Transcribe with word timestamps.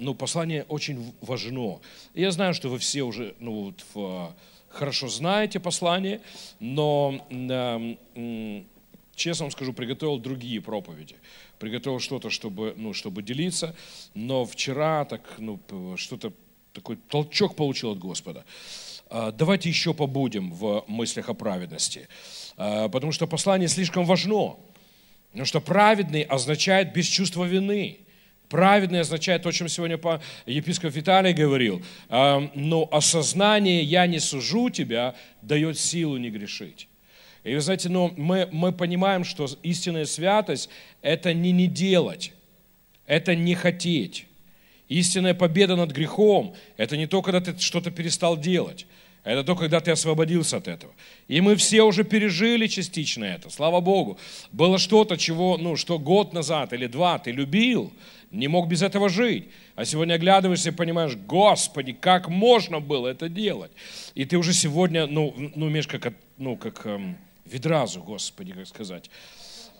ну, 0.00 0.14
послание 0.14 0.64
очень 0.68 1.14
важно. 1.20 1.80
Я 2.14 2.30
знаю, 2.32 2.54
что 2.54 2.68
вы 2.68 2.78
все 2.78 3.02
уже 3.02 3.34
ну, 3.38 3.64
вот, 3.64 3.84
в, 3.94 4.34
хорошо 4.68 5.08
знаете 5.08 5.60
послание, 5.60 6.20
но, 6.58 7.24
э, 7.30 8.62
честно 9.14 9.44
вам 9.44 9.52
скажу, 9.52 9.72
приготовил 9.72 10.18
другие 10.18 10.60
проповеди. 10.60 11.16
Приготовил 11.58 12.00
что-то, 12.00 12.30
чтобы, 12.30 12.74
ну, 12.76 12.94
чтобы 12.94 13.22
делиться, 13.22 13.76
но 14.14 14.44
вчера 14.46 15.04
так, 15.04 15.22
ну, 15.38 15.60
что-то, 15.96 16.32
такой 16.72 16.96
толчок 16.96 17.54
получил 17.54 17.92
от 17.92 17.98
Господа. 17.98 18.44
А, 19.10 19.32
давайте 19.32 19.68
еще 19.68 19.92
побудем 19.92 20.52
в 20.52 20.84
мыслях 20.86 21.28
о 21.28 21.34
праведности, 21.34 22.08
а, 22.56 22.88
потому 22.88 23.12
что 23.12 23.26
послание 23.26 23.68
слишком 23.68 24.04
важно. 24.04 24.56
Потому 25.30 25.46
что 25.46 25.60
праведный 25.60 26.22
означает 26.22 26.92
без 26.92 27.06
чувства 27.06 27.44
вины. 27.44 28.00
Праведный 28.50 29.00
означает 29.00 29.44
то, 29.44 29.48
о 29.50 29.52
чем 29.52 29.68
сегодня 29.68 29.98
епископ 30.44 30.92
Виталий 30.92 31.32
говорил. 31.32 31.82
Но 32.08 32.88
осознание 32.90 33.82
«я 33.84 34.08
не 34.08 34.18
сужу 34.18 34.70
тебя» 34.70 35.14
дает 35.40 35.78
силу 35.78 36.16
не 36.16 36.30
грешить. 36.30 36.88
И 37.44 37.54
вы 37.54 37.60
знаете, 37.60 37.88
но 37.88 38.12
мы, 38.16 38.48
мы 38.50 38.72
понимаем, 38.72 39.22
что 39.24 39.46
истинная 39.62 40.04
святость– 40.04 40.68
это 41.02 41.32
не 41.32 41.52
не 41.52 41.68
делать, 41.68 42.32
это 43.06 43.36
не 43.36 43.54
хотеть. 43.54 44.26
Истинная 44.88 45.34
победа 45.34 45.76
над 45.76 45.92
грехом– 45.92 46.54
это 46.76 46.96
не 46.96 47.06
то, 47.06 47.22
когда 47.22 47.40
ты 47.40 47.56
что-то 47.58 47.92
перестал 47.92 48.36
делать. 48.36 48.86
Это 49.22 49.44
то, 49.44 49.54
когда 49.54 49.80
ты 49.80 49.90
освободился 49.90 50.56
от 50.56 50.66
этого. 50.66 50.92
И 51.28 51.42
мы 51.42 51.54
все 51.56 51.82
уже 51.82 52.04
пережили 52.04 52.66
частично 52.66 53.24
это, 53.24 53.50
слава 53.50 53.80
Богу. 53.80 54.18
Было 54.50 54.78
что-то, 54.78 55.18
чего, 55.18 55.58
ну, 55.58 55.76
что 55.76 55.98
год 55.98 56.32
назад 56.32 56.72
или 56.72 56.86
два 56.86 57.18
ты 57.18 57.30
любил, 57.30 57.92
не 58.30 58.48
мог 58.48 58.68
без 58.68 58.82
этого 58.82 59.08
жить. 59.08 59.48
А 59.74 59.84
сегодня 59.84 60.14
оглядываешься 60.14 60.70
и 60.70 60.72
понимаешь, 60.72 61.16
Господи, 61.16 61.92
как 61.92 62.28
можно 62.28 62.80
было 62.80 63.08
это 63.08 63.28
делать? 63.28 63.72
И 64.14 64.24
ты 64.24 64.36
уже 64.38 64.52
сегодня, 64.52 65.06
ну, 65.06 65.34
ну 65.54 65.68
имеешь 65.68 65.86
как, 65.86 66.12
ну, 66.38 66.56
как 66.56 66.86
эм, 66.86 67.16
ведразу, 67.44 68.02
Господи, 68.02 68.52
как 68.52 68.66
сказать, 68.66 69.10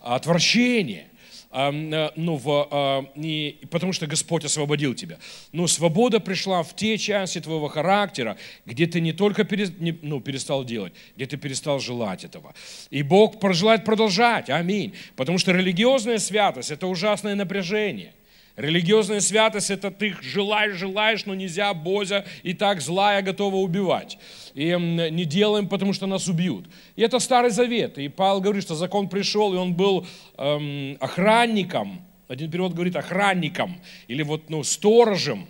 отвращение– 0.03 1.07
Э, 1.53 2.11
ну, 2.15 2.37
в, 2.37 3.09
не, 3.17 3.57
потому 3.71 3.93
что 3.93 4.07
Господь 4.07 4.45
освободил 4.45 4.95
тебя. 4.95 5.19
Но 5.53 5.67
свобода 5.67 6.21
пришла 6.21 6.63
в 6.63 6.77
те 6.77 6.97
части 6.97 7.41
твоего 7.41 7.69
характера, 7.69 8.37
где 8.67 8.87
ты 8.87 9.01
не 9.01 9.13
только 9.13 9.45
перес, 9.45 9.73
не, 9.79 9.99
ну, 10.03 10.21
перестал 10.21 10.65
делать, 10.65 10.93
где 11.17 11.27
ты 11.27 11.37
перестал 11.37 11.81
желать 11.81 12.25
этого. 12.25 12.55
И 12.91 13.03
Бог 13.03 13.35
желает 13.53 13.85
продолжать. 13.85 14.49
Аминь. 14.49 14.95
Потому 15.17 15.39
что 15.39 15.53
религиозная 15.53 16.19
святость– 16.19 16.71
это 16.71 16.87
ужасное 16.87 17.35
напряжение. 17.35 18.13
Религиозная 18.57 19.21
святость– 19.21 19.71
это 19.71 19.91
ты 19.91 20.15
желаешь, 20.21 20.77
желаешь, 20.77 21.25
но 21.25 21.35
нельзя, 21.35 21.73
Бозя 21.73 22.25
и 22.43 22.53
так 22.53 22.81
злая 22.81 23.23
готова 23.23 23.57
убивать. 23.57 24.19
И 24.55 24.77
не 24.77 25.25
делаем, 25.25 25.69
потому 25.69 25.93
что 25.93 26.07
нас 26.07 26.29
убьют. 26.29 26.67
И 26.97 27.03
это 27.03 27.19
Старый 27.21 27.51
Завет. 27.51 27.99
И 27.99 28.09
Павел 28.09 28.41
говорит, 28.41 28.63
что 28.63 28.75
закон 28.75 29.09
пришел, 29.09 29.55
и 29.55 29.57
он 29.57 29.75
был 29.75 30.07
эм, 30.37 30.97
охранником. 31.01 32.05
Один 32.29 32.51
перевод 32.51 32.75
говорит 32.75 32.97
охранником, 32.97 33.81
или 34.09 34.23
вот, 34.23 34.51
ну, 34.51 34.63
сторожем. 34.63 35.47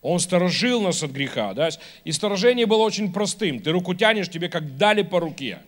Он 0.00 0.18
сторожил 0.18 0.82
нас 0.82 1.02
от 1.02 1.12
греха. 1.12 1.54
Да? 1.54 1.68
И 2.04 2.12
сторожение 2.12 2.66
было 2.66 2.82
очень 2.82 3.12
простым. 3.12 3.60
Ты 3.60 3.70
руку 3.70 3.94
тянешь, 3.94 4.28
тебе 4.28 4.48
как 4.48 4.76
дали 4.76 5.02
по 5.02 5.20
руке. 5.20 5.60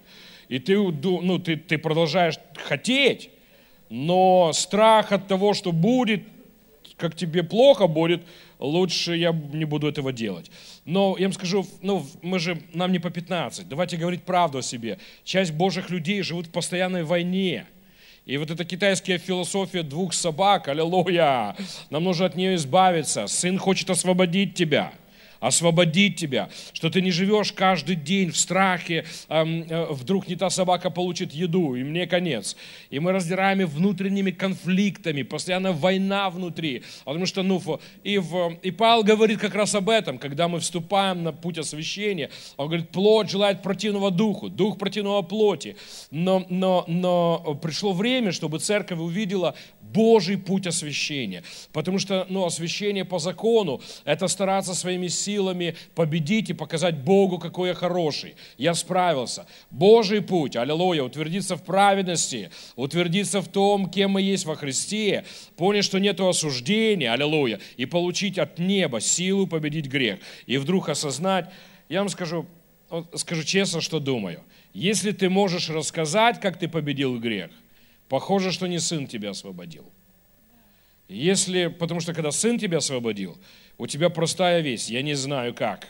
И 0.48 0.58
ты, 0.58 0.76
ну, 0.76 1.38
ты, 1.38 1.56
ты 1.56 1.78
продолжаешь 1.78 2.34
хотеть, 2.56 3.30
но 3.88 4.52
страх 4.52 5.12
от 5.12 5.28
того, 5.28 5.54
что 5.54 5.72
будет, 5.72 6.24
как 6.96 7.14
тебе 7.14 7.42
плохо 7.42 7.86
будет, 7.86 8.22
лучше 8.58 9.16
я 9.16 9.32
не 9.32 9.64
буду 9.64 9.88
этого 9.88 10.12
делать. 10.12 10.50
Но 10.84 11.16
я 11.18 11.26
вам 11.26 11.32
скажу, 11.32 11.66
ну, 11.82 12.06
мы 12.22 12.38
же, 12.38 12.60
нам 12.72 12.92
не 12.92 12.98
по 12.98 13.10
15, 13.10 13.68
давайте 13.68 13.96
говорить 13.96 14.22
правду 14.22 14.58
о 14.58 14.62
себе. 14.62 14.98
Часть 15.24 15.52
Божьих 15.52 15.90
людей 15.90 16.22
живут 16.22 16.46
в 16.46 16.50
постоянной 16.50 17.04
войне. 17.04 17.66
И 18.26 18.36
вот 18.38 18.50
эта 18.50 18.64
китайская 18.64 19.18
философия 19.18 19.82
двух 19.82 20.14
собак, 20.14 20.68
аллилуйя, 20.68 21.56
нам 21.90 22.04
нужно 22.04 22.26
от 22.26 22.36
нее 22.36 22.54
избавиться. 22.54 23.26
Сын 23.26 23.58
хочет 23.58 23.90
освободить 23.90 24.54
тебя– 24.54 24.92
освободить 25.40 26.16
тебя, 26.16 26.48
что 26.72 26.90
ты 26.90 27.00
не 27.00 27.10
живешь 27.10 27.52
каждый 27.52 27.96
день 27.96 28.30
в 28.30 28.36
страхе, 28.36 29.04
э, 29.28 29.86
вдруг 29.90 30.28
не 30.28 30.36
та 30.36 30.50
собака 30.50 30.90
получит 30.90 31.32
еду, 31.32 31.74
и 31.74 31.82
мне 31.82 32.06
конец. 32.06 32.56
И 32.90 32.98
мы 32.98 33.12
раздираем 33.12 33.66
внутренними 33.66 34.30
конфликтами, 34.30 35.22
постоянно 35.22 35.72
война 35.72 36.30
внутри. 36.30 36.82
Потому 37.04 37.26
что, 37.26 37.42
ну, 37.42 37.62
и, 38.02 38.18
в, 38.18 38.58
и 38.62 38.70
Павел 38.70 39.04
говорит 39.04 39.38
как 39.38 39.54
раз 39.54 39.74
об 39.74 39.88
этом, 39.88 40.18
когда 40.18 40.48
мы 40.48 40.60
вступаем 40.60 41.22
на 41.22 41.32
путь 41.32 41.58
освящения. 41.58 42.30
Он 42.56 42.66
говорит, 42.66 42.90
плоть 42.90 43.30
желает 43.30 43.62
противного 43.62 44.10
духу, 44.10 44.48
дух 44.48 44.78
противного 44.78 45.22
плоти. 45.22 45.76
Но, 46.10 46.44
но, 46.48 46.84
но 46.88 47.58
пришло 47.62 47.92
время, 47.92 48.32
чтобы 48.32 48.58
церковь 48.58 48.98
увидела 48.98 49.54
Божий 49.94 50.36
путь 50.36 50.66
освящения. 50.66 51.44
Потому 51.72 51.98
что 52.00 52.26
ну, 52.28 52.44
освящение 52.44 53.04
по 53.04 53.18
закону– 53.18 53.80
это 54.04 54.26
стараться 54.28 54.74
своими 54.74 55.06
силами 55.06 55.76
победить 55.94 56.50
и 56.50 56.52
показать 56.52 56.98
Богу, 56.98 57.38
какой 57.38 57.68
я 57.68 57.74
хороший. 57.74 58.34
Я 58.58 58.74
справился. 58.74 59.46
Божий 59.70 60.20
путь, 60.20 60.56
аллилуйя, 60.56 61.04
утвердиться 61.04 61.56
в 61.56 61.62
праведности, 61.62 62.50
утвердиться 62.74 63.40
в 63.40 63.48
том, 63.48 63.88
кем 63.88 64.10
мы 64.10 64.22
есть 64.22 64.44
во 64.44 64.56
Христе, 64.56 65.24
понять, 65.56 65.84
что 65.84 65.98
нет 65.98 66.20
осуждения, 66.20 67.12
аллилуйя, 67.12 67.60
и 67.76 67.86
получить 67.86 68.38
от 68.38 68.58
неба 68.58 69.00
силу 69.00 69.46
победить 69.46 69.86
грех. 69.86 70.18
И 70.46 70.56
вдруг 70.56 70.88
осознать, 70.88 71.50
я 71.88 72.00
вам 72.00 72.08
скажу, 72.08 72.46
скажу 73.14 73.44
честно, 73.44 73.80
что 73.80 74.00
думаю. 74.00 74.42
Если 74.72 75.12
ты 75.12 75.30
можешь 75.30 75.70
рассказать, 75.70 76.40
как 76.40 76.58
ты 76.58 76.68
победил 76.68 77.20
грех, 77.20 77.50
Похоже, 78.14 78.52
что 78.52 78.68
не 78.68 78.78
сын 78.78 79.08
тебя 79.08 79.30
освободил. 79.30 79.90
Если, 81.08 81.66
потому 81.66 81.98
что 81.98 82.14
когда 82.14 82.30
сын 82.30 82.60
тебя 82.60 82.78
освободил, 82.78 83.36
у 83.76 83.88
тебя 83.88 84.08
простая 84.08 84.60
весть, 84.60 84.88
я 84.88 85.02
не 85.02 85.14
знаю 85.14 85.52
как. 85.52 85.88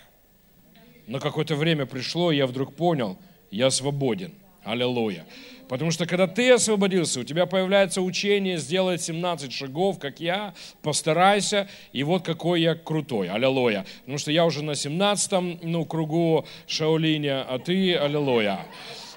Но 1.06 1.20
какое-то 1.20 1.54
время 1.54 1.84
пришло, 1.84 2.32
и 2.32 2.38
я 2.38 2.46
вдруг 2.46 2.74
понял, 2.74 3.18
я 3.50 3.68
свободен. 3.68 4.32
Аллилуйя. 4.62 5.26
Потому 5.68 5.90
что 5.90 6.06
когда 6.06 6.26
ты 6.26 6.50
освободился, 6.50 7.20
у 7.20 7.24
тебя 7.24 7.44
появляется 7.44 8.00
учение 8.00 8.56
сделать 8.56 9.02
17 9.02 9.52
шагов, 9.52 9.98
как 9.98 10.18
я, 10.18 10.54
постарайся, 10.80 11.68
и 11.92 12.04
вот 12.04 12.24
какой 12.24 12.62
я 12.62 12.74
крутой. 12.74 13.28
Аллилуйя. 13.28 13.84
Потому 14.00 14.16
что 14.16 14.32
я 14.32 14.46
уже 14.46 14.64
на 14.64 14.74
17 14.74 15.62
ну, 15.62 15.84
кругу 15.84 16.46
Шаолиня, 16.66 17.42
а 17.42 17.58
ты, 17.58 17.94
аллилуйя 17.94 18.64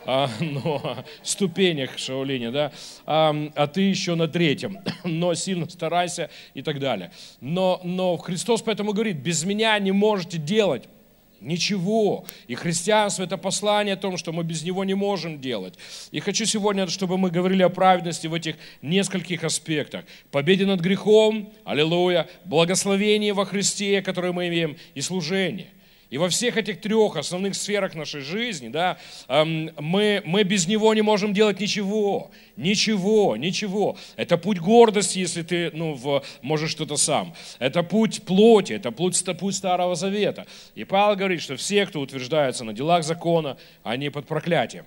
а, 0.07 0.29
но, 0.39 1.03
ступенях 1.21 1.97
Шаолиня, 1.97 2.51
да, 2.51 2.71
а, 3.05 3.35
а 3.55 3.67
ты 3.67 3.81
еще 3.81 4.15
на 4.15 4.29
третьем, 4.29 4.79
но 5.03 5.33
сильно 5.35 5.69
старайся 5.69 6.29
и 6.53 6.61
так 6.61 6.79
далее. 6.79 7.11
Но, 7.41 7.81
но 7.83 8.15
Христос 8.15 8.61
поэтому 8.61 8.93
говорит, 8.93 9.17
без 9.17 9.43
меня 9.43 9.77
не 9.79 9.91
можете 9.91 10.37
делать 10.37 10.85
Ничего. 11.39 12.25
И 12.47 12.55
христианство– 12.55 13.23
это 13.23 13.37
послание 13.37 13.93
о 13.93 13.97
том, 13.97 14.17
что 14.17 14.31
мы 14.33 14.43
без 14.43 14.63
него 14.63 14.83
не 14.83 14.95
можем 14.95 15.39
делать. 15.39 15.75
И 16.11 16.19
хочу 16.19 16.45
сегодня, 16.45 16.87
чтобы 16.87 17.19
мы 17.19 17.29
говорили 17.29 17.61
о 17.61 17.69
праведности 17.69 18.25
в 18.25 18.33
этих 18.33 18.55
нескольких 18.81 19.43
аспектах. 19.43 20.05
Победе 20.31 20.65
над 20.65 20.79
грехом, 20.79 21.53
аллилуйя, 21.63 22.27
благословение 22.45 23.33
во 23.33 23.45
Христе, 23.45 24.01
которое 24.01 24.33
мы 24.33 24.47
имеем, 24.47 24.77
и 24.95 25.01
служение. 25.01 25.67
И 26.09 26.17
во 26.17 26.29
всех 26.29 26.55
этих 26.55 26.79
трех 26.79 27.17
основных 27.17 27.55
сферах 27.55 27.93
нашей 27.93 28.21
жизни, 28.21 28.69
да, 28.69 28.97
мы, 29.27 30.21
мы 30.25 30.43
без 30.43 30.65
него 30.65 30.93
не 30.93 31.01
можем 31.01 31.33
делать 31.33 31.59
ничего. 31.59 32.31
Ничего, 32.55 33.35
ничего. 33.35 33.97
Это 34.15 34.37
путь 34.37 34.59
гордости, 34.59 35.19
если 35.19 35.41
ты 35.41 35.69
ну, 35.73 35.95
в, 35.95 36.23
можешь 36.41 36.71
что-то 36.71 36.95
сам. 36.95 37.33
Это 37.59 37.83
путь 37.83 38.23
плоти, 38.23 38.73
это 38.73 38.91
путь, 38.91 39.21
путь 39.37 39.55
Старого 39.55 39.95
Завета. 39.95 40.47
И 40.75 40.85
Павел 40.85 41.17
говорит, 41.17 41.41
что 41.41 41.57
все, 41.57 41.85
кто 41.85 41.99
утверждается 41.99 42.63
на 42.63 42.73
делах 42.73 43.03
закона, 43.03 43.57
они 43.83 44.09
под 44.09 44.27
проклятием. 44.27 44.85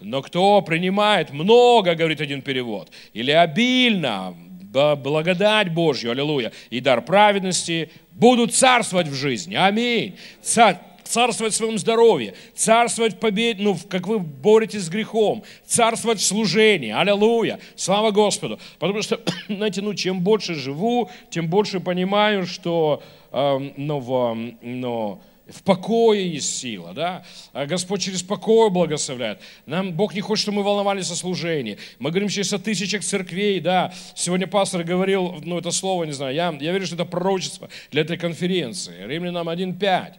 Но 0.00 0.22
кто 0.22 0.60
принимает 0.62 1.30
много, 1.30 1.94
говорит 1.94 2.20
один 2.20 2.42
перевод, 2.42 2.90
или 3.12 3.30
обильно, 3.30 4.34
благодать 4.74 5.72
Божью, 5.72 6.10
аллилуйя, 6.10 6.52
и 6.70 6.80
дар 6.80 7.02
праведности 7.02 7.90
будут 8.12 8.54
царствовать 8.54 9.08
в 9.08 9.14
жизни. 9.14 9.54
Аминь. 9.54 10.16
Царь, 10.42 10.78
царствовать 11.04 11.52
в 11.54 11.56
своем 11.56 11.78
здоровье, 11.78 12.34
царствовать 12.54 13.14
в 13.14 13.18
победе, 13.18 13.62
ну, 13.62 13.76
как 13.88 14.06
вы 14.06 14.18
боретесь 14.18 14.82
с 14.82 14.88
грехом, 14.88 15.44
царствовать 15.66 16.18
в 16.18 16.24
служении. 16.24 16.90
Аллилуйя. 16.90 17.60
Слава 17.76 18.10
Господу. 18.10 18.58
Потому 18.78 19.02
что, 19.02 19.20
знаете, 19.48 19.80
ну, 19.82 19.94
чем 19.94 20.20
больше 20.20 20.54
живу, 20.54 21.10
тем 21.30 21.48
больше 21.48 21.80
понимаю, 21.80 22.46
что 22.46 23.02
э, 23.32 23.70
ну, 23.76 24.00
в, 24.00 24.36
ну, 24.62 25.20
В 25.46 25.62
покое 25.62 26.26
есть 26.26 26.56
сила, 26.56 26.94
да? 26.94 27.22
А 27.52 27.66
Господь 27.66 28.00
через 28.02 28.22
покой 28.22 28.70
благословляет. 28.70 29.40
Нам 29.66 29.92
Бог 29.92 30.14
не 30.14 30.22
хочет, 30.22 30.42
чтобы 30.42 30.58
мы 30.58 30.62
волновались 30.62 31.10
о 31.10 31.16
служении. 31.16 31.76
Мы 31.98 32.10
говорим 32.10 32.30
сейчас 32.30 32.54
о 32.54 32.58
тысячах 32.58 33.04
церквей, 33.04 33.60
да. 33.60 33.92
Сегодня 34.14 34.46
пастор 34.46 34.84
говорил, 34.84 35.34
ну 35.44 35.58
это 35.58 35.70
слово, 35.70 36.04
не 36.04 36.12
знаю, 36.12 36.34
я, 36.34 36.56
я 36.60 36.72
верю, 36.72 36.86
что 36.86 36.94
это 36.94 37.04
пророчество 37.04 37.68
для 37.90 38.02
этой 38.02 38.16
конференции. 38.16 39.06
Римлянам 39.06 39.50
1.5. 39.50 40.14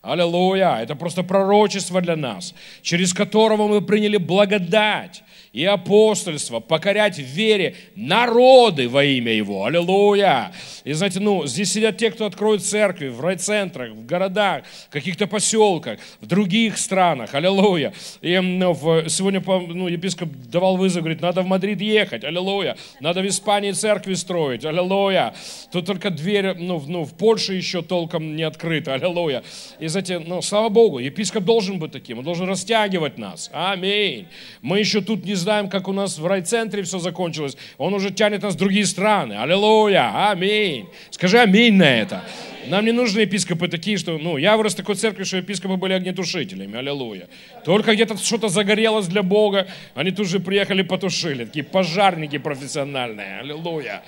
Аллилуйя! 0.00 0.76
Это 0.80 0.94
просто 0.94 1.24
пророчество 1.24 2.00
для 2.00 2.14
нас, 2.14 2.54
через 2.82 3.12
которого 3.12 3.66
мы 3.66 3.82
приняли 3.82 4.16
благодать 4.16 5.24
и 5.52 5.64
апостольство, 5.64 6.60
покорять 6.60 7.16
в 7.16 7.22
вере 7.22 7.74
народы 7.96 8.88
во 8.88 9.04
имя 9.04 9.32
Его. 9.32 9.64
Аллилуйя! 9.64 10.52
И 10.84 10.92
знаете, 10.92 11.20
ну, 11.20 11.46
здесь 11.46 11.72
сидят 11.72 11.96
те, 11.96 12.10
кто 12.10 12.26
откроет 12.26 12.62
церкви 12.62 13.08
в 13.08 13.20
райцентрах, 13.20 13.92
в 13.92 14.06
городах, 14.06 14.64
в 14.88 14.92
каких-то 14.92 15.26
поселках, 15.26 15.98
в 16.20 16.26
других 16.26 16.78
странах. 16.78 17.34
Аллилуйя! 17.34 17.92
И 18.20 18.38
ну, 18.38 18.74
сегодня 19.08 19.42
ну, 19.46 19.88
епископ 19.88 20.28
давал 20.50 20.76
вызов, 20.76 21.02
говорит, 21.02 21.22
надо 21.22 21.42
в 21.42 21.46
Мадрид 21.46 21.80
ехать. 21.80 22.24
Аллилуйя! 22.24 22.76
Надо 23.00 23.22
в 23.22 23.26
Испании 23.26 23.72
церкви 23.72 24.14
строить. 24.14 24.64
Аллилуйя! 24.64 25.34
Тут 25.72 25.86
только 25.86 26.10
дверь, 26.10 26.54
ну, 26.54 26.82
ну 26.86 27.04
в 27.04 27.14
Польше 27.14 27.54
еще 27.54 27.82
толком 27.82 28.36
не 28.36 28.42
открыта. 28.42 28.94
Аллилуйя! 28.94 29.42
И 29.78 29.86
знаете, 29.88 30.18
ну, 30.18 30.42
слава 30.42 30.68
Богу, 30.68 30.98
епископ 30.98 31.44
должен 31.44 31.78
быть 31.78 31.92
таким, 31.92 32.18
он 32.18 32.24
должен 32.24 32.48
растягивать 32.48 33.18
нас. 33.18 33.50
Аминь. 33.52 34.28
Мы 34.60 34.78
еще 34.78 35.00
тут 35.00 35.24
не 35.24 35.34
знаем, 35.38 35.68
как 35.68 35.88
у 35.88 35.92
нас 35.92 36.18
в 36.18 36.26
райцентре 36.26 36.82
все 36.82 36.98
закончилось. 36.98 37.56
Он 37.78 37.94
уже 37.94 38.10
тянет 38.10 38.42
нас 38.42 38.54
в 38.54 38.58
другие 38.58 38.84
страны. 38.84 39.34
Аллилуйя, 39.34 40.30
аминь. 40.30 40.88
Скажи 41.10 41.38
аминь 41.38 41.74
на 41.74 41.84
это. 41.84 42.22
Нам 42.68 42.84
не 42.84 42.92
нужны 42.92 43.20
епископы 43.20 43.68
такие, 43.68 43.96
что, 43.96 44.18
ну, 44.18 44.36
я 44.36 44.56
вырос 44.56 44.74
в 44.74 44.76
такой 44.76 44.94
церкви, 44.94 45.24
что 45.24 45.38
епископы 45.38 45.76
были 45.76 45.94
огнетушителями, 45.94 46.76
аллилуйя. 46.76 47.28
Только 47.64 47.94
где-то 47.94 48.18
что-то 48.18 48.48
загорелось 48.48 49.06
для 49.06 49.22
Бога, 49.22 49.68
они 49.94 50.10
тут 50.10 50.28
же 50.28 50.38
приехали, 50.38 50.82
потушили. 50.82 51.46
Такие 51.46 51.64
пожарники 51.64 52.36
профессиональные, 52.36 53.40
аллилуйя. 53.40 54.02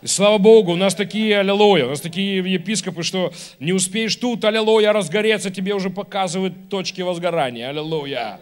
И 0.00 0.06
слава 0.06 0.38
Богу, 0.38 0.72
у 0.72 0.76
нас 0.76 0.94
такие, 0.94 1.40
аллилуйя, 1.40 1.86
у 1.86 1.88
нас 1.88 2.00
такие 2.00 2.36
епископы, 2.36 3.02
что 3.02 3.32
не 3.58 3.72
успеешь 3.72 4.14
тут, 4.14 4.44
аллилуйя, 4.44 4.92
разгореться, 4.92 5.50
тебе 5.50 5.74
уже 5.74 5.90
показывают 5.90 6.68
точки 6.68 7.02
возгорания, 7.02 7.68
аллилуйя. 7.68 8.38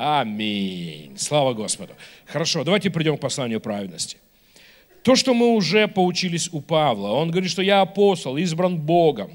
Аминь. 0.00 1.18
Слава 1.18 1.54
Господу. 1.54 1.94
Хорошо, 2.26 2.62
давайте 2.62 2.90
придем 2.90 3.16
к 3.16 3.20
посланию 3.20 3.60
праведности. 3.60 4.18
То, 5.02 5.16
что 5.16 5.34
мы 5.34 5.54
уже 5.54 5.88
поучились 5.88 6.48
у 6.52 6.60
Павла, 6.60 7.08
он 7.08 7.30
говорит, 7.30 7.50
что 7.50 7.62
я 7.62 7.80
апостол, 7.80 8.36
избран 8.36 8.78
Богом, 8.78 9.32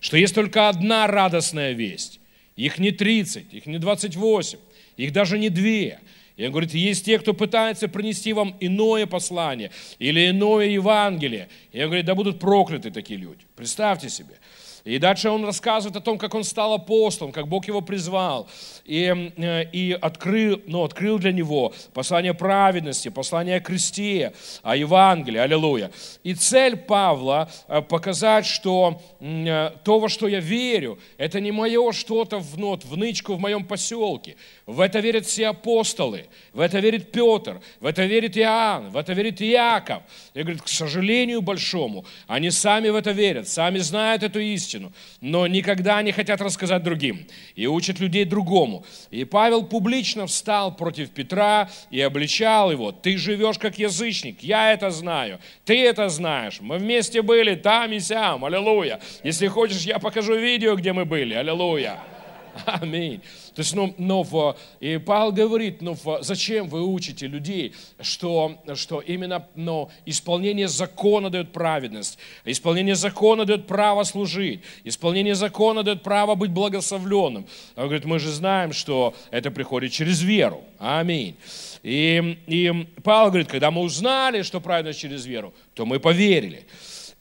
что 0.00 0.16
есть 0.16 0.34
только 0.34 0.68
одна 0.68 1.06
радостная 1.06 1.72
весть. 1.72 2.20
Их 2.56 2.78
не 2.78 2.90
30, 2.90 3.54
их 3.54 3.66
не 3.66 3.78
28, 3.78 4.58
их 4.96 5.12
даже 5.12 5.38
не 5.38 5.48
две. 5.48 6.00
И 6.36 6.44
он 6.44 6.50
говорит, 6.50 6.74
есть 6.74 7.04
те, 7.04 7.18
кто 7.18 7.34
пытается 7.34 7.88
принести 7.88 8.32
вам 8.32 8.56
иное 8.60 9.06
послание 9.06 9.70
или 9.98 10.30
иное 10.30 10.66
Евангелие. 10.66 11.48
И 11.72 11.78
он 11.80 11.86
говорит, 11.86 12.04
да 12.04 12.14
будут 12.14 12.38
прокляты 12.38 12.90
такие 12.90 13.18
люди. 13.18 13.40
Представьте 13.54 14.08
себе. 14.08 14.34
И 14.84 14.98
дальше 14.98 15.30
он 15.30 15.44
рассказывает 15.44 15.96
о 15.96 16.00
том, 16.00 16.18
как 16.18 16.34
он 16.34 16.42
стал 16.42 16.74
апостолом, 16.74 17.30
как 17.30 17.46
Бог 17.46 17.66
его 17.68 17.82
призвал 17.82 18.48
и, 18.84 19.32
э, 19.36 19.64
и 19.70 19.92
открыл, 19.92 20.60
ну, 20.66 20.82
открыл 20.82 21.18
для 21.18 21.32
него 21.32 21.72
послание 21.94 22.34
праведности, 22.34 23.08
послание 23.08 23.56
о 23.56 23.60
кресте, 23.60 24.32
о 24.62 24.74
Евангелии, 24.74 25.38
аллилуйя. 25.38 25.92
И 26.24 26.34
цель 26.34 26.76
Павла 26.76 27.48
э, 27.68 27.80
показать, 27.80 28.44
что 28.44 29.00
э, 29.20 29.70
то, 29.84 30.00
во 30.00 30.08
что 30.08 30.26
я 30.26 30.40
верю, 30.40 30.98
это 31.16 31.40
не 31.40 31.52
мое 31.52 31.92
что-то 31.92 32.38
в, 32.38 32.58
ну, 32.58 32.76
в 32.76 32.96
нычку 32.96 33.34
в 33.34 33.40
моем 33.40 33.64
поселке. 33.64 34.36
В 34.66 34.80
это 34.80 34.98
верят 34.98 35.26
все 35.26 35.48
апостолы, 35.48 36.26
в 36.52 36.58
это 36.58 36.80
верит 36.80 37.12
Петр, 37.12 37.60
в 37.78 37.86
это 37.86 38.04
верит 38.04 38.36
Иоанн, 38.36 38.90
в 38.90 38.96
это 38.96 39.12
верит 39.12 39.40
Иаков. 39.40 40.02
Я 40.34 40.42
говорю, 40.42 40.58
к 40.58 40.68
сожалению 40.68 41.40
большому, 41.40 42.04
они 42.26 42.50
сами 42.50 42.88
в 42.88 42.96
это 42.96 43.12
верят, 43.12 43.48
сами 43.48 43.78
знают 43.78 44.24
эту 44.24 44.40
истину 44.40 44.71
истину, 44.72 44.92
но 45.20 45.46
никогда 45.46 46.02
не 46.02 46.12
хотят 46.12 46.40
рассказать 46.40 46.82
другим 46.82 47.26
и 47.54 47.66
учат 47.66 48.00
людей 48.00 48.24
другому. 48.24 48.84
И 49.10 49.24
Павел 49.24 49.64
публично 49.64 50.26
встал 50.26 50.74
против 50.74 51.10
Петра 51.10 51.68
и 51.90 52.00
обличал 52.00 52.70
его. 52.70 52.92
Ты 52.92 53.18
живешь 53.18 53.58
как 53.58 53.78
язычник, 53.78 54.42
я 54.42 54.72
это 54.72 54.90
знаю, 54.90 55.38
ты 55.64 55.82
это 55.84 56.08
знаешь. 56.08 56.60
Мы 56.60 56.78
вместе 56.78 57.22
были 57.22 57.54
там 57.54 57.92
и 57.92 58.00
сям, 58.00 58.44
аллилуйя. 58.44 59.00
Если 59.24 59.46
хочешь, 59.48 59.82
я 59.82 59.98
покажу 59.98 60.34
видео, 60.34 60.74
где 60.76 60.92
мы 60.92 61.04
были, 61.04 61.34
аллилуйя. 61.34 61.98
Аминь. 62.66 63.22
То 63.54 63.60
есть, 63.60 63.74
ну, 63.74 63.94
но 63.98 64.22
в, 64.22 64.56
и 64.80 64.98
Павел 64.98 65.32
говорит, 65.32 65.82
ну, 65.82 65.94
в, 65.94 66.18
зачем 66.22 66.68
вы 66.68 66.82
учите 66.82 67.26
людей, 67.26 67.74
что, 68.00 68.58
что 68.74 69.00
именно 69.00 69.46
ну, 69.54 69.90
исполнение 70.06 70.68
закона 70.68 71.28
дает 71.28 71.52
праведность, 71.52 72.18
исполнение 72.44 72.94
закона 72.94 73.44
дает 73.44 73.66
право 73.66 74.04
служить, 74.04 74.62
исполнение 74.84 75.34
закона 75.34 75.82
дает 75.82 76.02
право 76.02 76.34
быть 76.34 76.50
благословленным. 76.50 77.46
Он 77.76 77.84
говорит, 77.84 78.04
мы 78.04 78.18
же 78.18 78.30
знаем, 78.30 78.72
что 78.72 79.14
это 79.30 79.50
приходит 79.50 79.92
через 79.92 80.22
веру. 80.22 80.64
Аминь. 80.78 81.36
И, 81.82 82.38
и 82.46 82.86
Павел 83.02 83.28
говорит, 83.28 83.48
когда 83.48 83.70
мы 83.70 83.82
узнали, 83.82 84.42
что 84.42 84.60
праведность 84.60 85.00
через 85.00 85.26
веру, 85.26 85.52
то 85.74 85.84
мы 85.84 86.00
поверили. 86.00 86.64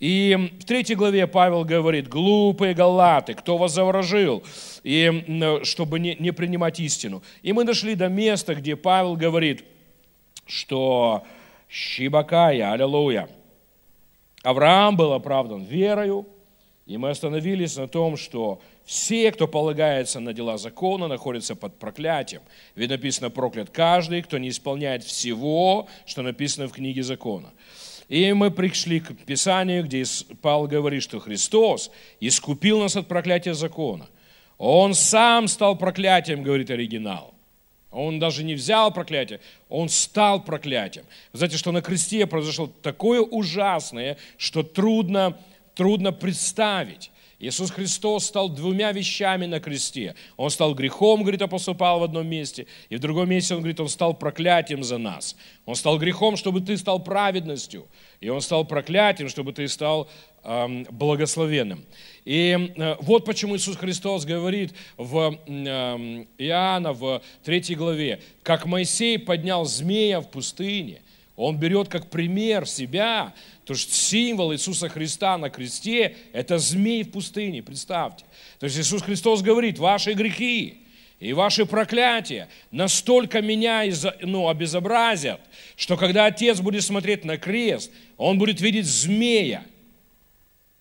И 0.01 0.49
в 0.59 0.65
третьей 0.65 0.95
главе 0.95 1.27
Павел 1.27 1.63
говорит, 1.63 2.07
глупые 2.07 2.73
галаты, 2.73 3.35
кто 3.35 3.57
вас 3.57 3.73
заворожил, 3.73 4.43
и, 4.81 5.61
чтобы 5.61 5.99
не, 5.99 6.15
не 6.15 6.31
принимать 6.31 6.79
истину. 6.79 7.21
И 7.43 7.53
мы 7.53 7.65
дошли 7.65 7.93
до 7.93 8.07
места, 8.09 8.55
где 8.55 8.75
Павел 8.75 9.15
говорит, 9.15 9.63
что 10.47 11.23
Щибакая, 11.69 12.71
аллилуйя, 12.71 13.29
Авраам 14.41 14.97
был 14.97 15.13
оправдан 15.13 15.65
верою, 15.65 16.25
и 16.87 16.97
мы 16.97 17.11
остановились 17.11 17.77
на 17.77 17.87
том, 17.87 18.17
что 18.17 18.59
все, 18.85 19.31
кто 19.31 19.47
полагается 19.47 20.19
на 20.19 20.33
дела 20.33 20.57
закона, 20.57 21.07
находятся 21.07 21.55
под 21.55 21.77
проклятием. 21.77 22.41
Ведь 22.73 22.89
написано, 22.89 23.29
проклят 23.29 23.69
каждый, 23.69 24.23
кто 24.23 24.39
не 24.39 24.49
исполняет 24.49 25.03
всего, 25.03 25.87
что 26.07 26.23
написано 26.23 26.67
в 26.67 26.71
книге 26.71 27.03
закона. 27.03 27.51
И 28.11 28.33
мы 28.33 28.51
пришли 28.51 28.99
к 28.99 29.13
Писанию, 29.25 29.85
где 29.85 30.03
Павел 30.41 30.67
говорит, 30.67 31.01
что 31.01 31.21
Христос 31.21 31.89
искупил 32.19 32.81
нас 32.81 32.97
от 32.97 33.07
проклятия 33.07 33.53
закона. 33.53 34.09
Он 34.57 34.93
сам 34.93 35.47
стал 35.47 35.77
проклятием, 35.77 36.43
говорит 36.43 36.69
оригинал. 36.69 37.33
Он 37.89 38.19
даже 38.19 38.43
не 38.43 38.53
взял 38.53 38.91
проклятие, 38.91 39.39
он 39.69 39.87
стал 39.87 40.43
проклятием. 40.43 41.05
Знаете, 41.31 41.55
что 41.55 41.71
на 41.71 41.81
кресте 41.81 42.27
произошло 42.27 42.69
такое 42.81 43.21
ужасное, 43.21 44.17
что 44.35 44.61
трудно, 44.61 45.37
трудно 45.73 46.11
представить. 46.11 47.10
Иисус 47.41 47.71
Христос 47.71 48.25
стал 48.25 48.49
двумя 48.49 48.91
вещами 48.91 49.47
на 49.47 49.59
кресте. 49.59 50.13
Он 50.37 50.51
стал 50.51 50.75
грехом, 50.75 51.21
говорит 51.21 51.41
апостол 51.41 51.73
Павел 51.73 52.01
в 52.01 52.03
одном 52.03 52.27
месте, 52.27 52.67
и 52.89 52.97
в 52.97 52.99
другом 52.99 53.29
месте 53.29 53.55
он 53.55 53.61
говорит, 53.61 53.79
он 53.79 53.89
стал 53.89 54.13
проклятием 54.13 54.83
за 54.83 54.99
нас. 54.99 55.35
Он 55.65 55.75
стал 55.75 55.97
грехом, 55.97 56.37
чтобы 56.37 56.61
ты 56.61 56.77
стал 56.77 57.03
праведностью, 57.03 57.87
и 58.19 58.29
он 58.29 58.41
стал 58.41 58.63
проклятием, 58.63 59.27
чтобы 59.27 59.53
ты 59.53 59.67
стал 59.67 60.07
эм, 60.43 60.85
благословенным. 60.91 61.83
И 62.25 62.73
э, 62.75 62.95
вот 62.99 63.25
почему 63.25 63.55
Иисус 63.55 63.75
Христос 63.75 64.23
говорит 64.23 64.73
в 64.97 65.35
э, 65.47 66.25
Иоанна 66.37 66.93
в 66.93 67.23
3 67.43 67.73
главе, 67.73 68.21
как 68.43 68.67
Моисей 68.67 69.17
поднял 69.17 69.65
змея 69.65 70.21
в 70.21 70.29
пустыне, 70.29 71.01
он 71.35 71.57
берет 71.57 71.87
как 71.87 72.09
пример 72.09 72.67
себя, 72.67 73.33
то 73.65 73.73
есть 73.73 73.93
символ 73.93 74.53
Иисуса 74.53 74.89
Христа 74.89 75.37
на 75.37 75.49
кресте– 75.49 76.17
это 76.33 76.57
змей 76.57 77.03
в 77.03 77.11
пустыне, 77.11 77.63
представьте. 77.63 78.25
То 78.59 78.65
есть 78.65 78.77
Иисус 78.77 79.01
Христос 79.01 79.41
говорит, 79.41 79.79
ваши 79.79 80.13
грехи 80.13 80.83
и 81.19 81.33
ваши 81.33 81.65
проклятия 81.65 82.49
настолько 82.71 83.41
меня 83.41 83.83
ну, 84.21 84.49
обезобразят, 84.49 85.41
что 85.77 85.95
когда 85.95 86.25
Отец 86.25 86.59
будет 86.59 86.83
смотреть 86.83 87.23
на 87.23 87.37
крест, 87.37 87.91
Он 88.17 88.37
будет 88.37 88.59
видеть 88.59 88.85
змея. 88.85 89.63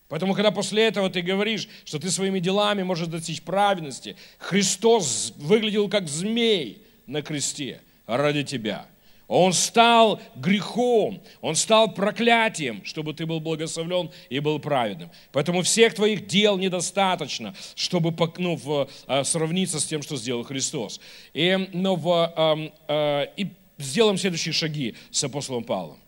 Поэтому, 0.08 0.34
когда 0.34 0.50
после 0.50 0.86
этого 0.86 1.08
ты 1.08 1.22
говоришь, 1.22 1.68
что 1.84 2.00
ты 2.00 2.10
своими 2.10 2.40
делами 2.40 2.82
можешь 2.82 3.06
достичь 3.06 3.42
праведности, 3.42 4.16
Христос 4.38 5.32
выглядел 5.36 5.88
как 5.88 6.08
змей 6.08 6.82
на 7.06 7.22
кресте 7.22 7.80
ради 8.06 8.42
тебя– 8.42 8.86
он 9.30 9.52
стал 9.52 10.20
грехом, 10.34 11.22
он 11.40 11.54
стал 11.54 11.94
проклятием, 11.94 12.84
чтобы 12.84 13.14
ты 13.14 13.26
был 13.26 13.38
благословлен 13.38 14.10
и 14.28 14.40
был 14.40 14.58
праведным. 14.58 15.08
Поэтому 15.30 15.62
всех 15.62 15.94
твоих 15.94 16.26
дел 16.26 16.58
недостаточно, 16.58 17.54
чтобы 17.76 18.12
ну, 18.38 18.56
в, 18.56 18.88
а, 19.06 19.22
сравниться 19.22 19.78
с 19.78 19.86
тем, 19.86 20.02
что 20.02 20.16
сделал 20.16 20.42
Христос. 20.42 21.00
И, 21.32 21.68
но 21.72 21.94
в, 21.94 22.08
а, 22.10 22.58
а, 22.88 23.22
и 23.36 23.46
сделаем 23.78 24.18
следующие 24.18 24.52
шаги 24.52 24.96
с 25.12 25.22
апостолом 25.22 25.62
Павлом. 25.62 25.98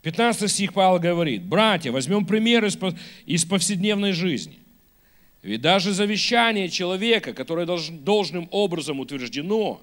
15 0.00 0.50
стих 0.50 0.72
Павел 0.72 0.98
говорит, 0.98 1.44
братья, 1.44 1.92
возьмем 1.92 2.24
пример 2.24 2.64
из, 2.64 2.78
из 3.26 3.44
повседневной 3.44 4.12
жизни. 4.12 4.58
Ведь 5.42 5.60
даже 5.60 5.92
завещание 5.92 6.70
человека, 6.70 7.34
которое 7.34 7.66
должным 7.66 8.48
образом 8.50 9.00
утверждено, 9.00 9.82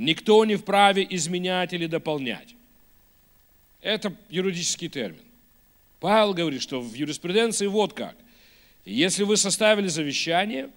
никто 0.00 0.44
не 0.46 0.56
вправе 0.56 1.06
изменять 1.10 1.72
или 1.72 1.86
дополнять. 1.86 2.54
Это 3.82 4.14
юридический 4.30 4.88
термин. 4.88 5.20
Павел 6.00 6.32
говорит, 6.32 6.62
что 6.62 6.80
в 6.80 6.94
юриспруденции 6.94 7.66
вот 7.66 7.92
как. 7.92 8.16
Если 8.86 9.24
вы 9.24 9.36
составили 9.36 9.88
завещание, 9.88 10.70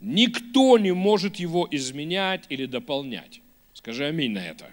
никто 0.00 0.78
не 0.78 0.92
может 0.92 1.36
его 1.36 1.66
изменять 1.70 2.44
или 2.48 2.66
дополнять. 2.66 3.40
Скажи 3.72 4.06
аминь 4.06 4.32
на 4.32 4.46
это. 4.46 4.70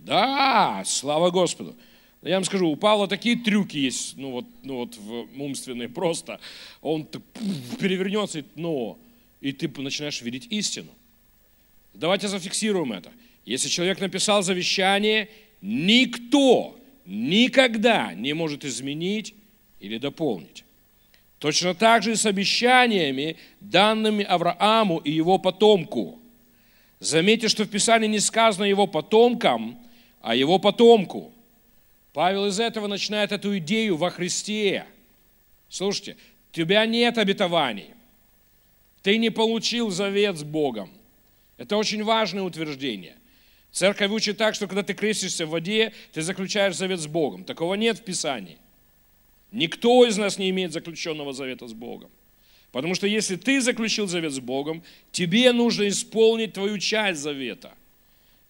Да, 0.00 0.82
слава 0.84 1.30
Господу. 1.30 1.76
Я 2.22 2.34
вам 2.34 2.44
скажу, 2.44 2.68
у 2.68 2.74
Павла 2.74 3.06
такие 3.06 3.36
трюки 3.36 3.76
есть, 3.76 4.16
ну 4.16 4.32
вот, 4.32 4.46
ну 4.64 4.76
вот 4.78 4.98
умственные 5.36 5.88
просто. 5.88 6.40
Он 6.82 7.06
перевернется, 7.78 8.44
но, 8.56 8.98
и 9.40 9.52
ты 9.52 9.68
начинаешь 9.80 10.20
видеть 10.20 10.48
истину. 10.50 10.90
Давайте 11.98 12.28
зафиксируем 12.28 12.92
это. 12.92 13.10
Если 13.44 13.68
человек 13.68 13.98
написал 13.98 14.42
завещание, 14.42 15.28
никто 15.60 16.78
никогда 17.04 18.14
не 18.14 18.34
может 18.34 18.64
изменить 18.64 19.34
или 19.80 19.98
дополнить. 19.98 20.64
Точно 21.40 21.74
так 21.74 22.04
же 22.04 22.12
и 22.12 22.14
с 22.14 22.24
обещаниями, 22.24 23.36
данными 23.60 24.24
Аврааму 24.24 24.98
и 24.98 25.10
его 25.10 25.38
потомку. 25.38 26.20
Заметьте, 27.00 27.48
что 27.48 27.64
в 27.64 27.68
Писании 27.68 28.06
не 28.06 28.20
сказано 28.20 28.64
его 28.64 28.86
потомкам, 28.86 29.80
а 30.20 30.36
его 30.36 30.60
потомку. 30.60 31.32
Павел 32.12 32.46
из 32.46 32.60
этого 32.60 32.86
начинает 32.86 33.32
эту 33.32 33.58
идею 33.58 33.96
во 33.96 34.10
Христе. 34.10 34.84
Слушайте, 35.68 36.16
у 36.52 36.54
тебя 36.54 36.86
нет 36.86 37.18
обетований. 37.18 37.90
Ты 39.02 39.18
не 39.18 39.30
получил 39.30 39.90
завет 39.90 40.36
с 40.36 40.44
Богом. 40.44 40.90
Это 41.58 41.76
очень 41.76 42.02
важное 42.02 42.44
утверждение. 42.44 43.16
Церковь 43.70 44.10
учит 44.10 44.38
так, 44.38 44.54
что 44.54 44.66
когда 44.66 44.82
ты 44.82 44.94
крестишься 44.94 45.44
в 45.44 45.50
воде, 45.50 45.92
ты 46.12 46.22
заключаешь 46.22 46.76
завет 46.76 47.00
с 47.00 47.06
Богом. 47.06 47.44
Такого 47.44 47.74
нет 47.74 47.98
в 47.98 48.04
Писании. 48.04 48.58
Никто 49.52 50.06
из 50.06 50.16
нас 50.16 50.38
не 50.38 50.48
имеет 50.50 50.72
заключенного 50.72 51.32
завета 51.32 51.66
с 51.68 51.72
Богом. 51.72 52.10
Потому 52.72 52.94
что 52.94 53.06
если 53.06 53.36
ты 53.36 53.60
заключил 53.60 54.06
завет 54.06 54.32
с 54.32 54.40
Богом, 54.40 54.82
тебе 55.10 55.52
нужно 55.52 55.88
исполнить 55.88 56.52
твою 56.52 56.78
часть 56.78 57.20
завета. 57.20 57.72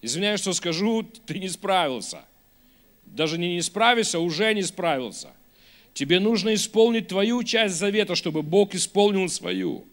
Извиняюсь, 0.01 0.41
что 0.41 0.53
скажу, 0.53 1.03
ты 1.25 1.39
не 1.39 1.49
справился. 1.49 2.23
Даже 3.05 3.37
не 3.37 3.55
не 3.55 3.61
справился, 3.61 4.19
уже 4.19 4.53
не 4.53 4.63
справился. 4.63 5.29
Тебе 5.93 6.19
нужно 6.19 6.53
исполнить 6.53 7.07
твою 7.07 7.43
часть 7.43 7.75
завета, 7.75 8.15
чтобы 8.15 8.43
Бог 8.43 8.75
исполнил 8.75 9.27
свою. 9.29 9.85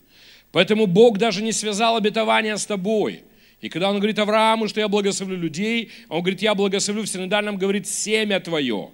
Поэтому 0.56 0.86
Бог 0.86 1.18
даже 1.18 1.42
не 1.42 1.52
связал 1.52 1.96
обетование 1.96 2.56
с 2.56 2.64
тобой. 2.64 3.24
И 3.60 3.68
когда 3.68 3.90
Он 3.90 3.98
говорит 3.98 4.18
Аврааму, 4.18 4.68
что 4.68 4.80
я 4.80 4.88
благословлю 4.88 5.36
людей, 5.36 5.90
Он 6.08 6.20
говорит, 6.20 6.40
я 6.40 6.54
благословлю, 6.54 7.02
в 7.02 7.08
синодальном 7.08 7.58
говорит, 7.58 7.86
семя 7.86 8.40
твое. 8.40 8.88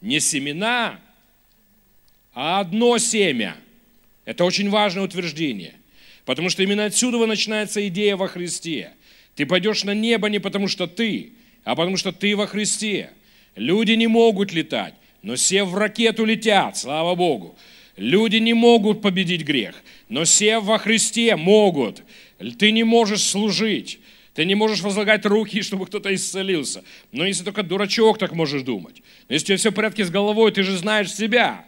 Не 0.00 0.20
семена, 0.20 1.00
а 2.32 2.60
одно 2.60 2.98
семя. 2.98 3.56
Это 4.26 4.44
очень 4.44 4.70
важное 4.70 5.02
утверждение. 5.02 5.74
Потому 6.24 6.50
что 6.50 6.62
именно 6.62 6.84
отсюда 6.84 7.26
начинается 7.26 7.84
идея 7.88 8.14
во 8.14 8.28
Христе. 8.28 8.92
Ты 9.34 9.44
пойдешь 9.44 9.82
на 9.82 9.94
небо 9.94 10.28
не 10.28 10.38
потому 10.38 10.68
что 10.68 10.86
ты, 10.86 11.32
а 11.64 11.74
потому 11.74 11.96
что 11.96 12.12
ты 12.12 12.36
во 12.36 12.46
Христе. 12.46 13.10
Люди 13.56 13.90
не 13.90 14.06
могут 14.06 14.52
летать, 14.52 14.94
но 15.22 15.34
сев 15.34 15.66
в 15.66 15.74
ракету 15.74 16.24
летят, 16.24 16.76
слава 16.76 17.16
Богу. 17.16 17.58
Люди 17.96 18.36
не 18.36 18.54
могут 18.54 19.02
победить 19.02 19.42
грех, 19.42 19.74
но 20.08 20.24
сев 20.24 20.64
во 20.64 20.78
Христе 20.78 21.36
могут. 21.36 22.02
Ты 22.58 22.72
не 22.72 22.84
можешь 22.84 23.22
служить, 23.22 24.00
ты 24.34 24.44
не 24.44 24.54
можешь 24.54 24.80
возлагать 24.80 25.26
руки, 25.26 25.62
чтобы 25.62 25.86
кто-то 25.86 26.14
исцелился. 26.14 26.84
Но 27.12 27.26
если 27.26 27.44
только 27.44 27.62
дурачок 27.62 28.18
так 28.18 28.32
можешь 28.32 28.62
думать. 28.62 29.02
Но 29.28 29.34
если 29.34 29.44
у 29.44 29.46
тебя 29.48 29.56
все 29.56 29.70
в 29.70 29.74
порядке 29.74 30.04
с 30.04 30.10
головой, 30.10 30.52
ты 30.52 30.62
же 30.62 30.76
знаешь 30.76 31.12
себя. 31.12 31.64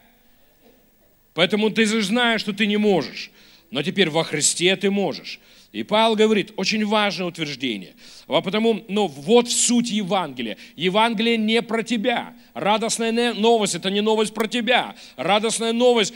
Поэтому 1.34 1.70
ты 1.70 1.84
же 1.86 2.02
знаешь, 2.02 2.40
что 2.40 2.52
ты 2.52 2.66
не 2.66 2.76
можешь. 2.76 3.30
Но 3.70 3.82
теперь 3.82 4.10
во 4.10 4.24
Христе 4.24 4.74
ты 4.76 4.90
можешь. 4.90 5.40
И 5.72 5.84
Павел 5.84 6.16
говорит, 6.16 6.52
очень 6.56 6.84
важное 6.84 7.28
утверждение. 7.28 7.94
А 8.26 8.40
потому, 8.40 8.84
ну, 8.88 9.06
вот 9.06 9.48
суть 9.50 9.90
Евангелия. 9.90 10.56
Евангелие 10.74 11.36
не 11.36 11.62
про 11.62 11.84
тебя. 11.84 12.34
Радостная 12.54 13.34
новость– 13.34 13.74
это 13.76 13.88
не 13.88 14.00
новость 14.00 14.34
про 14.34 14.48
тебя. 14.48 14.96
Радостная 15.16 15.72
новость, 15.72 16.12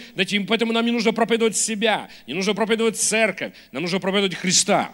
поэтому 0.49 0.73
нам 0.73 0.85
не 0.85 0.91
нужно 0.91 1.13
проповедовать 1.13 1.57
себя, 1.57 2.09
не 2.27 2.35
нужно 2.35 2.55
проповедовать 2.55 2.97
церковь, 2.97 3.53
нам 3.71 3.83
нужно 3.83 4.01
проповедовать 4.01 4.37
Христа. 4.37 4.91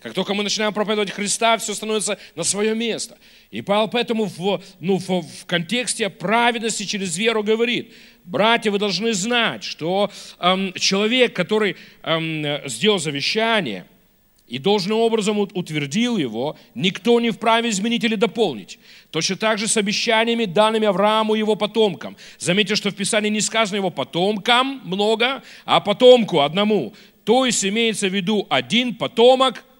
Как 0.00 0.14
только 0.14 0.32
мы 0.32 0.42
начинаем 0.42 0.72
проповедовать 0.72 1.10
Христа, 1.10 1.58
все 1.58 1.74
становится 1.74 2.18
на 2.34 2.42
свое 2.42 2.74
место. 2.74 3.18
И 3.50 3.60
Павел 3.60 3.88
поэтому 3.88 4.24
в, 4.24 4.62
ну, 4.80 4.96
в, 4.96 5.22
в 5.22 5.46
контексте 5.46 6.08
праведности 6.08 6.84
через 6.84 7.18
веру 7.18 7.42
говорит, 7.42 7.92
братья, 8.24 8.70
вы 8.70 8.78
должны 8.78 9.12
знать, 9.12 9.64
что 9.64 10.10
эм, 10.38 10.72
человек, 10.74 11.34
который 11.34 11.76
эм, 12.02 12.68
сделал 12.68 12.98
завещание 12.98 13.86
и 14.46 14.58
должным 14.58 14.98
образом 14.98 15.38
утвердил 15.38 16.16
его, 16.16 16.56
никто 16.74 17.20
не 17.20 17.30
вправе 17.30 17.70
изменить 17.70 18.04
или 18.04 18.16
дополнить. 18.16 18.78
Точно 19.10 19.36
так 19.36 19.58
же 19.58 19.68
с 19.68 19.76
обещаниями, 19.76 20.44
данными 20.44 20.86
Аврааму 20.86 21.34
и 21.34 21.38
его 21.38 21.54
потомкам. 21.54 22.16
Заметьте, 22.38 22.74
что 22.74 22.90
в 22.90 22.94
Писании 22.96 23.30
не 23.30 23.40
сказано 23.40 23.76
его 23.76 23.90
потомкам 23.90 24.80
много, 24.84 25.42
а 25.64 25.80
потомку 25.80 26.40
одному. 26.40 26.94
То 27.24 27.46
есть 27.46 27.64
имеется 27.64 28.08
в 28.08 28.14
виду 28.14 28.46
один 28.50 28.94
потомок– 28.94 29.64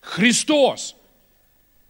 Христос. 0.00 0.96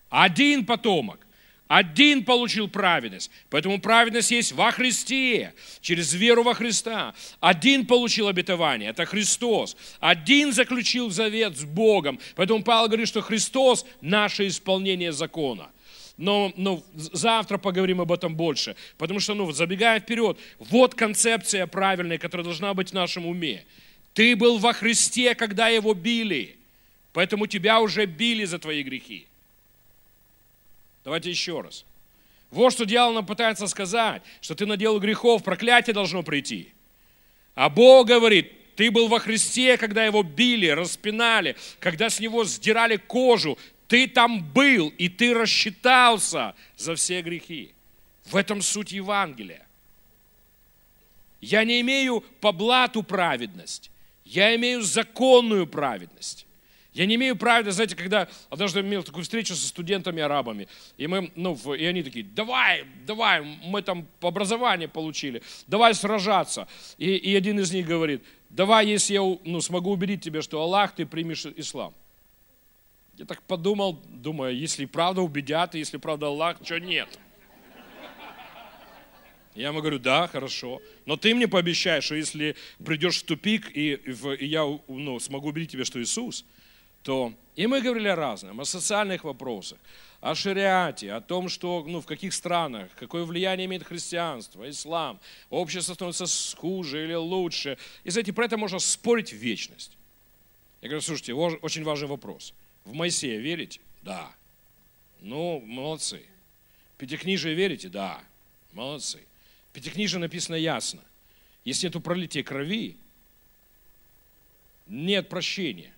Один 0.09 0.67
потомок. 0.67 1.27
Один 1.71 2.25
получил 2.25 2.67
праведность. 2.67 3.31
Поэтому 3.49 3.81
праведность 3.81 4.33
есть 4.33 4.51
во 4.51 4.73
Христе, 4.73 5.55
через 5.81 6.13
веру 6.13 6.43
во 6.43 6.53
Христа. 6.53 7.15
Один 7.39 7.87
получил 7.87 8.27
обетование, 8.27 8.91
это 8.91 9.07
Христос. 9.07 9.77
Один 10.01 10.53
заключил 10.53 11.11
завет 11.11 11.57
с 11.57 11.63
Богом. 11.63 12.19
Поэтому 12.35 12.65
Павел 12.65 12.89
говорит, 12.89 13.07
что 13.07 13.21
Христос– 13.21 13.87
наше 14.01 14.49
исполнение 14.49 15.13
закона. 15.13 15.71
Но, 16.17 16.53
но 16.57 16.83
завтра 16.93 17.57
поговорим 17.57 18.01
об 18.01 18.11
этом 18.11 18.35
больше. 18.35 18.75
Потому 18.99 19.21
что, 19.21 19.35
ну, 19.35 19.53
забегая 19.53 20.01
вперед, 20.01 20.39
вот 20.59 20.97
концепция 20.97 21.69
правильная, 21.69 22.19
которая 22.19 22.47
должна 22.47 22.75
быть 22.75 22.91
в 22.91 22.95
нашем 22.95 23.27
уме. 23.27 23.65
Ты 24.13 24.35
был 24.35 24.59
во 24.59 24.73
Христе, 24.73 25.37
когда 25.37 25.69
его 25.69 25.95
били– 25.95 26.57
Поэтому 27.13 27.47
тебя 27.47 27.81
уже 27.81 28.07
били 28.07 28.45
за 28.45 28.59
твои 28.59 28.83
грехи. 28.83 29.27
Давайте 31.05 31.31
еще 31.31 31.61
раз. 31.61 31.85
Вот 32.51 32.73
что 32.73 32.85
дьявол 32.85 33.15
нам 33.15 33.27
пытается 33.27 33.67
сказать, 33.67 34.23
что 34.41 34.55
ты 34.55 34.67
наделал 34.67 34.99
грехов, 34.99 35.45
проклятие 35.45 35.95
должно 35.95 36.23
прийти. 36.23 36.73
А 37.55 37.69
Бог 37.69 38.09
говорит, 38.09 38.75
ты 38.75 38.91
был 38.91 39.09
во 39.09 39.21
Христе, 39.21 39.77
когда 39.77 40.05
его 40.05 40.23
били, 40.23 40.69
распинали, 40.69 41.57
когда 41.79 42.11
с 42.11 42.19
него 42.19 42.45
сдирали 42.45 42.97
кожу. 42.97 43.59
Ты 43.87 44.07
там 44.07 44.43
был, 44.43 44.89
и 44.99 45.09
ты 45.09 45.35
рассчитался 45.35 46.55
за 46.77 46.95
все 46.95 47.23
грехи. 47.23 47.75
В 48.25 48.37
этом 48.37 48.63
суть 48.63 48.93
Евангелия. 48.93 49.67
Я 51.41 51.65
не 51.65 51.81
имею 51.81 52.23
по 52.41 52.53
блату 52.53 53.03
праведность. 53.03 53.91
Я 54.25 54.55
имею 54.57 54.83
законную 54.83 55.67
праведность. 55.67 56.47
Я 56.93 57.07
не 57.07 57.15
имею 57.15 57.37
права, 57.37 57.71
знаете, 57.71 57.95
когда 57.95 58.29
однажды 58.49 58.81
имел 58.81 59.05
такую 59.05 59.23
встречу 59.23 59.55
со 59.55 59.69
студентами-арабами, 59.69 60.67
и, 60.97 61.07
мы, 61.07 61.31
ну, 61.37 61.55
и 61.75 61.85
они 61.85 62.03
такие, 62.03 62.25
давай, 62.25 62.85
давай, 63.07 63.43
мы 63.63 63.81
там 63.83 64.09
образование 64.21 64.89
получили, 64.89 65.41
давай 65.69 65.95
сражаться. 65.95 66.67
И, 66.99 67.15
и 67.15 67.37
один 67.37 67.61
из 67.61 67.73
них 67.73 67.87
говорит, 67.87 68.25
давай, 68.49 68.89
если 68.89 69.15
я 69.15 69.21
ну, 69.21 69.61
смогу 69.61 69.93
убедить 69.93 70.23
тебя, 70.23 70.43
что 70.43 70.61
Аллах, 70.61 70.95
ты 70.97 71.07
примешь 71.07 71.47
ислам. 71.47 71.95
Я 73.17 73.25
так 73.25 73.41
подумал, 73.43 74.03
думаю, 74.09 74.57
если 74.57 74.85
правда 74.85 75.21
убедят, 75.21 75.77
если 75.77 75.97
правда 75.97 76.27
Аллах, 76.27 76.57
что 76.65 76.81
нет? 76.81 77.21
Я 79.55 79.69
ему 79.69 79.81
говорю, 79.81 79.99
да, 80.01 80.27
хорошо. 80.27 80.81
Но 81.07 81.17
ты 81.17 81.35
мне 81.35 81.47
пообещаешь, 81.47 82.05
что 82.05 82.15
если 82.15 82.57
придешь 82.85 83.19
в 83.19 83.27
тупик, 83.27 83.71
и, 83.77 83.95
и 83.95 84.47
я 84.47 84.65
ну, 84.89 85.21
смогу 85.21 85.49
убедить 85.49 85.71
тебя, 85.71 85.85
что 85.85 86.03
Иисус– 86.03 86.45
то 87.03 87.33
и 87.57 87.67
мы 87.67 87.83
говорили 87.83 88.09
о 88.09 88.17
разном, 88.17 88.61
о 88.61 88.65
социальных 88.65 89.25
вопросах, 89.25 89.79
о 90.21 90.35
шариате, 90.35 91.13
о 91.13 91.21
том, 91.21 91.49
что, 91.49 91.85
ну, 91.87 92.01
в 92.01 92.07
каких 92.07 92.33
странах, 92.33 92.89
какое 92.97 93.25
влияние 93.25 93.67
имеет 93.67 93.85
христианство, 93.85 94.69
ислам, 94.69 95.21
общество 95.51 95.95
становится 95.95 96.57
хуже 96.57 97.05
или 97.05 97.15
лучше. 97.15 97.77
И, 98.05 98.11
знаете, 98.11 98.33
про 98.33 98.47
это 98.47 98.57
можно 98.57 98.79
спорить 98.79 99.33
в 99.33 99.37
вечность. 99.37 99.99
Я 100.81 100.89
говорю, 100.89 101.03
слушайте, 101.03 101.35
очень 101.35 101.85
важный 101.85 102.09
вопрос. 102.09 102.55
В 102.85 102.95
Моисея 102.95 103.39
верите? 103.39 103.81
Да. 104.03 104.33
Ну, 105.21 105.61
молодцы. 105.61 106.25
Пятикнижие 106.97 107.55
верите? 107.55 107.89
Да. 107.89 108.23
Молодцы. 108.73 109.21
Пятикнижие 109.73 110.21
написано 110.21 110.55
ясно. 110.55 111.03
Если 111.65 111.87
нету 111.87 112.01
пролития 112.01 112.43
крови, 112.43 112.97
нет 114.87 115.29
прощения. 115.29 115.93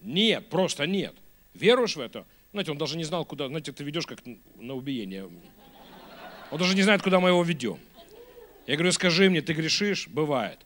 Нет, 0.00 0.48
просто 0.48 0.86
нет. 0.86 1.14
Веруешь 1.54 1.96
в 1.96 2.00
это? 2.00 2.26
Знаете, 2.52 2.70
он 2.70 2.78
даже 2.78 2.96
не 2.96 3.04
знал, 3.04 3.24
куда, 3.24 3.48
знаете, 3.48 3.72
ты 3.72 3.84
ведешь 3.84 4.06
как 4.06 4.18
на 4.56 4.74
убиение. 4.74 5.28
Он 6.50 6.58
даже 6.58 6.74
не 6.74 6.82
знает, 6.82 7.02
куда 7.02 7.20
мы 7.20 7.30
его 7.30 7.42
ведем. 7.42 7.78
Я 8.66 8.74
говорю, 8.74 8.92
скажи 8.92 9.28
мне, 9.30 9.42
ты 9.42 9.52
грешишь? 9.52 10.08
Бывает. 10.08 10.58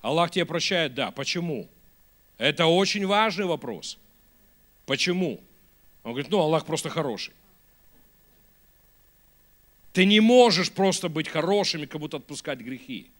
Аллах 0.00 0.30
тебе 0.30 0.44
прощает? 0.44 0.94
Да. 0.94 1.10
Почему? 1.10 1.68
Это 2.38 2.66
очень 2.66 3.06
важный 3.06 3.46
вопрос. 3.46 3.98
Почему? 4.86 5.40
Он 6.04 6.12
говорит, 6.12 6.30
ну, 6.30 6.38
Аллах 6.38 6.64
просто 6.64 6.88
хороший. 6.88 7.34
Ты 9.92 10.04
не 10.04 10.20
можешь 10.20 10.70
просто 10.70 11.08
быть 11.08 11.28
хорошим 11.28 11.82
и 11.82 11.86
как 11.86 12.00
будто 12.00 12.18
отпускать 12.18 12.60
грехи. 12.60 13.10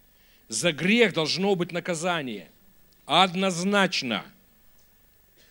За 0.49 0.73
грех 0.73 1.13
должно 1.13 1.55
быть 1.55 1.73
наказание. 1.73 2.49
Однозначно. 3.05 4.25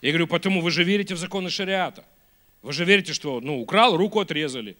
Я 0.07 0.13
говорю, 0.13 0.27
потому 0.27 0.61
вы 0.61 0.71
же 0.71 0.85
верите 0.85 1.15
в 1.15 1.17
законы 1.17 1.49
шариата. 1.49 2.05
Вы 2.61 2.71
же 2.71 2.85
верите, 2.85 3.11
что, 3.11 3.41
ну, 3.41 3.59
украл, 3.59 3.97
руку 3.97 4.21
отрезали. 4.21 4.77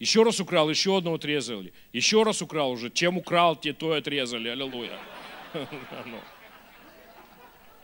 Еще 0.00 0.24
раз 0.24 0.40
украл, 0.40 0.68
еще 0.68 0.98
одну 0.98 1.14
отрезали. 1.14 1.72
Еще 1.92 2.24
раз 2.24 2.42
украл 2.42 2.72
уже. 2.72 2.90
Чем 2.90 3.18
украл, 3.18 3.54
те 3.54 3.72
то 3.72 3.94
и 3.94 4.00
отрезали. 4.00 4.48
Аллилуйя. 4.48 4.98
Ну. 6.06 6.18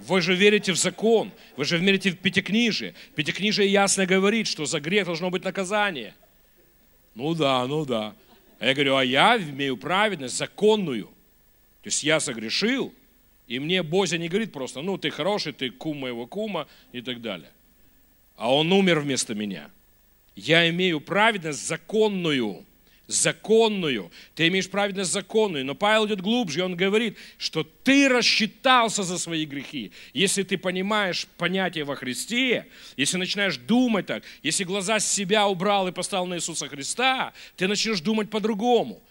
Вы 0.01 0.21
же 0.21 0.35
верите 0.35 0.73
в 0.73 0.77
закон, 0.77 1.31
вы 1.57 1.65
же 1.65 1.79
верите 1.79 2.11
в 2.11 2.19
Пятикнижие. 2.19 2.95
Пятикнижие 3.15 3.69
ясно 3.69 4.05
говорит, 4.05 4.49
что 4.49 4.65
за 4.65 4.81
грех 4.81 5.07
должно 5.07 5.31
быть 5.31 5.45
наказание. 5.45 6.17
Ну 7.15 7.37
да, 7.37 7.65
ну 7.69 7.85
да. 7.85 8.17
А 8.59 8.67
я 8.67 8.75
говорю, 8.75 8.97
а 8.97 9.05
я 9.05 9.37
имею 9.37 9.77
праведность 9.77 10.37
законную. 10.37 11.05
То 11.05 11.87
есть 11.87 12.03
я 12.03 12.19
согрешил, 12.19 12.93
и 13.47 13.59
мне 13.59 13.83
Бозя 13.83 14.19
не 14.19 14.29
говорит 14.29 14.53
просто, 14.53 14.83
ну 14.83 14.99
ты 14.99 15.11
хороший, 15.11 15.53
ты 15.53 15.71
кум 15.71 15.99
моего 15.99 16.27
кума 16.27 16.67
и 16.93 17.01
так 17.01 17.21
далее. 17.21 17.51
А 18.37 18.53
он 18.53 18.73
умер 18.73 19.01
вместо 19.01 19.35
меня. 19.35 19.71
Я 20.35 20.69
имею 20.69 21.01
праведность 21.01 21.67
законную 21.67 22.65
законную. 23.07 24.11
Ты 24.35 24.49
имеешь 24.49 24.69
праведность 24.69 25.13
законную. 25.13 25.65
Но 25.65 25.75
Павел 25.75 26.07
идет 26.07 26.21
глубже, 26.21 26.61
и 26.61 26.63
он 26.63 26.77
говорит, 26.77 27.19
что 27.39 27.65
ты 27.65 28.09
рассчитался 28.09 29.03
за 29.03 29.19
свои 29.19 29.45
грехи. 29.45 29.93
Если 30.13 30.43
ты 30.43 30.57
понимаешь 30.57 31.27
понятие 31.37 31.85
во 31.85 31.97
Христе, 31.97 32.67
если 32.97 33.17
начинаешь 33.17 33.57
думать 33.57 34.07
так, 34.07 34.23
если 34.43 34.65
глаза 34.65 35.01
с 35.01 35.11
себя 35.11 35.47
убрал 35.47 35.89
и 35.89 35.93
поставил 35.93 36.27
на 36.27 36.37
Иисуса 36.37 36.69
Христа, 36.69 37.33
ты 37.57 37.69
начнешь 37.69 38.01
думать 38.01 38.31
по-другому. 38.31 39.03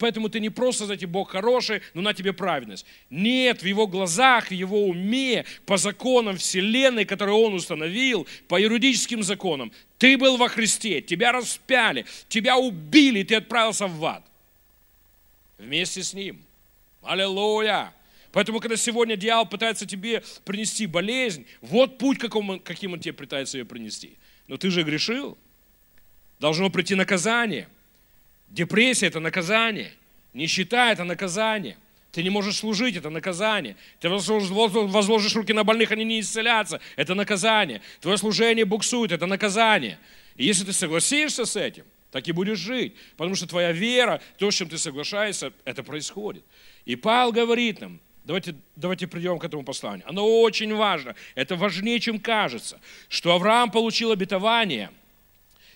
Поэтому 0.00 0.28
ты 0.28 0.40
не 0.40 0.50
просто, 0.50 0.86
знаете, 0.86 1.06
Бог 1.06 1.30
хороший, 1.30 1.82
но 1.94 2.02
на 2.02 2.12
тебе 2.12 2.32
праведность. 2.32 2.84
Нет, 3.10 3.62
в 3.62 3.64
его 3.64 3.86
глазах, 3.86 4.48
в 4.48 4.50
его 4.50 4.86
уме, 4.86 5.44
по 5.66 5.76
законам 5.76 6.36
Вселенной, 6.36 7.04
которые 7.04 7.36
он 7.36 7.54
установил, 7.54 8.26
по 8.48 8.60
юридическим 8.60 9.22
законам, 9.22 9.70
ты 9.96 10.18
был 10.18 10.36
во 10.36 10.48
Христе, 10.48 11.00
тебя 11.00 11.30
распяли, 11.30 12.06
тебя 12.28 12.56
убили, 12.58 13.22
ты 13.22 13.36
отправился 13.36 13.86
в 13.86 14.04
ад. 14.04 14.24
Вместе 15.58 16.02
с 16.02 16.12
ним. 16.12 16.42
Аллилуйя! 17.02 17.92
Поэтому, 18.32 18.58
когда 18.58 18.76
сегодня 18.76 19.14
дьявол 19.14 19.46
пытается 19.46 19.86
тебе 19.86 20.24
принести 20.44 20.86
болезнь, 20.86 21.46
вот 21.60 21.98
путь, 21.98 22.18
каким 22.18 22.58
каким 22.58 22.94
он 22.94 23.00
тебе 23.00 23.12
пытается 23.12 23.58
ее 23.58 23.64
принести. 23.64 24.16
Но 24.48 24.56
ты 24.56 24.70
же 24.70 24.82
грешил. 24.82 25.38
Должно 26.40 26.68
прийти 26.68 26.96
наказание– 26.96 27.68
Депрессия– 28.50 29.06
это 29.08 29.20
наказание. 29.20 29.92
Нищета– 30.32 30.92
это 30.92 31.04
наказание. 31.04 31.76
Ты 32.12 32.22
не 32.22 32.30
можешь 32.30 32.56
служить, 32.56 32.96
это 32.96 33.10
наказание. 33.10 33.76
Ты 34.00 34.08
возложишь 34.08 35.34
руки 35.36 35.52
на 35.52 35.64
больных, 35.64 35.92
они 35.92 36.04
не 36.04 36.20
исцелятся, 36.20 36.80
это 36.96 37.14
наказание. 37.14 37.82
Твое 38.00 38.16
служение 38.16 38.64
буксует, 38.64 39.12
это 39.12 39.26
наказание. 39.26 39.98
И 40.36 40.44
если 40.44 40.64
ты 40.64 40.72
согласишься 40.72 41.44
с 41.44 41.54
этим, 41.56 41.84
так 42.10 42.26
и 42.26 42.32
будешь 42.32 42.58
жить. 42.58 42.94
Потому 43.16 43.36
что 43.36 43.46
твоя 43.46 43.72
вера, 43.72 44.22
то, 44.38 44.50
с 44.50 44.54
чем 44.54 44.68
ты 44.68 44.78
соглашаешься, 44.78 45.52
это 45.64 45.82
происходит. 45.82 46.44
И 46.86 46.96
Павел 46.96 47.32
говорит 47.32 47.80
нам, 47.80 48.00
давайте, 48.24 48.54
давайте 48.74 49.06
придем 49.06 49.38
к 49.38 49.44
этому 49.44 49.62
посланию. 49.62 50.08
Оно 50.08 50.40
очень 50.40 50.74
важно, 50.74 51.14
это 51.34 51.56
важнее, 51.56 52.00
чем 52.00 52.18
кажется, 52.18 52.80
что 53.10 53.34
Авраам 53.34 53.70
получил 53.70 54.10
обетование– 54.10 54.90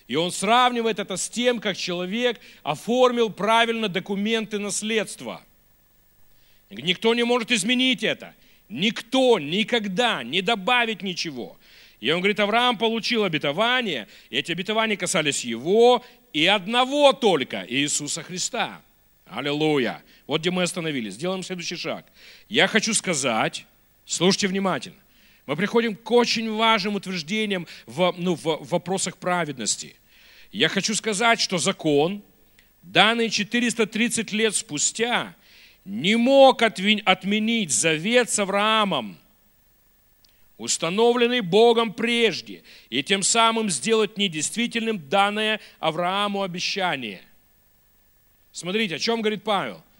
и 0.07 0.15
он 0.15 0.31
сравнивает 0.31 0.99
это 0.99 1.17
с 1.17 1.29
тем, 1.29 1.59
как 1.59 1.77
человек 1.77 2.39
оформил 2.63 3.29
правильно 3.29 3.87
документы 3.87 4.59
наследства. 4.59 5.41
Никто 6.69 7.13
не 7.13 7.23
может 7.23 7.51
изменить 7.51 8.03
это. 8.03 8.33
Никто 8.69 9.39
никогда 9.39 10.23
не 10.23 10.41
добавить 10.41 11.01
ничего. 11.01 11.57
И 11.99 12.11
он 12.11 12.19
говорит, 12.19 12.39
Авраам 12.39 12.77
получил 12.77 13.23
обетование, 13.23 14.07
и 14.29 14.37
эти 14.37 14.51
обетования 14.51 14.97
касались 14.97 15.45
его 15.45 16.03
и 16.33 16.45
одного 16.47 17.13
только, 17.13 17.65
Иисуса 17.69 18.23
Христа. 18.23 18.81
Аллилуйя. 19.25 20.03
Вот 20.27 20.41
где 20.41 20.51
мы 20.51 20.63
остановились. 20.63 21.13
Сделаем 21.13 21.43
следующий 21.43 21.75
шаг. 21.75 22.05
Я 22.49 22.67
хочу 22.67 22.93
сказать, 22.93 23.65
слушайте 24.05 24.47
внимательно, 24.47 24.97
мы 25.45 25.55
приходим 25.55 25.95
к 25.95 26.09
очень 26.11 26.51
важным 26.51 26.95
утверждениям 26.95 27.67
в, 27.85 28.13
ну, 28.17 28.35
в 28.35 28.67
вопросах 28.69 29.17
праведности. 29.17 29.95
Я 30.51 30.69
хочу 30.69 30.95
сказать, 30.95 31.39
что 31.39 31.57
закон, 31.57 32.23
данный 32.81 33.29
430 33.29 34.31
лет 34.31 34.55
спустя, 34.55 35.35
не 35.83 36.15
мог 36.15 36.61
отменить 36.61 37.71
завет 37.71 38.29
с 38.29 38.39
Авраамом, 38.39 39.17
установленный 40.57 41.41
Богом 41.41 41.93
прежде, 41.93 42.63
и 42.89 43.03
тем 43.03 43.21
самым 43.21 43.69
сделать 43.69 44.17
недействительным 44.17 45.09
данное 45.09 45.59
Аврааму 45.79 46.43
обещание. 46.43 47.21
Смотрите, 48.53 48.95
о 48.95 48.99
чем 48.99 49.21
говорит 49.21 49.43
Павел– 49.43 49.83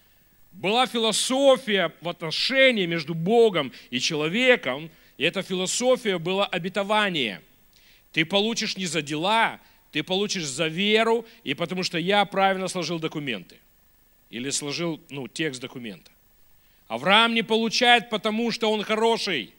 была 0.54 0.86
философия 0.86 1.92
в 2.02 2.08
отношении 2.08 2.86
между 2.86 3.14
Богом 3.16 3.74
и 3.90 4.00
человеком, 4.00 4.90
и 5.24 5.26
эта 5.26 5.42
философия 5.42 6.18
была 6.18 6.46
обетование. 6.46 7.42
Ты 8.12 8.26
получишь 8.26 8.76
не 8.76 8.86
за 8.86 9.02
дела, 9.02 9.58
ты 9.94 10.04
получишь 10.04 10.44
за 10.44 10.68
веру, 10.68 11.26
и 11.46 11.54
потому 11.54 11.84
что 11.84 11.98
я 11.98 12.26
правильно 12.26 12.68
сложил 12.68 13.00
документы. 13.00 13.56
Или 14.30 14.50
сложил 14.50 15.00
ну, 15.10 15.30
текст 15.30 15.62
документа. 15.62 16.12
Авраам 16.90 17.34
не 17.34 17.42
получает, 17.42 18.10
потому 18.10 18.52
что 18.52 18.70
он 18.70 18.84
хороший. 18.84 19.54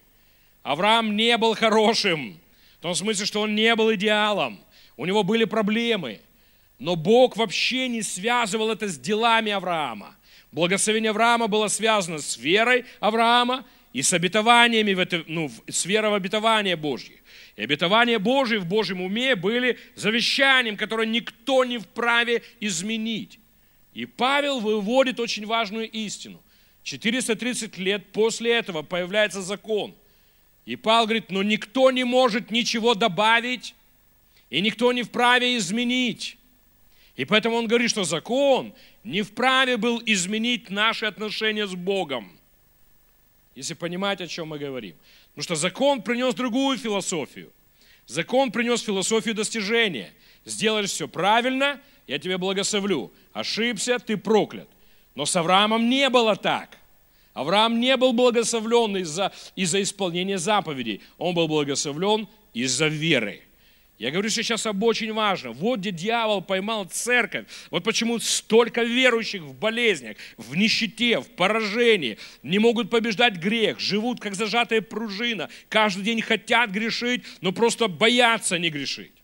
Авраам 0.62 1.16
не 1.16 1.34
был 1.38 1.54
хорошим. 1.54 2.38
В 2.80 2.82
том 2.82 2.94
смысле, 2.94 3.24
что 3.24 3.40
он 3.40 3.54
не 3.54 3.74
был 3.74 3.90
идеалом. 3.94 4.60
У 4.98 5.06
него 5.06 5.22
были 5.22 5.46
проблемы. 5.46 6.20
Но 6.78 6.94
Бог 6.94 7.38
вообще 7.38 7.88
не 7.88 8.02
связывал 8.02 8.70
это 8.70 8.86
с 8.86 8.98
делами 8.98 9.50
Авраама. 9.50 10.14
Благословение 10.52 11.08
Авраама 11.08 11.46
было 11.48 11.68
связано 11.68 12.18
с 12.18 12.36
верой 12.36 12.84
Авраама 13.00 13.64
и 13.94 14.02
с 14.02 14.12
обетованиями, 14.12 14.92
в 14.92 14.98
это, 14.98 15.22
ну, 15.28 15.50
с 15.68 15.86
верой 15.86 16.10
в 16.10 16.14
обетование 16.14 16.74
Божье. 16.74 17.14
И 17.54 17.62
обетования 17.62 18.18
Божьи 18.18 18.56
в 18.56 18.66
Божьем 18.66 19.00
уме 19.00 19.36
были 19.36 19.78
завещанием, 19.94 20.76
которое 20.76 21.06
никто 21.06 21.64
не 21.64 21.78
вправе 21.78 22.42
изменить. 22.58 23.38
И 23.94 24.04
Павел 24.04 24.58
выводит 24.58 25.20
очень 25.20 25.46
важную 25.46 25.88
истину. 25.88 26.42
430 26.82 27.78
лет 27.78 28.04
после 28.12 28.54
этого 28.54 28.82
появляется 28.82 29.40
закон. 29.40 29.94
И 30.66 30.74
Павел 30.74 31.04
говорит, 31.04 31.30
но 31.30 31.44
никто 31.44 31.92
не 31.92 32.02
может 32.02 32.50
ничего 32.50 32.94
добавить, 32.94 33.76
и 34.50 34.60
никто 34.60 34.92
не 34.92 35.04
вправе 35.04 35.56
изменить. 35.56 36.36
И 37.14 37.24
поэтому 37.24 37.54
он 37.54 37.68
говорит, 37.68 37.90
что 37.90 38.02
закон 38.02 38.74
не 39.04 39.22
вправе 39.22 39.76
был 39.76 40.02
изменить 40.04 40.68
наши 40.68 41.06
отношения 41.06 41.68
с 41.68 41.74
Богом. 41.76 42.36
Если 43.54 43.74
понимать, 43.74 44.20
о 44.20 44.26
чем 44.26 44.48
мы 44.48 44.58
говорим. 44.58 44.96
Потому 45.28 45.44
что 45.44 45.54
закон 45.54 46.02
принес 46.02 46.34
другую 46.34 46.78
философию. 46.78 47.52
Закон 48.06 48.50
принес 48.50 48.82
философию 48.82 49.34
достижения. 49.34 50.12
Сделаешь 50.44 50.90
все 50.90 51.08
правильно, 51.08 51.80
я 52.06 52.18
тебя 52.18 52.36
благословлю. 52.36 53.12
Ошибся, 53.32 53.98
ты 53.98 54.16
проклят. 54.16 54.68
Но 55.14 55.24
с 55.24 55.34
Авраамом 55.36 55.88
не 55.88 56.08
было 56.10 56.36
так. 56.36 56.76
Авраам 57.32 57.80
не 57.80 57.96
был 57.96 58.12
благословлен 58.12 58.96
из-за 58.98 59.32
из 59.56 59.74
исполнения 59.74 60.38
заповедей. 60.38 61.00
Он 61.18 61.34
был 61.34 61.48
благословлен 61.48 62.28
из-за 62.52 62.88
веры. 62.88 63.42
Я 64.04 64.10
говорю 64.10 64.28
сейчас 64.28 64.66
об 64.66 64.82
очень 64.82 65.14
важном. 65.14 65.54
Вот 65.54 65.78
где 65.78 65.90
дьявол 65.90 66.42
поймал 66.42 66.84
церковь. 66.84 67.46
Вот 67.70 67.84
почему 67.84 68.18
столько 68.18 68.82
верующих 68.82 69.40
в 69.40 69.54
болезнях, 69.54 70.18
в 70.36 70.54
нищете, 70.56 71.20
в 71.20 71.30
поражении, 71.30 72.18
не 72.42 72.58
могут 72.58 72.90
побеждать 72.90 73.36
грех, 73.36 73.80
живут 73.80 74.20
как 74.20 74.34
зажатая 74.34 74.82
пружина, 74.82 75.48
каждый 75.70 76.04
день 76.04 76.20
хотят 76.20 76.68
грешить, 76.68 77.24
но 77.40 77.50
просто 77.50 77.88
боятся 77.88 78.58
не 78.58 78.68
грешить. 78.68 79.14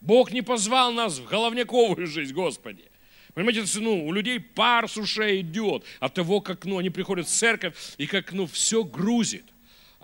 Бог 0.00 0.32
не 0.32 0.40
позвал 0.40 0.90
нас 0.90 1.18
в 1.18 1.26
головняковую 1.26 2.06
жизнь, 2.06 2.32
Господи. 2.32 2.84
Понимаете, 3.34 3.62
ну, 3.80 4.06
у 4.06 4.12
людей 4.14 4.40
пар 4.40 4.88
с 4.88 4.96
ушей 4.96 5.42
идет 5.42 5.84
от 6.00 6.14
того, 6.14 6.40
как 6.40 6.64
ну, 6.64 6.78
они 6.78 6.88
приходят 6.88 7.26
в 7.26 7.30
церковь 7.30 7.74
и 7.98 8.06
как 8.06 8.32
ну, 8.32 8.46
все 8.46 8.84
грузит. 8.84 9.44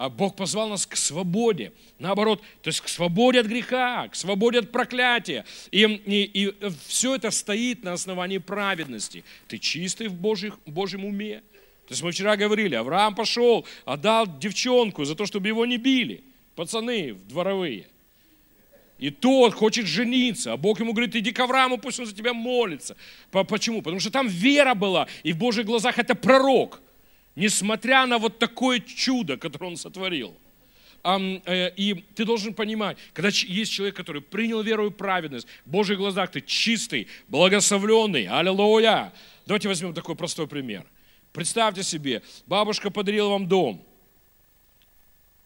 А 0.01 0.09
Бог 0.09 0.35
позвал 0.35 0.71
нас 0.71 0.87
к 0.87 0.97
свободе. 0.97 1.75
Наоборот, 1.99 2.41
то 2.63 2.69
есть 2.69 2.81
к 2.81 2.89
свободе 2.89 3.41
от 3.41 3.47
греха, 3.47 4.09
к 4.09 4.15
свободе 4.15 4.61
от 4.61 4.73
проклятия. 4.73 5.45
И, 5.71 5.83
и, 5.85 6.23
и 6.45 6.55
все 6.87 7.17
это 7.17 7.31
стоит 7.31 7.85
на 7.85 7.93
основании 7.93 8.39
праведности. 8.39 9.25
Ты 9.47 9.59
чистый 9.59 10.09
в 10.09 10.15
Божьих, 10.15 10.59
Божьем 10.65 11.05
уме. 11.05 11.43
То 11.87 11.93
есть 11.93 12.03
мы 12.03 12.13
вчера 12.13 12.39
говорили, 12.39 12.77
Авраам 12.77 13.15
пошел, 13.15 13.67
отдал 13.85 14.27
девчонку 14.39 15.05
за 15.05 15.15
то, 15.15 15.27
чтобы 15.27 15.49
его 15.49 15.67
не 15.67 15.77
били. 15.77 16.25
Пацаны 16.57 17.13
дворовые. 17.29 17.87
И 18.99 19.11
тот 19.11 19.53
хочет 19.53 19.85
жениться, 19.85 20.55
а 20.55 20.57
Бог 20.57 20.81
ему 20.81 20.95
говорит, 20.95 21.15
иди 21.15 21.31
к 21.31 21.41
Аврааму, 21.41 21.77
пусть 21.77 22.01
он 22.01 22.07
за 22.07 22.15
тебя 22.15 22.33
молится. 22.33 22.97
Почему? 23.33 23.83
Потому 23.83 24.01
что 24.01 24.11
там 24.11 24.29
вера 24.29 24.75
была, 24.75 25.09
и 25.25 25.35
в 25.35 25.37
Божьих 25.37 25.67
глазах 25.67 25.99
это 25.99 26.15
пророк 26.15 26.81
несмотря 27.37 28.07
на 28.07 28.19
вот 28.19 28.39
такое 28.39 28.81
чудо, 28.81 29.37
которое 29.37 29.67
он 29.67 29.77
сотворил. 29.77 30.37
Э, 31.03 31.71
и 31.77 31.95
ты 32.15 32.25
должен 32.25 32.53
понимать, 32.53 32.99
когда 33.15 33.31
есть 33.31 33.73
человек, 33.73 33.97
который 33.97 34.21
принял 34.21 34.61
веру 34.63 34.89
и 34.89 34.91
праведность, 34.91 35.47
в 35.65 35.71
Божьих 35.71 35.99
глазах 35.99 36.31
ты 36.31 36.41
чистый, 36.41 37.09
благословленный, 37.29 38.27
аллилуйя. 38.27 39.13
Давайте 39.47 39.69
возьмем 39.69 39.95
такой 39.95 40.15
простой 40.15 40.47
пример. 40.47 40.85
Представьте 41.33 41.83
себе, 41.83 42.23
бабушка 42.47 42.91
подарила 42.91 43.29
вам 43.31 43.47
дом, 43.47 43.83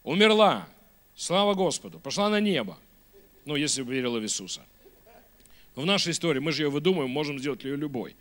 умерла, 0.03 0.66
слава 1.14 1.55
Господу, 1.55 2.01
пошла 2.01 2.31
на 2.31 2.40
небо, 2.40 2.79
ну, 3.44 3.55
если 3.55 3.83
бы 3.83 3.92
верила 3.92 4.18
в 4.18 4.23
Иисуса. 4.23 4.62
Но 5.77 5.83
в 5.83 5.87
нашей 5.87 6.12
истории, 6.12 6.38
мы 6.38 6.53
же 6.53 6.62
ее 6.62 6.70
выдумываем, 6.70 7.11
можем 7.11 7.38
сделать 7.38 7.64
ее 7.64 7.77
любой. 7.77 8.16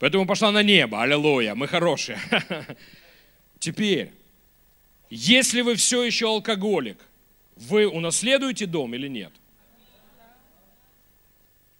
Поэтому 0.00 0.26
пошла 0.26 0.52
на 0.52 0.62
небо. 0.62 1.02
Аллилуйя, 1.02 1.54
мы 1.54 1.66
хорошие. 1.66 2.18
Теперь, 3.58 4.12
если 5.10 5.62
вы 5.62 5.74
все 5.74 6.04
еще 6.04 6.28
алкоголик, 6.28 6.98
вы 7.56 7.88
унаследуете 7.88 8.66
дом 8.66 8.94
или 8.94 9.08
нет? 9.08 9.32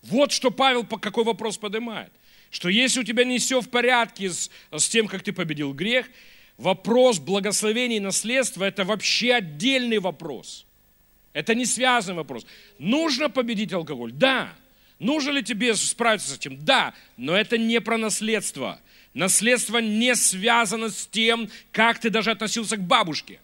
Вот 0.02 0.33
что 0.33 0.50
Павел 0.50 0.85
какой 0.85 1.24
вопрос 1.24 1.59
поднимает. 1.59 2.11
Что 2.50 2.68
если 2.68 3.00
у 3.00 3.04
тебя 3.04 3.24
не 3.24 3.38
все 3.38 3.61
в 3.61 3.68
порядке 3.68 4.31
с, 4.31 4.50
с 4.70 4.88
тем, 4.88 5.07
как 5.07 5.22
ты 5.22 5.33
победил 5.33 5.74
грех, 5.74 6.09
вопрос 6.57 7.18
благословения 7.18 7.98
и 7.98 8.00
наследства– 8.00 8.64
это 8.64 8.85
вообще 8.85 9.35
отдельный 9.35 9.98
вопрос. 9.98 10.66
Это 11.35 11.54
не 11.54 11.66
связанный 11.66 12.16
вопрос. 12.16 12.46
Нужно 12.78 13.28
победить 13.28 13.72
алкоголь? 13.72 14.12
Да. 14.12 14.54
Нужно 14.98 15.30
ли 15.30 15.42
тебе 15.42 15.74
справиться 15.74 16.30
с 16.30 16.37
этим? 16.37 16.64
Да, 16.64 16.94
но 17.16 17.37
это 17.37 17.56
не 17.56 17.80
про 17.80 17.96
наследство. 17.96 18.80
Наследство 19.14 19.78
не 19.78 20.14
связано 20.14 20.90
с 20.90 21.06
тем, 21.06 21.48
как 21.72 21.98
ты 21.98 22.11
даже 22.11 22.30
относился 22.30 22.76
к 22.76 22.82
бабушке. 22.82 23.40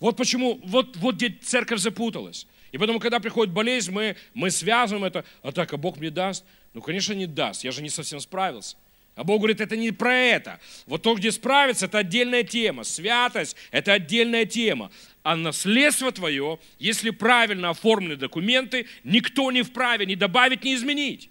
Вот 0.00 0.16
почему, 0.16 0.60
вот, 0.64 0.96
вот 0.96 1.16
где 1.16 1.30
церковь 1.30 1.80
запуталась. 1.80 2.46
И 2.72 2.78
поэтому, 2.78 3.00
когда 3.00 3.20
приходит 3.20 3.54
болезнь, 3.54 3.92
мы, 3.92 4.16
мы 4.34 4.50
связываем 4.50 5.04
это, 5.04 5.24
а 5.42 5.52
так, 5.52 5.72
а 5.72 5.76
Бог 5.76 5.96
мне 5.96 6.10
даст? 6.10 6.44
Ну, 6.74 6.82
конечно, 6.82 7.12
не 7.12 7.26
даст, 7.26 7.64
я 7.64 7.72
же 7.72 7.82
не 7.82 7.88
совсем 7.88 8.20
справился. 8.20 8.76
А 9.16 9.24
Бог 9.24 9.38
говорит, 9.38 9.62
это 9.62 9.76
не 9.78 9.92
про 9.92 10.14
это. 10.14 10.60
Вот 10.86 11.02
то, 11.02 11.14
где 11.14 11.32
справиться, 11.32 11.86
это 11.86 11.98
отдельная 11.98 12.42
тема. 12.42 12.84
Святость– 12.84 13.56
это 13.70 13.94
отдельная 13.94 14.44
тема. 14.44 14.92
А 15.22 15.34
наследство 15.34 16.12
твое, 16.12 16.58
если 16.78 17.08
правильно 17.08 17.70
оформлены 17.70 18.16
документы, 18.16 18.86
никто 19.04 19.50
не 19.50 19.62
вправе 19.62 20.04
ни 20.04 20.14
добавить, 20.14 20.64
ни 20.64 20.74
изменить. 20.74 21.30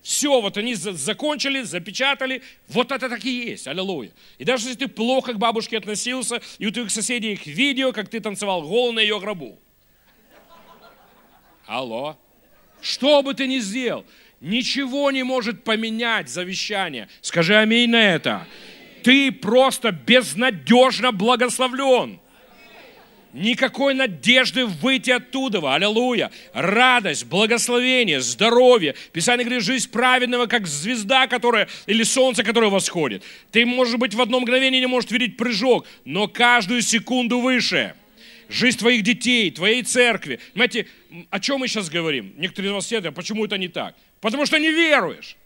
Все, 0.00 0.40
вот 0.40 0.56
они 0.56 0.74
закончили, 0.74 1.62
запечатали, 1.62 2.42
вот 2.68 2.90
это 2.90 3.10
так 3.10 3.22
и 3.24 3.48
есть, 3.48 3.66
аллилуйя. 3.66 4.10
И 4.38 4.44
даже 4.44 4.68
если 4.68 4.86
ты 4.86 4.88
плохо 4.88 5.34
к 5.34 5.38
бабушке 5.38 5.76
относился, 5.76 6.40
и 6.58 6.66
у 6.66 6.70
твоих 6.70 6.90
соседей 6.90 7.34
их 7.34 7.46
видео, 7.46 7.92
как 7.92 8.08
ты 8.08 8.20
танцевал 8.20 8.62
голый 8.62 8.94
на 8.94 9.00
ее 9.00 9.20
гробу. 9.20 9.58
Алло. 11.66 12.16
Что 12.80 13.22
бы 13.22 13.32
ты 13.32 13.46
ни 13.46 13.60
сделал, 13.60 14.04
ничего 14.44 15.10
не 15.10 15.22
может 15.22 15.64
поменять 15.64 16.28
завещание. 16.28 17.08
Скажи 17.22 17.56
аминь 17.56 17.90
на 17.90 18.14
это. 18.14 18.46
Ты 19.02 19.32
просто 19.32 19.90
безнадежно 19.90 21.12
благословлен. 21.12 22.20
Никакой 23.32 23.94
надежды 23.94 24.64
выйти 24.64 25.10
оттуда. 25.10 25.74
Аллилуйя. 25.74 26.30
Радость, 26.52 27.26
благословение, 27.26 28.20
здоровье. 28.20 28.94
Писание 29.12 29.44
говорит, 29.44 29.64
жизнь 29.64 29.90
праведного, 29.90 30.46
как 30.46 30.68
звезда, 30.68 31.26
которая, 31.26 31.68
или 31.86 32.04
солнце, 32.04 32.44
которое 32.44 32.70
восходит. 32.70 33.24
Ты, 33.50 33.66
может 33.66 33.98
быть, 33.98 34.14
в 34.14 34.22
одно 34.22 34.38
мгновение 34.38 34.80
не 34.80 34.86
можешь 34.86 35.10
видеть 35.10 35.36
прыжок, 35.36 35.84
но 36.04 36.28
каждую 36.28 36.82
секунду 36.82 37.40
выше. 37.40 37.94
Жизнь 38.48 38.78
твоих 38.78 39.02
детей, 39.02 39.50
твоей 39.50 39.82
церкви. 39.82 40.38
Понимаете, 40.52 40.86
о 41.30 41.40
чем 41.40 41.58
мы 41.60 41.66
сейчас 41.66 41.88
говорим? 41.88 42.34
Некоторые 42.36 42.70
из 42.70 42.74
вас 42.74 42.86
сидят, 42.86 43.06
а 43.06 43.12
почему 43.12 43.44
это 43.44 43.58
не 43.58 43.68
так? 43.68 43.96
Потому 44.24 44.46
что 44.46 44.58
не 44.58 44.70
веруешь. 44.70 45.36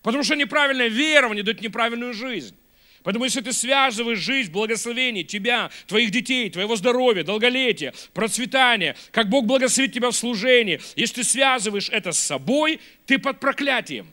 Потому 0.00 0.24
что 0.24 0.34
неправильное 0.34 0.88
верование 0.88 1.44
дает 1.44 1.60
неправильную 1.60 2.14
жизнь. 2.14 2.56
Поэтому 3.02 3.26
если 3.26 3.42
ты 3.42 3.52
связываешь 3.52 4.18
жизнь, 4.18 4.50
благословение 4.50 5.24
тебя, 5.24 5.70
твоих 5.88 6.10
детей, 6.10 6.48
твоего 6.48 6.74
здоровья, 6.76 7.22
долголетия, 7.22 7.92
процветания, 8.14 8.96
как 9.10 9.28
Бог 9.28 9.44
благословит 9.44 9.92
тебя 9.92 10.10
в 10.10 10.16
служении, 10.16 10.80
если 10.96 11.16
ты 11.16 11.24
связываешь 11.24 11.90
это 11.90 12.12
с 12.12 12.18
собой, 12.18 12.80
ты 13.04 13.18
под 13.18 13.40
проклятием. 13.40 14.06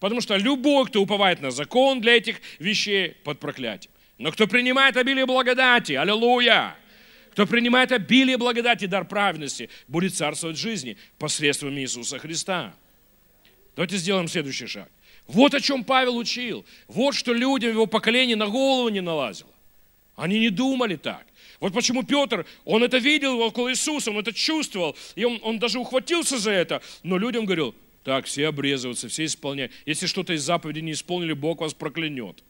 Потому 0.00 0.22
что 0.22 0.38
любой, 0.38 0.86
кто 0.86 1.02
уповает 1.02 1.42
на 1.42 1.50
закон 1.50 2.00
для 2.00 2.16
этих 2.16 2.40
вещей, 2.58 3.18
под 3.22 3.38
проклятием. 3.38 3.92
Но 4.16 4.32
кто 4.32 4.46
принимает 4.46 4.96
обилие 4.96 5.26
благодати, 5.26 5.92
аллилуйя, 5.92 6.74
кто 7.32 7.46
принимает 7.46 7.92
обилие 7.92 8.38
благодати, 8.38 8.86
дар 8.86 9.04
праведности, 9.04 9.68
будет 9.88 10.14
царствовать 10.14 10.56
в 10.56 10.60
жизни 10.62 10.96
посредством 11.18 11.78
Иисуса 11.78 12.18
Христа. 12.18 12.74
Давайте 13.76 13.98
сделаем 13.98 14.26
следующий 14.26 14.66
шаг. 14.66 14.88
Вот 15.28 15.54
о 15.54 15.60
чем 15.60 15.84
Павел 15.84 16.16
учил. 16.16 16.64
Вот 16.88 17.14
что 17.14 17.32
людям 17.32 17.70
его 17.70 17.86
поколения 17.86 18.36
на 18.36 18.46
голову 18.46 18.88
не 18.88 19.00
налазило. 19.00 19.50
Они 20.16 20.40
не 20.40 20.48
думали 20.50 20.96
так. 20.96 21.26
Вот 21.60 21.74
почему 21.74 22.02
Петр, 22.02 22.46
он 22.64 22.82
это 22.82 22.98
видел 22.98 23.38
около 23.40 23.70
Иисуса, 23.70 24.10
он 24.10 24.18
это 24.18 24.32
чувствовал, 24.32 24.96
и 25.14 25.24
он, 25.24 25.38
он 25.42 25.58
даже 25.58 25.78
ухватился 25.78 26.38
за 26.38 26.50
это, 26.50 26.82
но 27.02 27.18
людям 27.18 27.44
говорил, 27.44 27.74
так, 28.02 28.26
все 28.26 28.48
обрезываются, 28.48 29.08
все 29.08 29.24
исполняют. 29.24 29.72
Если 29.84 30.06
что-то 30.06 30.32
из 30.32 30.42
заповеди 30.42 30.80
не 30.80 30.92
исполнили, 30.92 31.32
Бог 31.32 31.60
вас 31.60 31.74
проклянет. 31.74 32.42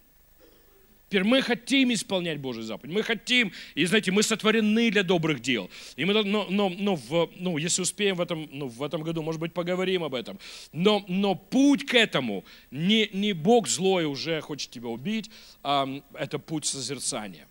Теперь 1.08 1.22
мы 1.22 1.40
хотим 1.40 1.92
исполнять 1.92 2.40
Божий 2.40 2.64
заповедь, 2.64 2.92
мы 2.92 3.02
хотим, 3.04 3.52
и 3.76 3.84
знаете, 3.86 4.10
мы 4.10 4.24
сотворены 4.24 4.90
для 4.90 5.04
добрых 5.04 5.40
дел. 5.40 5.70
И 5.94 6.04
мы, 6.04 6.12
но, 6.24 6.46
но, 6.50 6.68
но 6.68 6.96
в, 6.96 7.30
ну, 7.36 7.58
если 7.58 7.82
успеем 7.82 8.16
в 8.16 8.20
этом, 8.20 8.48
ну, 8.50 8.66
в 8.66 8.82
этом 8.82 9.02
году, 9.02 9.22
может 9.22 9.40
быть, 9.40 9.52
поговорим 9.52 10.02
об 10.02 10.14
этом. 10.14 10.36
Но, 10.72 11.04
но 11.06 11.36
путь 11.36 11.86
к 11.86 11.94
этому, 11.94 12.44
не, 12.72 13.08
не 13.12 13.34
Бог 13.34 13.68
злой 13.68 14.04
уже 14.06 14.40
хочет 14.40 14.70
тебя 14.70 14.88
убить, 14.88 15.30
а 15.62 15.88
это 16.14 16.38
путь 16.38 16.66
созерцания 16.66 17.46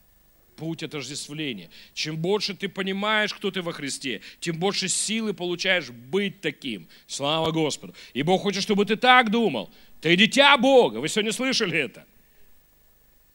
путь 0.56 0.84
отождествления. 0.84 1.70
Чем 1.94 2.16
больше 2.16 2.54
ты 2.54 2.70
понимаешь, 2.70 3.34
кто 3.34 3.52
ты 3.52 3.62
во 3.62 3.74
Христе, 3.74 4.22
тем 4.40 4.58
больше 4.58 4.88
силы 4.88 5.34
получаешь 5.34 5.90
быть 5.90 6.40
таким. 6.40 6.88
Слава 7.08 7.52
Господу. 7.52 7.94
И 8.14 8.24
Бог 8.24 8.42
хочет, 8.42 8.64
чтобы 8.64 8.86
ты 8.86 8.96
так 8.96 9.32
думал. 9.32 9.70
Ты 10.00 10.16
дитя 10.16 10.58
Бога. 10.58 11.00
Вы 11.00 11.10
сегодня 11.10 11.34
слышали 11.34 11.78
это? 11.78 12.06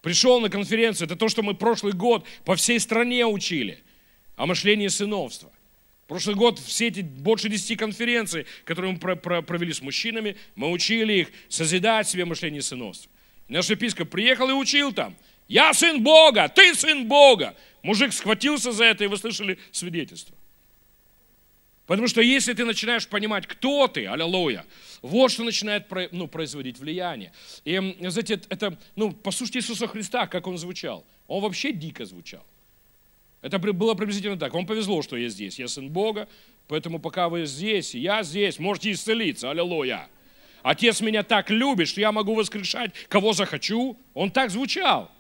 Пришел 0.02 0.40
на 0.40 0.48
конференцию, 0.50 1.06
это 1.06 1.16
то, 1.16 1.28
что 1.28 1.42
мы 1.42 1.54
прошлый 1.54 1.92
год 1.92 2.26
по 2.44 2.56
всей 2.56 2.80
стране 2.80 3.26
учили 3.26 3.82
о 4.36 4.46
мышлении 4.46 4.88
сыновства. 4.88 5.52
Прошлый 6.06 6.34
год 6.34 6.58
все 6.58 6.88
эти 6.88 7.02
больше 7.02 7.48
10 7.48 7.78
конференций, 7.78 8.46
которые 8.64 8.92
мы 8.92 8.98
провели 9.42 9.72
с 9.72 9.80
мужчинами, 9.80 10.36
мы 10.56 10.70
учили 10.70 11.12
их 11.12 11.28
созидать 11.48 12.08
себе 12.08 12.24
мышление 12.24 12.62
сыновства. 12.62 13.10
наш 13.46 13.70
епископ 13.70 14.10
приехал 14.10 14.50
и 14.50 14.52
учил 14.52 14.92
там. 14.92 15.16
Я 15.46 15.72
сын 15.72 16.02
Бога, 16.02 16.48
ты 16.48 16.74
сын 16.74 17.06
Бога. 17.06 17.56
Мужик 17.82 18.12
схватился 18.12 18.72
за 18.72 18.84
это, 18.84 19.04
и 19.04 19.06
вы 19.06 19.16
слышали 19.18 19.58
свидетельство. 19.72 20.36
Потому 21.90 22.07
что 22.07 22.20
если 22.20 22.53
ты 22.53 22.64
начинаешь 22.64 23.09
понимать, 23.09 23.48
кто 23.48 23.88
ты, 23.88 24.07
аллилуйя, 24.07 24.64
вот 25.03 25.33
что 25.33 25.42
начинает 25.42 25.88
ну, 26.12 26.29
производить 26.29 26.79
влияние. 26.79 27.33
И, 27.64 27.96
знаете, 27.98 28.40
это, 28.48 28.79
ну, 28.94 29.11
послушайте 29.11 29.59
Иисуса 29.59 29.88
Христа, 29.88 30.29
как 30.29 30.46
он 30.46 30.57
звучал. 30.57 31.05
Он 31.26 31.42
вообще 31.42 31.72
дико 31.72 32.05
звучал. 32.05 32.46
Это 33.42 33.59
было 33.59 33.94
приблизительно 33.94 34.38
так. 34.38 34.55
Вам 34.55 34.66
повезло, 34.66 35.03
что 35.03 35.16
я 35.16 35.29
здесь. 35.29 35.59
Я 35.59 35.66
сын 35.66 35.88
Бога, 35.88 36.29
поэтому 36.68 37.00
пока 37.00 37.29
вы 37.29 37.44
здесь, 37.44 37.92
я 37.96 38.22
здесь, 38.22 38.61
можете 38.61 38.92
исцелиться. 38.92 39.50
Аллилуйя. 39.50 40.09
Отец 40.62 41.00
меня 41.00 41.24
так 41.24 41.50
любит, 41.50 41.88
что 41.88 42.00
я 42.00 42.12
могу 42.12 42.37
воскрешать, 42.37 42.92
кого 43.09 43.33
захочу. 43.33 43.98
Он 44.14 44.31
так 44.31 44.53
звучал. 44.53 45.11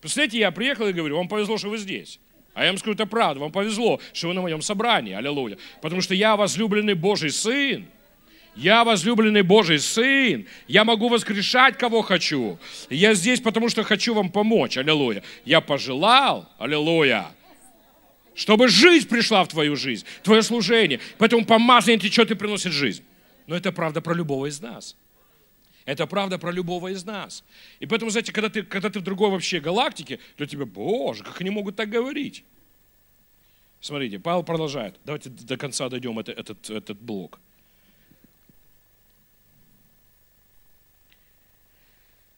Представляете, 0.00 0.40
я 0.40 0.50
приехал 0.50 0.88
и 0.88 0.92
говорю, 0.92 1.16
вам 1.16 1.28
повезло, 1.28 1.58
что 1.58 1.68
вы 1.68 1.78
здесь. 1.78 2.18
А 2.58 2.64
я 2.64 2.70
вам 2.72 2.78
скажу, 2.78 2.94
это 2.94 3.06
правда, 3.06 3.40
вам 3.40 3.52
повезло, 3.52 4.00
что 4.12 4.26
вы 4.26 4.34
на 4.34 4.42
моем 4.42 4.62
собрании, 4.62 5.14
аллилуйя. 5.14 5.58
Потому 5.80 6.00
что 6.00 6.12
я 6.12 6.34
возлюбленный 6.34 6.94
Божий 6.94 7.30
Сын. 7.30 7.86
Я 8.56 8.82
возлюбленный 8.82 9.42
Божий 9.42 9.78
Сын. 9.78 10.44
Я 10.66 10.84
могу 10.84 11.08
воскрешать, 11.08 11.78
кого 11.78 12.02
хочу. 12.02 12.58
Я 12.90 13.14
здесь, 13.14 13.40
потому 13.40 13.68
что 13.68 13.84
хочу 13.84 14.12
вам 14.12 14.30
помочь. 14.30 14.76
Аллилуйя. 14.76 15.22
Я 15.44 15.60
пожелал, 15.60 16.48
аллилуйя, 16.58 17.26
чтобы 18.34 18.66
жизнь 18.66 19.08
пришла 19.08 19.44
в 19.44 19.48
твою 19.48 19.76
жизнь, 19.76 20.04
твое 20.24 20.42
служение. 20.42 20.98
Поэтому 21.18 21.44
помазание 21.44 22.00
течет 22.00 22.32
и 22.32 22.34
приносит 22.34 22.72
жизнь. 22.72 23.04
Но 23.46 23.54
это 23.54 23.70
правда 23.70 24.00
про 24.00 24.14
любого 24.14 24.46
из 24.46 24.60
нас. 24.60 24.96
Это 25.88 26.06
правда 26.06 26.36
про 26.38 26.52
любого 26.52 26.88
из 26.88 27.06
нас. 27.06 27.42
И 27.80 27.86
поэтому, 27.86 28.10
знаете, 28.10 28.30
когда 28.30 28.50
ты, 28.50 28.62
когда 28.62 28.90
ты 28.90 28.98
в 28.98 29.02
другой 29.02 29.30
вообще 29.30 29.58
галактике, 29.58 30.18
то 30.36 30.44
тебе, 30.44 30.66
боже, 30.66 31.24
как 31.24 31.40
они 31.40 31.48
могут 31.48 31.76
так 31.76 31.88
говорить? 31.88 32.44
Смотрите, 33.80 34.18
Павел 34.18 34.42
продолжает. 34.42 34.96
Давайте 35.06 35.30
до 35.30 35.56
конца 35.56 35.88
дойдем 35.88 36.18
это, 36.18 36.32
этот, 36.32 36.68
этот 36.68 37.00
блок. 37.00 37.40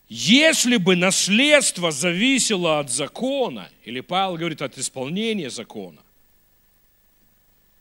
Если 0.07 0.77
бы 0.77 0.95
наследство 0.95 1.91
зависело 1.91 2.79
от 2.79 2.89
закона, 2.89 3.69
или 3.83 3.99
Павел 3.99 4.37
говорит 4.37 4.61
от 4.61 4.77
исполнения 4.77 5.49
закона, 5.49 5.99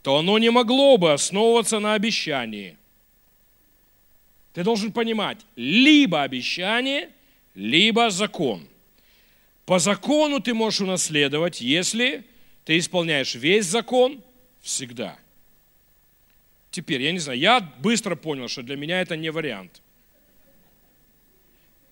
то 0.02 0.16
оно 0.16 0.36
не 0.40 0.50
могло 0.50 0.96
бы 0.96 1.12
основываться 1.12 1.78
на 1.78 1.94
обещании. 1.94 2.76
Ты 4.52 4.64
должен 4.64 4.92
понимать, 4.92 5.38
либо 5.56 6.22
обещание, 6.22 7.10
либо 7.54 8.10
закон. 8.10 8.66
По 9.64 9.78
закону 9.78 10.40
ты 10.40 10.54
можешь 10.54 10.80
унаследовать, 10.80 11.60
если 11.60 12.24
ты 12.64 12.78
исполняешь 12.78 13.34
весь 13.34 13.66
закон 13.66 14.22
всегда. 14.60 15.16
Теперь, 16.70 17.02
я 17.02 17.12
не 17.12 17.18
знаю, 17.18 17.38
я 17.38 17.60
быстро 17.60 18.16
понял, 18.16 18.48
что 18.48 18.62
для 18.62 18.76
меня 18.76 19.00
это 19.00 19.16
не 19.16 19.30
вариант. 19.30 19.82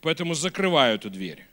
Поэтому 0.01 0.35
закрываю 0.35 0.97
эту 0.97 1.11
дверь. 1.11 1.45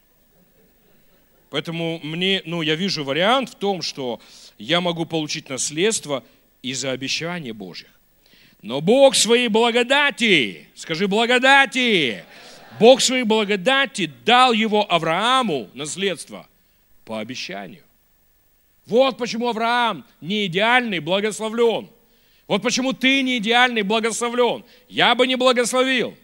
Поэтому 1.49 1.99
мне, 2.03 2.41
ну, 2.45 2.61
я 2.61 2.75
вижу 2.75 3.03
вариант 3.03 3.49
в 3.49 3.55
том, 3.55 3.81
что 3.81 4.19
я 4.57 4.81
могу 4.81 5.05
получить 5.05 5.49
наследство 5.49 6.23
из-за 6.61 6.91
обещания 6.91 7.53
Божьих. 7.53 7.94
Но 8.65 8.81
Бог 8.81 9.13
своей 9.13 9.47
благодати, 9.47 10.65
скажи 10.73 11.07
благодати, 11.07 12.23
Бог 12.79 12.99
своей 12.99 13.21
благодати 13.21 14.11
дал 14.25 14.53
его 14.53 14.91
Аврааму 14.91 15.69
наследство 15.75 16.47
по 17.05 17.19
обещанию. 17.19 17.83
Вот 18.87 19.19
почему 19.19 19.49
Авраам 19.49 20.03
не 20.19 20.47
идеальный, 20.47 20.97
благословлен. 20.97 21.87
Вот 22.47 22.63
почему 22.63 22.93
ты 22.93 23.21
не 23.21 23.37
идеальный, 23.37 23.83
благословлен. 23.83 24.63
Я 24.89 25.13
бы 25.13 25.27
не 25.27 25.35
благословил. 25.35 26.15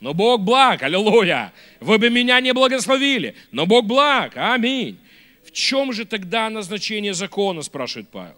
Но 0.00 0.12
Бог 0.12 0.40
благ, 0.40 0.82
аллилуйя. 0.82 1.52
Вы 1.78 1.98
бы 1.98 2.10
меня 2.10 2.40
не 2.40 2.52
благословили, 2.52 3.36
но 3.52 3.64
Бог 3.64 3.84
благ, 3.84 4.32
аминь. 4.34 4.98
В 5.44 5.52
чем 5.52 5.92
же 5.92 6.04
тогда 6.04 6.50
назначение 6.50 7.14
закона, 7.14 7.62
спрашивает 7.62 8.08
Павел? 8.08 8.34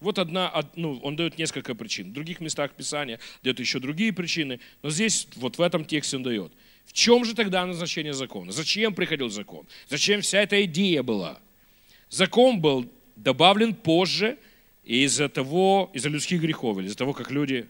Вот 0.00 0.18
одна, 0.18 0.52
ну, 0.76 0.98
он 1.02 1.16
дает 1.16 1.38
несколько 1.38 1.74
причин. 1.74 2.10
В 2.10 2.12
других 2.12 2.40
местах 2.40 2.72
Писания 2.74 3.18
дает 3.42 3.58
еще 3.58 3.80
другие 3.80 4.12
причины, 4.12 4.60
но 4.82 4.90
здесь, 4.90 5.26
вот 5.36 5.58
в 5.58 5.62
этом 5.62 5.84
тексте 5.84 6.16
он 6.16 6.22
дает. 6.22 6.52
В 6.86 6.92
чем 6.92 7.24
же 7.24 7.34
тогда 7.34 7.66
назначение 7.66 8.12
закона? 8.12 8.52
Зачем 8.52 8.94
приходил 8.94 9.28
закон? 9.28 9.66
Зачем 9.88 10.20
вся 10.20 10.40
эта 10.42 10.64
идея 10.64 11.02
была? 11.02 11.40
Закон 12.10 12.60
был 12.60 12.90
добавлен 13.16 13.74
позже 13.74 14.38
из-за 14.84 15.28
того, 15.28 15.90
из-за 15.92 16.08
людских 16.08 16.40
грехов, 16.40 16.78
или 16.78 16.86
из-за 16.86 16.96
того, 16.96 17.12
как 17.12 17.30
люди 17.30 17.68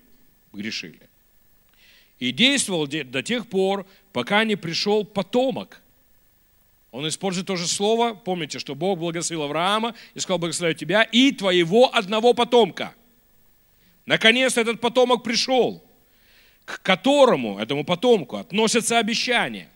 грешили. 0.53 1.01
И 2.19 2.31
действовал 2.31 2.87
до 2.87 3.23
тех 3.23 3.49
пор, 3.49 3.87
пока 4.12 4.45
не 4.45 4.57
пришел 4.57 5.05
потомок– 5.05 5.83
он 6.90 7.07
использует 7.07 7.46
то 7.46 7.57
же 7.57 7.66
слово. 7.66 8.14
Помните, 8.14 8.59
что 8.59 8.74
Бог 8.74 8.98
благословил 8.98 9.44
Авраама 9.44 9.94
и 10.14 10.20
сказал, 10.20 10.38
благословляю 10.38 10.74
тебя 10.74 11.03
и 11.03 11.33
твоего 11.33 11.94
одного 11.94 12.33
потомка. 12.33 12.94
Наконец 14.07 14.57
этот 14.57 14.81
потомок 14.81 15.22
пришел, 15.22 15.85
к 16.64 16.81
которому, 16.83 17.59
этому 17.59 17.85
потомку, 17.85 18.37
относятся 18.37 18.98
обещания. 18.98 19.68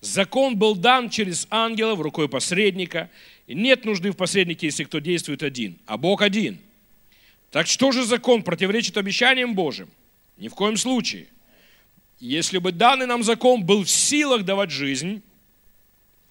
Закон 0.00 0.56
был 0.56 0.74
дан 0.74 1.08
через 1.08 1.46
ангелов 1.48 2.00
рукой 2.00 2.28
посредника. 2.28 3.10
И 3.46 3.54
нет 3.54 3.86
нужды 3.86 4.10
в 4.10 4.16
посреднике, 4.16 4.66
если 4.66 4.84
кто 4.84 4.98
действует 4.98 5.42
один, 5.42 5.78
а 5.86 5.96
Бог 5.96 6.20
один. 6.20 6.58
Так 7.50 7.66
что 7.66 7.90
же 7.92 8.04
закон 8.04 8.42
противоречит 8.42 8.98
обещаниям 8.98 9.54
Божьим? 9.54 9.88
Ни 10.36 10.48
в 10.48 10.54
коем 10.54 10.76
случае. 10.76 11.28
Если 12.20 12.58
бы 12.58 12.72
данный 12.72 13.06
нам 13.06 13.22
закон 13.22 13.64
был 13.64 13.84
в 13.84 13.90
силах 13.90 14.44
давать 14.44 14.70
жизнь, 14.70 15.22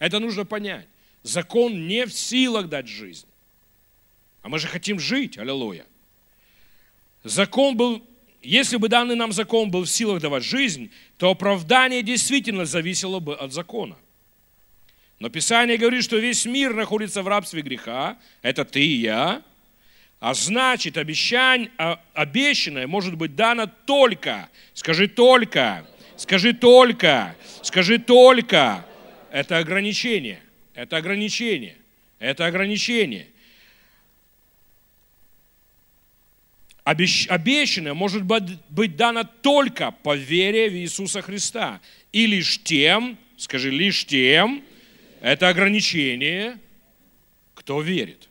это 0.03 0.19
нужно 0.19 0.43
понять. 0.43 0.85
Закон 1.23 1.87
не 1.87 2.05
в 2.05 2.11
силах 2.11 2.67
дать 2.67 2.89
жизнь. 2.89 3.25
А 4.41 4.49
мы 4.49 4.59
же 4.59 4.67
хотим 4.67 4.99
жить, 4.99 5.37
аллилуйя. 5.37 5.85
Закон 7.23 7.77
был, 7.77 8.03
если 8.41 8.75
бы 8.75 8.89
данный 8.89 9.15
нам 9.15 9.31
закон 9.31 9.71
был 9.71 9.85
в 9.85 9.89
силах 9.89 10.21
давать 10.21 10.43
жизнь, 10.43 10.91
то 11.17 11.31
оправдание 11.31 12.03
действительно 12.03 12.65
зависело 12.65 13.21
бы 13.21 13.33
от 13.33 13.53
закона. 13.53 13.95
Но 15.19 15.29
Писание 15.29 15.77
говорит, 15.77 16.03
что 16.03 16.17
весь 16.17 16.45
мир 16.45 16.73
находится 16.73 17.23
в 17.23 17.29
рабстве 17.29 17.61
греха, 17.61 18.17
это 18.41 18.65
ты 18.65 18.85
и 18.85 18.95
я, 18.99 19.41
а 20.19 20.33
значит, 20.33 20.97
обещание, 20.97 21.71
а, 21.77 22.01
обещанное 22.13 22.87
может 22.87 23.15
быть 23.15 23.37
дано 23.37 23.67
только, 23.85 24.49
скажи 24.73 25.07
только, 25.07 25.87
скажи 26.17 26.51
только, 26.51 27.37
скажи 27.61 27.99
только, 27.99 28.85
это 29.33 29.57
ограничение. 29.57 30.39
Это 30.75 30.97
ограничение. 30.97 31.75
Это 32.19 32.45
ограничение. 32.45 33.27
Обещанное 36.83 37.95
может 37.95 38.23
быть 38.23 38.95
дано 38.95 39.23
только 39.23 39.89
по 39.89 40.15
вере 40.15 40.69
в 40.69 40.73
Иисуса 40.73 41.23
Христа. 41.23 41.81
И 42.11 42.27
лишь 42.27 42.61
тем, 42.61 43.17
скажи, 43.37 43.71
лишь 43.71 44.05
тем, 44.05 44.63
это 45.19 45.49
ограничение, 45.49 46.59
кто 47.55 47.81
верит. 47.81 48.29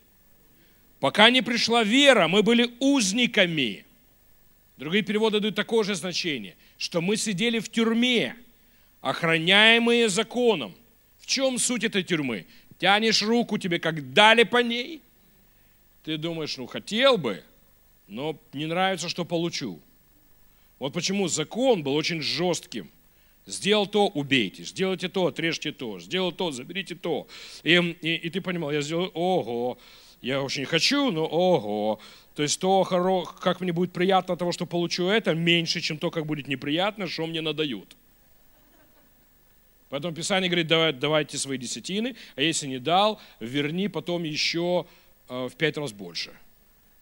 Пока 1.01 1.31
не 1.31 1.43
пришла 1.43 1.83
вера, 1.83 2.29
мы 2.29 2.45
были 2.45 2.71
узниками. 2.79 3.85
Другие 4.77 5.03
переводы 5.03 5.41
дают 5.41 5.57
такое 5.57 5.83
же 5.83 5.97
значение, 5.97 6.55
что 6.79 7.01
мы 7.01 7.17
сидели 7.17 7.59
в 7.59 7.69
тюрьме, 7.69 8.37
охраняемые 9.01 10.09
законом. 10.09 10.77
В 11.23 11.27
чем 11.27 11.59
суть 11.59 11.85
этой 11.85 12.03
тюрьмы? 12.03 12.47
Тянешь 12.79 13.23
руку, 13.23 13.57
тебе 13.57 13.79
как 13.79 14.13
дали 14.13 14.43
по 14.43 14.59
ней. 14.59 15.01
Ты 16.03 16.19
думаешь, 16.19 16.57
ну 16.57 16.67
хотел 16.67 17.17
бы, 17.17 17.45
но 18.09 18.37
не 18.53 18.67
нравится, 18.67 19.09
что 19.09 19.25
получу. 19.25 19.79
Вот 20.81 20.93
почему 20.93 21.29
закон 21.29 21.85
был 21.85 21.95
очень 21.95 22.21
жестким. 22.21 22.91
Сделал 23.47 23.87
то, 23.87 24.09
убейте. 24.09 24.65
Сделайте 24.65 25.09
то, 25.09 25.27
отрежьте 25.27 25.71
то. 25.71 26.01
Сделал 26.01 26.33
то, 26.33 26.51
заберите 26.51 26.97
то. 26.97 27.29
И, 27.63 27.75
и, 27.75 28.15
и 28.17 28.31
ты 28.31 28.41
понимал, 28.41 28.73
я 28.73 28.83
сделал, 28.83 29.11
ого, 29.15 29.79
я 30.23 30.43
очень 30.43 30.65
хочу, 30.65 31.13
но 31.13 31.25
ого. 31.25 32.01
То 32.35 32.43
есть 32.43 32.59
то, 32.59 32.83
как 33.41 33.61
мне 33.61 33.73
будет 33.73 33.93
приятно 33.93 34.33
от 34.33 34.41
того, 34.41 34.51
что 34.51 34.67
получу 34.67 35.07
это, 35.07 35.35
меньше, 35.35 35.81
чем 35.81 35.99
то, 35.99 36.11
как 36.11 36.27
будет 36.27 36.49
неприятно, 36.49 37.07
что 37.07 37.27
мне 37.29 37.41
надают. 37.41 37.97
Поэтому 39.93 40.15
Писание 40.15 40.49
говорит, 40.49 40.69
давай, 40.69 40.95
давайте 40.95 41.37
свои 41.37 41.59
десятины, 41.59 42.17
а 42.35 42.41
если 42.41 42.67
не 42.67 42.79
дал, 42.79 43.21
верни 43.41 43.89
потом 43.89 44.23
еще 44.23 44.87
э, 45.29 45.49
в 45.49 45.55
пять 45.57 45.77
раз 45.77 45.93
больше. 45.93 46.33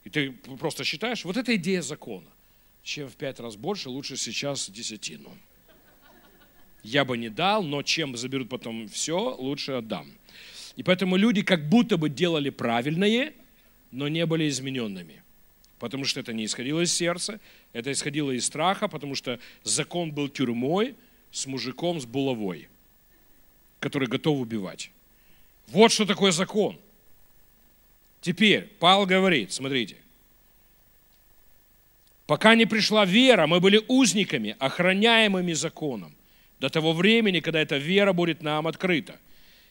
И 0.03 0.09
ты 0.09 0.33
просто 0.59 0.83
считаешь, 0.83 1.23
вот 1.23 1.37
это 1.37 1.55
идея 1.55 1.81
закона. 1.83 2.27
Чем 2.83 3.07
в 3.07 3.15
пять 3.15 3.39
раз 3.39 3.55
больше, 3.55 3.87
лучше 3.87 4.17
сейчас 4.17 4.69
десятину. 4.69 5.29
Я 6.83 7.05
бы 7.05 7.17
не 7.17 7.29
дал, 7.29 7.63
но 7.63 7.81
чем 7.81 8.17
заберут 8.17 8.49
потом 8.49 8.89
все, 8.89 9.37
лучше 9.39 9.71
отдам. 9.71 10.11
И 10.75 10.83
поэтому 10.83 11.15
люди 11.15 11.43
как 11.43 11.69
будто 11.69 11.95
бы 11.95 12.09
делали 12.09 12.49
правильное, 12.49 13.31
но 13.91 14.09
не 14.09 14.25
были 14.25 14.49
измененными. 14.49 15.23
Потому 15.79 16.03
что 16.03 16.19
это 16.19 16.33
не 16.33 16.43
исходило 16.43 16.81
из 16.81 16.93
сердца, 16.93 17.39
это 17.71 17.89
исходило 17.89 18.31
из 18.31 18.45
страха, 18.45 18.89
потому 18.89 19.15
что 19.15 19.39
закон 19.63 20.11
был 20.11 20.27
тюрьмой 20.27 20.95
с 21.31 21.47
мужиком 21.47 22.01
с 22.01 22.05
булавой 22.05 22.67
который 23.81 24.07
готов 24.07 24.39
убивать. 24.39 24.91
Вот 25.67 25.91
что 25.91 26.05
такое 26.05 26.31
закон. 26.31 26.77
Теперь 28.21 28.69
Павел 28.79 29.05
говорит, 29.05 29.51
смотрите, 29.51 29.97
пока 32.27 32.55
не 32.55 32.65
пришла 32.65 33.03
вера, 33.03 33.47
мы 33.47 33.59
были 33.59 33.83
узниками, 33.87 34.55
охраняемыми 34.59 35.53
законом, 35.53 36.15
до 36.59 36.69
того 36.69 36.93
времени, 36.93 37.39
когда 37.39 37.59
эта 37.59 37.77
вера 37.77 38.13
будет 38.13 38.43
нам 38.43 38.67
открыта. 38.67 39.19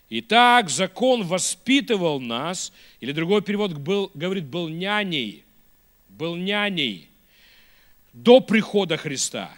Итак, 0.09 0.69
закон 0.69 1.23
воспитывал 1.23 2.19
нас, 2.19 2.73
или 2.99 3.13
другой 3.13 3.43
перевод 3.43 3.75
был, 3.75 4.11
говорит, 4.15 4.45
был 4.47 4.69
няней, 4.69 5.45
был 6.09 6.35
няней. 6.35 7.09
до 8.13 8.41
прихода 8.41 8.97
Христа. 8.97 9.53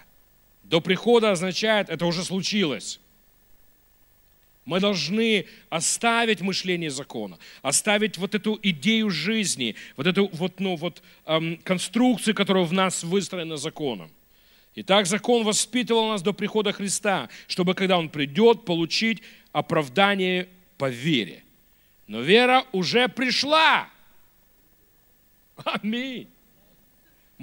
До 0.61 0.79
прихода 0.79 1.31
означает, 1.31 1.89
это 1.89 2.05
уже 2.05 2.23
случилось. 2.23 2.99
Мы 4.65 4.79
должны 4.79 5.45
оставить 5.69 6.41
мышление 6.41 6.89
закона, 6.89 7.37
оставить 7.61 8.17
вот 8.17 8.33
эту 8.33 8.57
идею 8.61 9.09
жизни, 9.09 9.75
вот 9.97 10.07
эту 10.07 10.29
вот, 10.31 10.59
ну, 10.59 10.75
вот, 10.75 11.03
эм, 11.25 11.57
конструкцию, 11.57 12.33
которая 12.33 12.63
в 12.63 12.71
нас 12.71 13.03
выстроена 13.03 13.57
законом. 13.57 14.09
Итак, 14.75 15.05
закон 15.05 15.43
воспитывал 15.43 16.07
нас 16.07 16.21
до 16.21 16.33
прихода 16.33 16.71
Христа, 16.71 17.29
чтобы, 17.47 17.75
когда 17.75 17.97
Он 17.97 18.09
придет, 18.09 18.65
получить 18.65 19.21
оправдание 19.51 20.47
по 20.77 20.89
вере. 20.89 21.43
Но 22.07 22.21
вера 22.21 22.65
уже 22.71 23.07
пришла. 23.07 23.89
Аминь. 25.63 26.27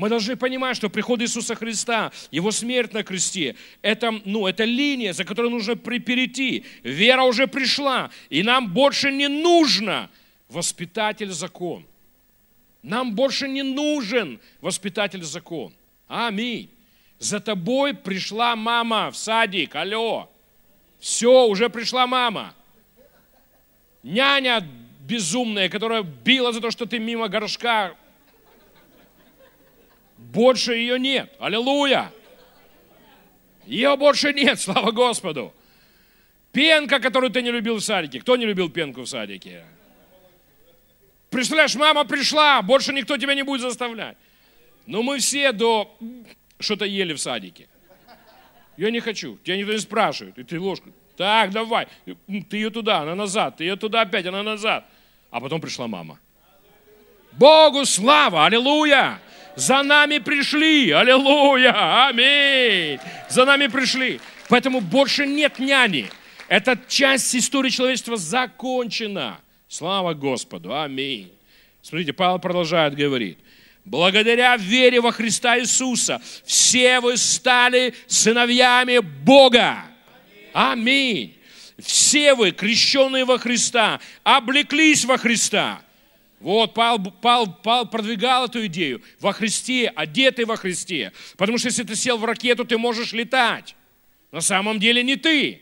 Мы 0.01 0.09
должны 0.09 0.35
понимать, 0.35 0.79
что 0.79 0.89
приход 0.89 1.21
Иисуса 1.21 1.55
Христа, 1.55 2.11
Его 2.31 2.53
смерть 2.53 2.95
на 2.95 3.03
кресте, 3.03 3.55
это, 3.83 4.11
ну, 4.25 4.47
это 4.47 4.65
линия, 4.65 5.13
за 5.13 5.27
которой 5.27 5.51
нужно 5.51 5.77
перейти. 5.77 6.65
Вера 6.83 7.25
уже 7.25 7.47
пришла, 7.47 8.11
и 8.31 8.43
нам 8.43 8.73
больше 8.73 9.13
не 9.13 9.29
нужно 9.29 10.09
воспитатель 10.49 11.31
закон. 11.31 11.85
Нам 12.83 13.15
больше 13.15 13.47
не 13.47 13.63
нужен 13.63 14.41
воспитатель 14.63 15.23
закон. 15.23 15.75
Аминь. 16.09 16.71
За 17.19 17.39
тобой 17.39 17.93
пришла 17.93 18.57
мама 18.57 19.11
в 19.11 19.19
садик, 19.19 19.77
алло. 19.77 20.31
Все, 20.99 21.45
уже 21.45 21.69
пришла 21.69 22.07
мама. 22.07 22.55
Няня 24.03 24.67
безумная, 25.07 25.69
которая 25.69 26.03
била 26.05 26.55
за 26.55 26.63
то, 26.63 26.71
что 26.71 26.87
ты 26.87 26.99
мимо 26.99 27.29
горшка 27.29 27.95
больше 30.33 30.75
ее 30.75 30.99
нет. 30.99 31.33
Аллилуйя. 31.39 32.13
Ее 33.67 33.97
больше 33.97 34.33
нет, 34.33 34.61
слава 34.61 34.91
Господу. 34.91 35.53
Пенка, 36.53 36.99
которую 36.99 37.31
ты 37.31 37.43
не 37.43 37.51
любил 37.51 37.77
в 37.77 37.81
садике. 37.81 38.21
Кто 38.21 38.37
не 38.37 38.47
любил 38.47 38.71
пенку 38.71 39.03
в 39.03 39.07
садике? 39.07 39.65
Представляешь, 41.31 41.77
мама 41.77 42.05
пришла, 42.05 42.61
больше 42.63 42.93
никто 42.93 43.17
тебя 43.17 43.35
не 43.35 43.45
будет 43.45 43.61
заставлять. 43.61 44.17
Но 44.87 45.03
мы 45.03 45.19
все 45.19 45.53
до 45.53 45.97
что-то 46.59 46.85
ели 46.85 47.13
в 47.13 47.21
садике. 47.21 47.69
Я 48.77 48.91
не 48.91 49.01
хочу. 49.01 49.39
Тебя 49.45 49.57
никто 49.57 49.73
не 49.73 49.79
спрашивает. 49.79 50.39
И 50.39 50.43
ты 50.43 50.59
ложку. 50.59 50.91
Так, 51.17 51.51
давай. 51.51 51.87
Ты 52.49 52.57
ее 52.57 52.71
туда, 52.71 53.01
она 53.01 53.15
назад. 53.15 53.59
Ты 53.59 53.65
ее 53.65 53.77
туда 53.77 54.01
опять, 54.01 54.27
она 54.27 54.43
назад. 54.43 54.87
А 55.31 55.41
потом 55.41 55.61
пришла 55.61 55.87
мама. 55.87 56.19
Богу 57.33 57.85
слава! 57.85 58.47
Аллилуйя! 58.47 59.21
За 59.57 59.83
нами 59.83 60.19
пришли. 60.19 60.91
Аллилуйя. 60.91 62.09
Аминь. 62.09 62.99
За 63.29 63.45
нами 63.45 63.67
пришли. 63.67 64.21
Поэтому 64.49 64.81
больше 64.81 65.27
нет 65.27 65.59
няни. 65.59 66.11
Эта 66.49 66.79
часть 66.89 67.35
истории 67.37 67.71
человечества 67.71 68.17
закончена. 68.17 69.41
Слава 69.69 70.15
Господу. 70.15 70.77
Аминь. 70.77 71.33
Смотрите, 71.83 72.13
Павел 72.13 72.39
продолжает 72.39 72.95
говорить. 72.95 73.39
Благодаря 73.85 74.57
вере 74.57 75.01
во 75.01 75.13
Христа 75.13 75.59
Иисуса 75.59 76.21
все 76.45 77.01
вы 77.01 77.17
стали 77.17 77.95
сыновьями 78.07 78.99
Бога. 78.99 79.85
Аминь. 80.53 81.37
Все 81.79 82.35
вы, 82.35 82.51
крещенные 82.51 83.25
во 83.25 83.39
Христа, 83.39 84.01
облеклись 84.23 85.05
во 85.05 85.17
Христа. 85.17 85.81
Вот 86.41 86.73
Павел, 86.73 87.13
Павел, 87.21 87.53
Павел 87.63 87.87
продвигал 87.87 88.47
эту 88.47 88.65
идею. 88.67 89.03
Во 89.21 89.33
Христе, 89.33 89.93
одетый 89.95 90.47
во 90.47 90.57
Христе. 90.57 91.13
Потому 91.37 91.59
что 91.59 91.69
если 91.69 91.85
ты 91.85 91.95
сел 91.95 92.17
в 92.17 92.25
ракету, 92.25 92.65
ты 92.65 92.79
можешь 92.79 93.13
летать. 93.13 93.77
На 94.33 94.41
самом 94.41 94.81
деле 94.81 95.03
не 95.03 95.17
ты. 95.17 95.61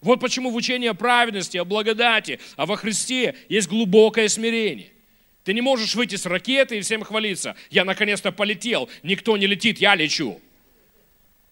Вот 0.00 0.18
почему 0.18 0.50
в 0.50 0.54
учении 0.54 0.88
о 0.88 0.94
праведности, 0.94 1.58
о 1.58 1.66
благодати, 1.66 2.40
а 2.56 2.64
во 2.64 2.76
Христе 2.76 3.36
есть 3.50 3.68
глубокое 3.68 4.28
смирение. 4.28 4.88
Ты 5.44 5.52
не 5.52 5.60
можешь 5.60 5.94
выйти 5.94 6.16
с 6.16 6.24
ракеты 6.24 6.78
и 6.78 6.80
всем 6.80 7.04
хвалиться. 7.04 7.54
Я 7.70 7.84
наконец-то 7.84 8.32
полетел, 8.32 8.88
никто 9.02 9.36
не 9.36 9.46
летит, 9.46 9.78
я 9.78 9.94
лечу. 9.94 10.40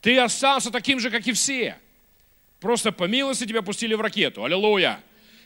Ты 0.00 0.18
остался 0.18 0.70
таким 0.70 1.00
же, 1.00 1.10
как 1.10 1.26
и 1.26 1.32
все. 1.32 1.76
Просто 2.60 2.92
по 2.92 3.04
милости 3.04 3.44
тебя 3.44 3.60
пустили 3.60 3.94
в 3.94 4.00
ракету. 4.00 4.44
Аллилуйя. 4.44 5.00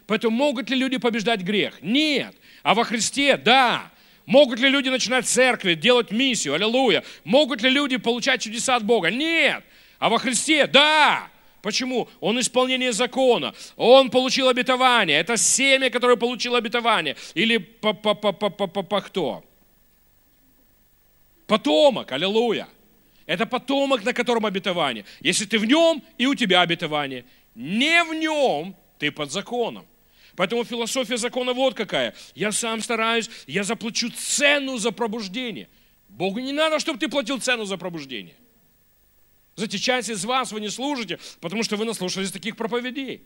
Поэтому 0.07 0.37
могут 0.37 0.71
ли 0.71 0.77
люди 0.77 0.99
побеждать 0.99 1.41
грех? 1.41 1.79
Нет. 1.83 2.37
А 2.63 2.75
во 2.75 2.85
Христе, 2.85 3.37
да. 3.37 3.91
Могут 4.27 4.61
ли 4.61 4.69
люди 4.69 4.89
начинать 4.89 5.27
церкви, 5.27 5.75
делать 5.75 6.11
миссию? 6.11 6.55
Аллилуйя. 6.55 7.05
Могут 7.25 7.63
ли 7.63 7.71
люди 7.71 7.97
получать 7.97 8.43
чудеса 8.43 8.77
от 8.77 8.85
Бога? 8.85 9.11
Нет. 9.11 9.65
А 9.99 10.09
во 10.09 10.19
Христе, 10.19 10.67
да. 10.67 11.29
Почему? 11.61 12.09
Он 12.21 12.39
исполнение 12.41 12.93
закона. 12.93 13.55
Он 13.77 14.11
получил 14.11 14.49
обетование. 14.49 15.19
Это 15.19 15.37
семя, 15.37 15.91
которое 15.91 16.17
получило 16.17 16.59
обетование. 16.59 17.17
Или 17.35 17.59
по, 17.59 17.93
по, 17.93 18.15
по, 18.15 18.33
по, 18.33 18.51
по, 18.51 19.01
кто? 19.01 19.45
Потомок. 21.47 22.11
Аллилуйя. 22.13 22.69
Это 23.27 23.47
потомок, 23.47 24.05
на 24.05 24.13
котором 24.13 24.47
обетование. 24.47 25.05
Если 25.21 25.45
ты 25.45 25.59
в 25.59 25.65
нем, 25.65 26.03
и 26.19 26.27
у 26.27 26.35
тебя 26.35 26.61
обетование. 26.63 27.25
Не 27.55 28.03
в 28.05 28.15
нем, 28.15 28.77
ты 28.99 29.13
под 29.13 29.31
законом. 29.31 29.87
Поэтому 30.37 30.65
философия 30.65 31.17
закона 31.17 31.53
вот 31.53 31.75
какая. 31.75 32.15
Я 32.35 32.53
сам 32.53 32.81
стараюсь, 32.81 33.29
я 33.47 33.65
заплачу 33.65 34.11
цену 34.11 34.79
за 34.79 34.93
пробуждение. 34.93 35.69
Богу 36.09 36.41
не 36.41 36.53
надо, 36.53 36.79
чтобы 36.79 36.99
ты 36.99 37.09
платил 37.09 37.41
цену 37.41 37.65
за 37.65 37.77
пробуждение. 37.77 38.35
Знаете, 39.57 39.79
часть 39.79 40.09
из 40.09 40.25
вас 40.25 40.53
вы 40.53 40.61
не 40.61 40.71
служите, 40.71 41.19
потому 41.41 41.63
что 41.63 41.77
вы 41.77 41.85
наслушались 41.85 42.31
таких 42.31 42.57
проповедей. 42.57 43.23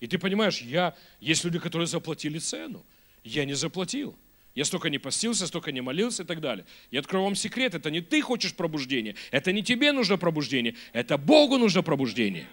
И 0.00 0.06
ты 0.06 0.18
понимаешь, 0.18 0.60
я, 0.60 0.94
есть 1.20 1.44
люди, 1.44 1.58
которые 1.58 1.86
заплатили 1.86 2.38
цену. 2.38 2.84
Я 3.24 3.44
не 3.44 3.54
заплатил. 3.54 4.16
Я 4.54 4.64
столько 4.64 4.90
не 4.90 4.98
постился, 4.98 5.46
столько 5.46 5.70
не 5.70 5.80
молился 5.80 6.22
и 6.22 6.26
так 6.26 6.40
далее. 6.40 6.66
Я 6.90 7.00
открою 7.00 7.24
вам 7.24 7.36
секрет, 7.36 7.74
это 7.74 7.90
не 7.90 8.00
ты 8.00 8.20
хочешь 8.22 8.54
пробуждения, 8.54 9.14
это 9.30 9.52
не 9.52 9.62
тебе 9.62 9.92
нужно 9.92 10.18
пробуждение, 10.18 10.74
это 10.92 11.16
Богу 11.16 11.58
нужно 11.58 11.82
пробуждение. 11.82 12.48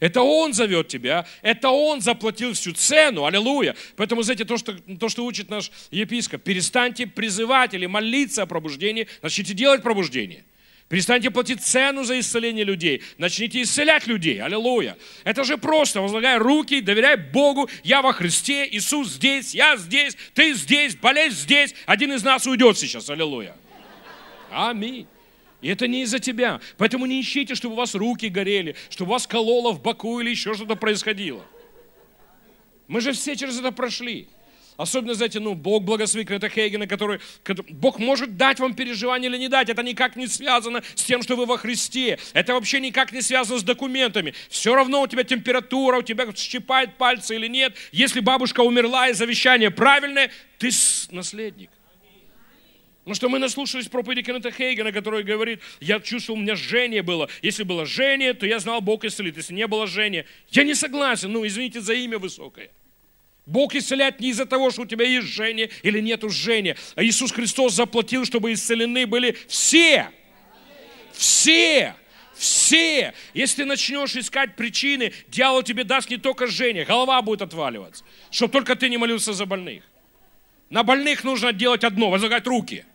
Это 0.00 0.22
Он 0.22 0.52
зовет 0.52 0.88
тебя, 0.88 1.26
это 1.42 1.70
Он 1.70 2.00
заплатил 2.00 2.52
всю 2.52 2.72
цену, 2.72 3.24
аллилуйя. 3.24 3.76
Поэтому, 3.96 4.22
знаете, 4.22 4.44
то 4.44 4.56
что, 4.56 4.74
то, 4.98 5.08
что 5.08 5.24
учит 5.24 5.48
наш 5.50 5.70
епископ, 5.90 6.42
перестаньте 6.42 7.06
призывать 7.06 7.74
или 7.74 7.86
молиться 7.86 8.42
о 8.42 8.46
пробуждении, 8.46 9.06
начните 9.22 9.54
делать 9.54 9.82
пробуждение. 9.82 10.44
Перестаньте 10.88 11.30
платить 11.30 11.62
цену 11.62 12.04
за 12.04 12.20
исцеление 12.20 12.64
людей. 12.64 13.02
Начните 13.16 13.62
исцелять 13.62 14.06
людей. 14.06 14.40
Аллилуйя. 14.42 14.98
Это 15.24 15.42
же 15.42 15.56
просто. 15.56 16.02
Возлагай 16.02 16.36
руки, 16.36 16.80
доверяй 16.80 17.16
Богу. 17.16 17.70
Я 17.82 18.02
во 18.02 18.12
Христе, 18.12 18.68
Иисус 18.70 19.08
здесь, 19.08 19.54
я 19.54 19.76
здесь, 19.76 20.16
ты 20.34 20.52
здесь, 20.52 20.94
болезнь 20.94 21.36
здесь. 21.36 21.74
Один 21.86 22.12
из 22.12 22.22
нас 22.22 22.46
уйдет 22.46 22.76
сейчас. 22.76 23.08
Аллилуйя. 23.08 23.56
Аминь. 24.50 25.06
И 25.64 25.68
это 25.68 25.88
не 25.88 26.02
из-за 26.02 26.18
тебя. 26.18 26.60
Поэтому 26.76 27.06
не 27.06 27.18
ищите, 27.22 27.54
чтобы 27.54 27.72
у 27.74 27.78
вас 27.78 27.94
руки 27.94 28.28
горели, 28.28 28.76
чтобы 28.90 29.08
у 29.08 29.12
вас 29.14 29.26
кололо 29.26 29.72
в 29.72 29.80
боку 29.80 30.20
или 30.20 30.28
еще 30.28 30.52
что-то 30.52 30.76
происходило. 30.76 31.42
Мы 32.86 33.00
же 33.00 33.12
все 33.12 33.34
через 33.34 33.58
это 33.58 33.72
прошли. 33.72 34.28
Особенно, 34.76 35.14
знаете, 35.14 35.40
ну, 35.40 35.54
Бог 35.54 35.82
благословит 35.82 36.28
Крета 36.28 36.50
Хейгена, 36.50 36.86
который, 36.86 37.18
Бог 37.70 37.98
может 37.98 38.36
дать 38.36 38.60
вам 38.60 38.74
переживание 38.74 39.30
или 39.30 39.38
не 39.38 39.48
дать. 39.48 39.70
Это 39.70 39.82
никак 39.82 40.16
не 40.16 40.26
связано 40.26 40.82
с 40.94 41.02
тем, 41.02 41.22
что 41.22 41.34
вы 41.34 41.46
во 41.46 41.56
Христе. 41.56 42.18
Это 42.34 42.52
вообще 42.52 42.78
никак 42.78 43.12
не 43.12 43.22
связано 43.22 43.58
с 43.58 43.62
документами. 43.62 44.34
Все 44.50 44.74
равно 44.74 45.00
у 45.00 45.06
тебя 45.06 45.24
температура, 45.24 46.00
у 46.00 46.02
тебя 46.02 46.26
щипает 46.34 46.98
пальцы 46.98 47.36
или 47.36 47.46
нет. 47.46 47.74
Если 47.90 48.20
бабушка 48.20 48.60
умерла 48.60 49.08
и 49.08 49.14
завещание 49.14 49.70
правильное, 49.70 50.30
ты 50.58 50.68
наследник. 51.10 51.70
Потому 53.04 53.16
что 53.16 53.28
мы 53.28 53.38
наслушались 53.38 53.86
проповеди 53.88 54.22
Кеннета 54.22 54.50
Хейгена, 54.50 54.90
который 54.90 55.24
говорит, 55.24 55.60
я 55.78 56.00
чувствовал, 56.00 56.38
у 56.38 56.42
меня 56.42 56.56
жжение 56.56 57.02
было. 57.02 57.28
Если 57.42 57.62
было 57.62 57.84
жжение, 57.84 58.32
то 58.32 58.46
я 58.46 58.58
знал, 58.58 58.80
Бог 58.80 59.04
исцелит. 59.04 59.36
Если 59.36 59.52
не 59.52 59.66
было 59.66 59.86
жжения, 59.86 60.24
я 60.48 60.64
не 60.64 60.74
согласен. 60.74 61.30
Ну, 61.30 61.46
извините 61.46 61.82
за 61.82 61.92
имя 61.92 62.18
высокое. 62.18 62.70
Бог 63.44 63.74
исцеляет 63.74 64.20
не 64.20 64.30
из-за 64.30 64.46
того, 64.46 64.70
что 64.70 64.82
у 64.82 64.86
тебя 64.86 65.04
есть 65.04 65.26
жжение 65.26 65.68
или 65.82 66.00
нет 66.00 66.22
жжения. 66.30 66.78
А 66.94 67.04
Иисус 67.04 67.30
Христос 67.30 67.74
заплатил, 67.74 68.24
чтобы 68.24 68.54
исцелены 68.54 69.06
были 69.06 69.36
все. 69.48 70.08
Все. 71.12 71.94
Все. 72.34 73.12
Если 73.34 73.56
ты 73.56 73.64
начнешь 73.66 74.16
искать 74.16 74.56
причины, 74.56 75.12
дьявол 75.28 75.62
тебе 75.62 75.84
даст 75.84 76.08
не 76.08 76.16
только 76.16 76.46
жжение, 76.46 76.86
голова 76.86 77.20
будет 77.20 77.42
отваливаться, 77.42 78.02
чтобы 78.30 78.52
только 78.52 78.76
ты 78.76 78.88
не 78.88 78.96
молился 78.96 79.34
за 79.34 79.44
больных. 79.44 79.84
На 80.70 80.82
больных 80.84 81.22
нужно 81.22 81.52
делать 81.52 81.84
одно, 81.84 82.08
возлагать 82.08 82.46
руки– 82.46 82.86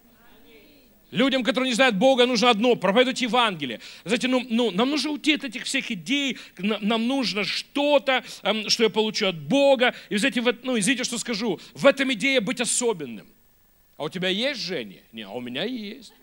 Людям, 1.12 1.44
которые 1.44 1.70
не 1.70 1.76
знают 1.76 1.96
Бога, 1.96 2.26
нужно 2.28 2.52
одно– 2.52 2.76
проповедовать 2.76 3.22
Евангелие. 3.22 3.80
Знаете, 4.04 4.28
ну, 4.28 4.46
ну, 4.48 4.70
нам 4.70 4.92
нужно 4.92 5.12
уйти 5.12 5.34
от 5.34 5.44
этих 5.44 5.64
всех 5.64 5.90
идей, 5.90 6.38
нам 6.58 7.08
нужно 7.08 7.44
что-то, 7.44 8.24
эм, 8.44 8.70
что 8.70 8.84
я 8.84 8.90
получу 8.90 9.28
от 9.28 9.36
Бога. 9.36 9.96
И, 10.10 10.18
знаете, 10.18 10.42
в, 10.42 10.54
ну, 10.62 10.78
извините, 10.78 11.04
что 11.04 11.18
скажу, 11.18 11.60
в 11.74 11.86
этом 11.88 12.14
идея 12.14 12.42
быть 12.42 12.62
особенным. 12.62 13.28
А 13.98 14.04
у 14.04 14.10
тебя 14.10 14.30
есть 14.30 14.62
Женя? 14.62 15.02
Не, 15.12 15.24
а 15.24 15.32
у 15.32 15.42
меня 15.42 15.64
есть. 15.64 16.14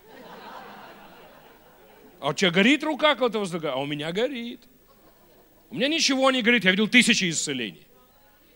А 2.21 2.29
у 2.29 2.33
тебя 2.33 2.51
горит 2.51 2.85
рука 2.85 3.15
кого-то 3.17 3.41
возлагает? 3.41 3.75
А 3.75 3.79
у 3.79 3.87
меня 3.87 4.13
горит. 4.13 4.61
У 5.71 5.75
меня 5.75 5.89
ничего 5.89 6.31
не 6.31 6.43
горит, 6.43 6.65
я 6.65 6.71
видел 6.71 6.87
тысячи 6.87 7.29
исцелений. 7.29 7.87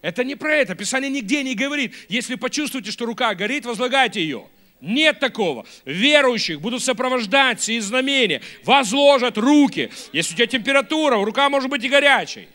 Это 0.00 0.24
не 0.24 0.36
про 0.36 0.54
это, 0.54 0.74
Писание 0.76 1.10
нигде 1.10 1.42
не 1.42 1.54
говорит. 1.54 1.94
Если 2.08 2.36
почувствуете, 2.36 2.92
что 2.92 3.04
рука 3.04 3.34
горит, 3.34 3.66
возлагайте 3.66 4.22
ее. 4.22 4.46
Нет 4.80 5.20
такого. 5.20 5.66
Верующих 5.84 6.60
будут 6.60 6.82
сопровождать 6.82 7.60
все 7.60 7.80
знамения, 7.80 8.40
возложат 8.64 9.36
руки. 9.36 9.90
Если 10.12 10.34
у 10.34 10.36
тебя 10.36 10.46
температура, 10.46 11.22
рука 11.22 11.48
может 11.50 11.68
быть 11.68 11.84
и 11.84 11.88
горячей. 11.88 12.48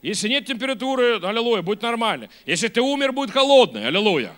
Если 0.00 0.28
нет 0.28 0.46
температуры, 0.46 1.20
аллилуйя, 1.20 1.62
будет 1.62 1.82
нормально. 1.82 2.28
Если 2.46 2.68
ты 2.68 2.80
умер, 2.80 3.12
будет 3.12 3.30
холодный, 3.30 3.86
аллилуйя. 3.86 4.32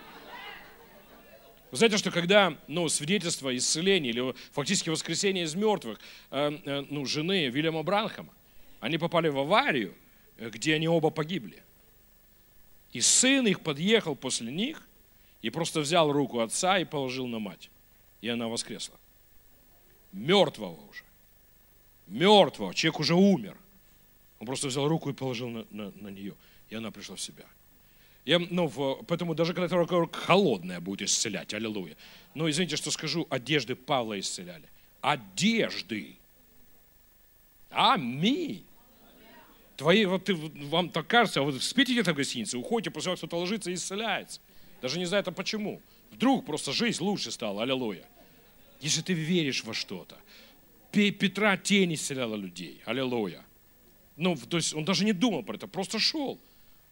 Вы 1.71 1.77
знаете, 1.77 1.99
что 1.99 2.11
когда 2.11 2.57
ну, 2.67 2.89
свидетельство 2.89 3.57
исцеления 3.57 4.11
или 4.11 4.35
фактически 4.53 4.91
воскресение 4.91 5.45
из 5.45 5.55
мертвых 5.55 6.01
э, 6.31 6.59
э, 6.65 6.85
ну, 6.91 7.07
жены 7.07 7.49
Вильяма 7.49 7.85
Бранхама, 7.85 8.33
они 8.81 8.99
попали 8.99 9.29
в 9.29 9.39
аварию, 9.39 9.95
э, 10.39 10.51
где 10.51 10.75
они 10.75 10.89
оба 10.89 11.11
погибли. 11.11 11.63
И 12.93 13.01
сын 13.01 13.47
их 13.47 13.61
подъехал 13.61 14.17
после 14.17 14.51
них 14.51 14.83
и 15.43 15.51
просто 15.51 15.81
взял 15.81 16.13
руку 16.13 16.41
отца 16.41 16.79
и 16.79 16.85
положил 16.85 17.27
на 17.27 17.39
мать. 17.39 17.71
И 18.21 18.29
она 18.29 18.49
воскресла. 18.49 18.97
Мертвого 20.13 20.89
уже. 20.89 21.05
Мертвого. 22.07 22.75
Человек 22.75 23.01
уже 23.01 23.15
умер. 23.15 23.57
Он 24.39 24.47
просто 24.47 24.69
взял 24.69 24.89
руку 24.89 25.11
и 25.11 25.13
положил 25.13 25.49
на, 25.49 25.67
на, 25.71 25.93
на 25.93 26.09
нее. 26.09 26.35
И 26.69 26.75
она 26.75 26.91
пришла 26.91 27.17
в 27.17 27.21
себя. 27.21 27.45
Я, 28.25 28.39
ну, 28.39 28.69
в, 28.69 29.03
поэтому 29.05 29.35
даже 29.35 29.55
когда 29.55 29.75
рука 29.77 30.07
холодная 30.13 30.81
будет 30.81 31.03
исцелять, 31.03 31.55
аллилуйя. 31.55 31.97
Но 32.35 32.49
извините, 32.51 32.77
что 32.77 32.91
скажу, 32.91 33.27
одежды 33.31 33.75
Павла 33.75 34.19
исцеляли. 34.19 34.65
Одежды. 35.01 36.17
Аминь. 37.71 38.65
Твои, 39.77 40.05
вот 40.05 40.25
ты, 40.25 40.35
вам 40.35 40.91
так 40.91 41.07
кажется, 41.07 41.41
а 41.41 41.43
вы 41.43 41.59
спите 41.59 41.93
где-то 41.93 42.13
в 42.13 42.17
гостинице, 42.17 42.59
уходите, 42.59 42.91
после 42.91 43.07
того, 43.07 43.17
кто-то 43.17 43.39
ложится 43.39 43.71
и 43.71 43.75
исцеляется. 43.75 44.41
Даже 44.81 44.99
не 44.99 45.05
знаю, 45.05 45.23
это 45.23 45.33
почему. 45.33 45.81
Вдруг 46.11 46.47
просто 46.47 46.73
жизнь 46.73 47.03
лучше 47.03 47.31
стала, 47.31 47.63
аллилуйя. 47.63 48.05
Если 48.81 49.03
ты 49.03 49.13
веришь 49.13 49.65
во 49.65 49.75
что-то. 49.75 50.17
Петра 50.91 51.57
тень 51.57 51.95
исцеляла 51.95 52.35
людей, 52.35 52.81
аллилуйя. 52.85 53.45
Ну, 54.17 54.37
то 54.37 54.57
есть 54.57 54.75
он 54.75 54.85
даже 54.85 55.05
не 55.05 55.13
думал 55.13 55.43
про 55.43 55.55
это, 55.55 55.67
просто 55.67 55.99
шел. 55.99 56.39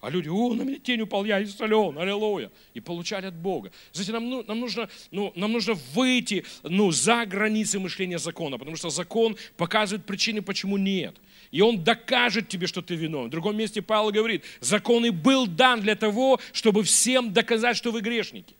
А 0.01 0.11
люди, 0.11 0.29
о, 0.29 0.55
на 0.55 0.63
меня 0.63 0.79
тень 0.79 1.01
упал, 1.01 1.25
я 1.25 1.43
исцелен, 1.43 1.99
аллилуйя. 1.99 2.53
И 2.73 2.81
получали 2.81 3.27
от 3.27 3.35
Бога. 3.35 3.73
Знаете, 3.93 4.13
нам, 4.13 4.31
ну, 4.31 4.45
нам, 4.47 4.61
нужно, 4.61 4.89
ну, 5.11 5.33
нам 5.35 5.53
нужно 5.53 5.75
выйти 5.93 6.45
ну, 6.63 6.93
за 6.93 7.27
границы 7.27 7.81
мышления 7.81 8.19
закона, 8.19 8.59
потому 8.59 8.77
что 8.77 8.91
закон 8.91 9.37
показывает 9.57 10.07
причины, 10.07 10.41
почему 10.41 10.77
нет. 10.77 11.17
И 11.51 11.63
он 11.63 11.83
докажет 11.83 12.49
тебе, 12.49 12.69
что 12.69 12.81
ты 12.81 12.95
виновен. 12.95 13.27
В 13.27 13.31
другом 13.31 13.57
месте 13.57 13.83
Павел 13.83 14.13
говорит, 14.13 14.45
закон 14.61 15.05
и 15.05 15.11
был 15.11 15.49
дан 15.49 15.81
для 15.81 15.97
того, 15.97 16.39
чтобы 16.53 16.85
всем 16.85 17.33
доказать, 17.33 17.77
что 17.77 17.91
вы 17.91 18.01
грешники. 18.01 18.55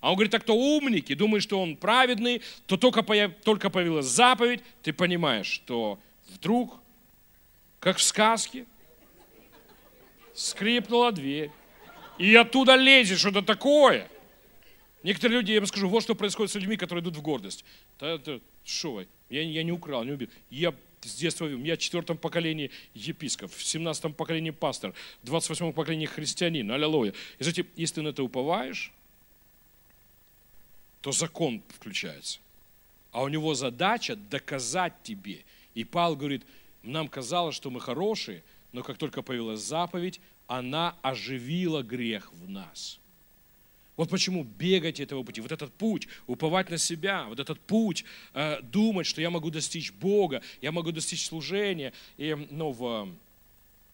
А 0.00 0.10
он 0.10 0.14
говорит, 0.14 0.34
а 0.34 0.38
кто 0.38 0.54
умники, 0.54 1.12
думает, 1.14 1.42
что 1.42 1.60
он 1.60 1.76
праведный, 1.76 2.40
то 2.66 2.78
только, 2.78 3.02
появ, 3.02 3.32
только 3.42 3.68
появилась 3.68 4.06
заповедь, 4.06 4.60
ты 4.82 4.94
понимаешь, 4.94 5.46
что 5.46 5.98
вдруг, 6.28 6.80
как 7.80 7.98
в 7.98 8.02
сказке, 8.02 8.64
скрипнула 10.38 11.12
дверь. 11.12 11.50
И 12.18 12.34
оттуда 12.34 12.76
лезет 12.76 13.18
что-то 13.18 13.42
такое. 13.42 14.08
Некоторые 15.02 15.40
люди, 15.40 15.52
я 15.52 15.60
вам 15.60 15.66
скажу, 15.66 15.88
вот 15.88 16.02
что 16.02 16.14
происходит 16.14 16.52
с 16.52 16.54
людьми, 16.54 16.76
которые 16.76 17.02
идут 17.02 17.16
в 17.16 17.22
гордость. 17.22 17.64
Что 18.64 18.92
вы, 18.92 19.08
я, 19.30 19.42
я 19.42 19.62
не 19.62 19.72
украл, 19.72 20.04
не 20.04 20.12
убил. 20.12 20.28
Я 20.50 20.74
с 21.00 21.14
детства, 21.14 21.46
я 21.46 21.74
в 21.76 21.78
четвертом 21.78 22.18
поколении 22.18 22.70
епископ, 22.94 23.52
в 23.52 23.62
семнадцатом 23.62 24.12
поколении 24.12 24.50
пастор, 24.50 24.94
в 25.22 25.26
двадцать 25.26 25.50
восьмом 25.50 25.72
поколении 25.72 26.06
христианин, 26.06 26.70
аллилуйя. 26.70 27.14
И 27.38 27.42
знаете, 27.44 27.66
если 27.76 27.96
ты 27.96 28.02
на 28.02 28.08
это 28.08 28.22
уповаешь, 28.22 28.92
то 31.00 31.12
закон 31.12 31.62
включается. 31.68 32.40
А 33.12 33.22
у 33.22 33.28
него 33.28 33.54
задача 33.54 34.16
доказать 34.16 34.92
тебе. 35.04 35.44
И 35.74 35.84
Павел 35.84 36.16
говорит, 36.16 36.42
нам 36.82 37.08
казалось, 37.08 37.54
что 37.54 37.70
мы 37.70 37.80
хорошие, 37.80 38.42
но 38.72 38.82
как 38.82 38.98
только 38.98 39.22
появилась 39.22 39.60
заповедь, 39.60 40.20
она 40.46 40.96
оживила 41.02 41.82
грех 41.82 42.32
в 42.32 42.48
нас. 42.48 42.98
Вот 43.96 44.10
почему 44.10 44.44
бегать 44.44 45.00
этого 45.00 45.24
пути, 45.24 45.40
вот 45.40 45.50
этот 45.50 45.72
путь, 45.74 46.06
уповать 46.28 46.70
на 46.70 46.78
себя, 46.78 47.24
вот 47.24 47.40
этот 47.40 47.58
путь, 47.58 48.04
э, 48.32 48.62
думать, 48.62 49.08
что 49.08 49.20
я 49.20 49.28
могу 49.28 49.50
достичь 49.50 49.92
Бога, 49.92 50.40
я 50.62 50.70
могу 50.70 50.92
достичь 50.92 51.26
служения. 51.26 51.92
И, 52.16 52.32
ну, 52.50 52.70
в, 52.70 53.08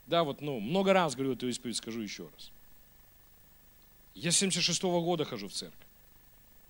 да, 0.07 0.23
вот, 0.23 0.43
ну, 0.43 0.61
много 0.61 0.93
раз 0.93 1.15
говорю 1.15 1.33
эту 1.33 1.49
исповедь, 1.49 1.77
скажу 1.77 2.03
еще 2.03 2.25
раз. 2.25 2.53
Я 4.15 4.31
с 4.31 4.37
76 4.37 4.83
-го 4.83 5.03
года 5.03 5.25
хожу 5.25 5.49
в 5.49 5.53
церковь. 5.53 5.79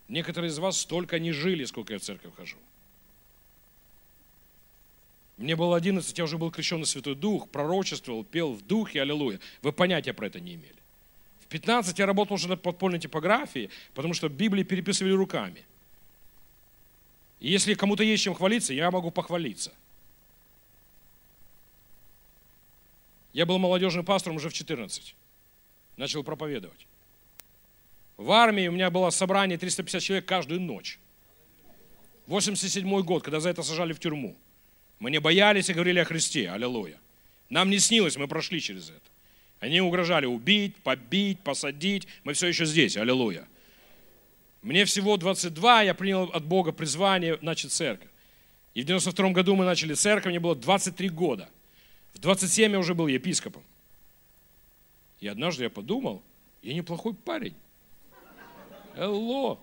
Некоторые 0.09 0.50
из 0.50 0.59
вас 0.59 0.78
столько 0.78 1.18
не 1.18 1.32
жили, 1.32 1.64
сколько 1.64 1.92
я 1.92 1.98
в 1.98 2.02
церковь 2.02 2.34
хожу. 2.36 2.57
Мне 5.37 5.57
было 5.57 5.76
11, 5.76 6.16
я 6.16 6.24
уже 6.24 6.39
был 6.39 6.51
крещен 6.51 6.80
на 6.80 6.87
Святой 6.87 7.16
Дух, 7.16 7.49
пророчествовал, 7.49 8.24
пел 8.24 8.53
в 8.53 8.62
духе, 8.62 9.03
аллилуйя. 9.03 9.41
Вы 9.62 9.72
понятия 9.72 10.12
про 10.12 10.26
это 10.26 10.39
не 10.39 10.55
имели. 10.55 10.76
В 11.41 11.47
15 11.47 11.99
я 11.99 12.07
работал 12.07 12.35
уже 12.35 12.49
над 12.49 12.62
подпольной 12.62 13.01
типографией, 13.01 13.70
потому 13.95 14.14
что 14.14 14.28
Библии 14.28 14.62
переписывали 14.62 15.12
руками. 15.12 15.64
И 17.41 17.51
если 17.51 17.74
кому-то 17.74 18.03
есть 18.03 18.22
чем 18.22 18.35
хвалиться, 18.35 18.72
я 18.72 18.91
могу 18.91 19.11
похвалиться. 19.11 19.72
Я 23.32 23.47
был 23.47 23.59
молодежным 23.59 24.05
пастором 24.05 24.37
уже 24.37 24.49
в 24.49 24.53
14. 24.53 25.16
Начал 25.97 26.22
проповедовать. 26.22 26.87
В 28.16 28.30
армии 28.30 28.68
у 28.68 28.72
меня 28.72 28.91
было 28.91 29.11
собрание 29.11 29.59
350 29.59 30.03
человек 30.03 30.24
каждую 30.24 30.61
ночь. 30.61 31.01
87 32.28 33.03
год, 33.03 33.24
когда 33.24 33.41
за 33.41 33.51
это 33.51 33.64
сажали 33.64 33.93
в 33.93 33.99
тюрьму. 33.99 34.37
Мы 34.99 35.11
не 35.11 35.20
боялись 35.20 35.68
и 35.68 35.72
говорили 35.72 35.99
о 35.99 36.05
Христе. 36.05 36.51
Аллилуйя. 36.51 36.99
Нам 37.51 37.70
не 37.70 37.78
снилось, 37.78 38.16
мы 38.16 38.28
прошли 38.28 38.61
через 38.61 38.90
это. 38.90 39.01
Они 39.61 39.80
угрожали 39.80 40.26
убить, 40.26 40.76
побить, 40.76 41.40
посадить. 41.40 42.07
Мы 42.24 42.32
все 42.34 42.49
еще 42.49 42.64
здесь. 42.64 42.97
Аллилуйя. 42.97 43.47
Мне 44.62 44.84
всего 44.86 45.16
22, 45.16 45.82
я 45.82 45.95
принял 45.95 46.24
от 46.24 46.45
Бога 46.45 46.72
призвание 46.72 47.38
начать 47.42 47.70
церковь. 47.70 48.09
И 48.72 48.82
в 48.82 48.86
92 48.86 49.30
году 49.30 49.55
мы 49.55 49.64
начали 49.64 49.95
церковь, 49.95 50.30
мне 50.30 50.40
было 50.40 50.57
23 50.57 51.11
года. 51.11 51.49
В 52.14 52.18
27 52.18 52.72
я 52.72 52.78
уже 52.78 52.95
был 52.95 53.07
епископом. 53.07 53.62
И 55.20 55.28
однажды 55.28 55.64
я 55.64 55.70
подумал, 55.70 56.22
я 56.62 56.74
неплохой 56.74 57.14
парень. 57.14 57.55
Элло. 58.97 59.61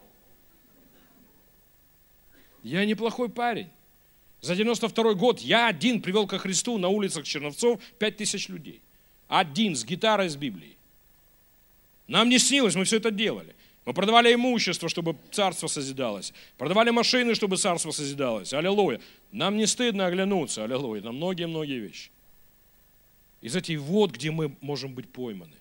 Я 2.63 2.85
неплохой 2.85 3.29
парень. 3.29 3.69
За 4.41 4.55
92 4.55 5.13
год 5.13 5.39
я 5.39 5.67
один 5.67 6.01
привел 6.01 6.27
ко 6.27 6.39
Христу 6.39 6.77
на 6.79 6.87
улицах 6.87 7.25
Черновцов 7.25 7.79
5 7.99 8.17
тысяч 8.17 8.49
людей. 8.49 8.81
Один 9.27 9.75
с 9.75 9.85
гитарой 9.85 10.29
с 10.29 10.35
Библией. 10.35 10.77
Нам 12.07 12.27
не 12.27 12.39
снилось, 12.39 12.75
мы 12.75 12.83
все 12.83 12.97
это 12.97 13.11
делали. 13.11 13.55
Мы 13.85 13.93
продавали 13.93 14.33
имущество, 14.33 14.89
чтобы 14.89 15.15
царство 15.31 15.67
созидалось. 15.67 16.33
Продавали 16.57 16.89
машины, 16.89 17.35
чтобы 17.35 17.57
царство 17.57 17.91
созидалось. 17.91 18.53
Аллилуйя. 18.53 18.99
Нам 19.31 19.57
не 19.57 19.67
стыдно 19.67 20.07
оглянуться, 20.07 20.63
аллилуйя, 20.63 21.01
на 21.01 21.11
многие-многие 21.11 21.79
вещи. 21.79 22.11
И 23.41 23.49
знаете, 23.49 23.77
вот 23.77 24.11
где 24.11 24.31
мы 24.31 24.55
можем 24.61 24.93
быть 24.93 25.09
пойманы. 25.09 25.55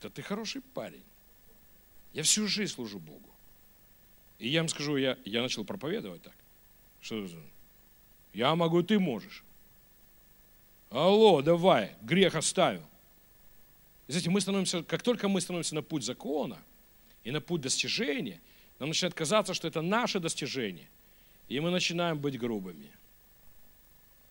Да 0.00 0.08
ты 0.08 0.22
хороший 0.22 0.62
парень. 0.74 1.02
Я 2.12 2.22
всю 2.22 2.46
жизнь 2.46 2.72
служу 2.72 2.98
Богу. 2.98 3.30
И 4.38 4.48
я 4.48 4.60
вам 4.60 4.68
скажу, 4.68 4.96
я, 4.96 5.18
я 5.24 5.42
начал 5.42 5.64
проповедовать 5.64 6.22
так. 6.22 6.34
Что 7.00 7.26
за? 7.26 7.38
Я 8.32 8.54
могу, 8.54 8.82
ты 8.82 8.98
можешь. 8.98 9.44
Алло, 10.90 11.42
давай, 11.42 11.92
грех 12.02 12.34
оставил. 12.34 12.82
Знаете, 14.06 14.30
мы 14.30 14.40
становимся, 14.40 14.82
как 14.82 15.02
только 15.02 15.28
мы 15.28 15.40
становимся 15.40 15.74
на 15.74 15.82
путь 15.82 16.02
закона 16.02 16.58
и 17.24 17.30
на 17.30 17.40
путь 17.40 17.60
достижения, 17.60 18.40
нам 18.78 18.88
начинает 18.88 19.14
казаться, 19.14 19.54
что 19.54 19.68
это 19.68 19.82
наше 19.82 20.18
достижение. 20.18 20.88
И 21.48 21.60
мы 21.60 21.70
начинаем 21.70 22.18
быть 22.18 22.38
грубыми. 22.38 22.90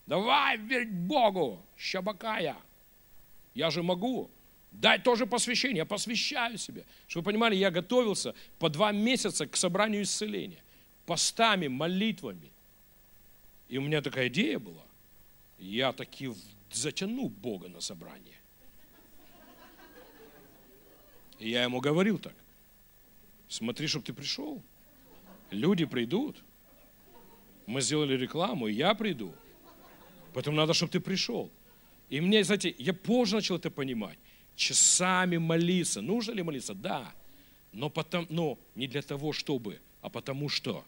Давай 0.08 0.58
верь 0.58 0.88
Богу, 0.88 1.62
щабакая. 1.78 2.56
Я 3.54 3.70
же 3.70 3.84
могу. 3.84 4.30
Дай 4.72 5.00
тоже 5.00 5.26
посвящение, 5.26 5.78
я 5.78 5.86
посвящаю 5.86 6.58
себе. 6.58 6.86
Чтобы 7.08 7.26
вы 7.26 7.32
понимали, 7.32 7.56
я 7.56 7.72
готовился 7.72 8.36
по 8.60 8.70
два 8.70 8.92
месяца 8.92 9.48
к 9.48 9.56
собранию 9.56 10.04
исцеления. 10.04 10.64
Постами, 11.06 11.68
молитвами. 11.68 12.52
И 13.70 13.78
у 13.78 13.82
меня 13.82 14.02
такая 14.02 14.28
идея 14.28 14.60
была. 14.60 14.84
Я 15.60 15.92
таки 15.92 16.32
затяну 16.72 17.30
Бога 17.30 17.68
на 17.68 17.82
собрание. 17.82 18.40
И 21.40 21.50
я 21.50 21.64
ему 21.64 21.80
говорил 21.80 22.18
так. 22.18 22.34
Смотри, 23.48 23.88
чтобы 23.88 24.06
ты 24.06 24.14
пришел. 24.14 24.62
Люди 25.52 25.86
придут. 25.86 26.38
Мы 27.66 27.82
сделали 27.82 28.16
рекламу, 28.16 28.68
и 28.68 28.74
я 28.74 28.94
приду. 28.94 29.34
Поэтому 30.34 30.58
надо, 30.58 30.74
чтобы 30.74 30.92
ты 30.92 31.00
пришел. 31.00 31.50
И 32.10 32.22
мне, 32.22 32.44
знаете, 32.44 32.74
я 32.78 32.94
позже 32.94 33.36
начал 33.36 33.58
это 33.58 33.70
понимать. 33.70 34.18
Часами 34.56 35.38
молиться. 35.38 36.02
Нужно 36.02 36.32
ли 36.32 36.44
молиться? 36.44 36.74
Да. 36.74 37.14
Но, 37.74 37.90
потом, 37.90 38.26
но 38.30 38.58
не 38.76 38.88
для 38.88 39.02
того, 39.02 39.34
чтобы, 39.34 39.80
а 40.02 40.10
потому 40.10 40.50
что. 40.50 40.86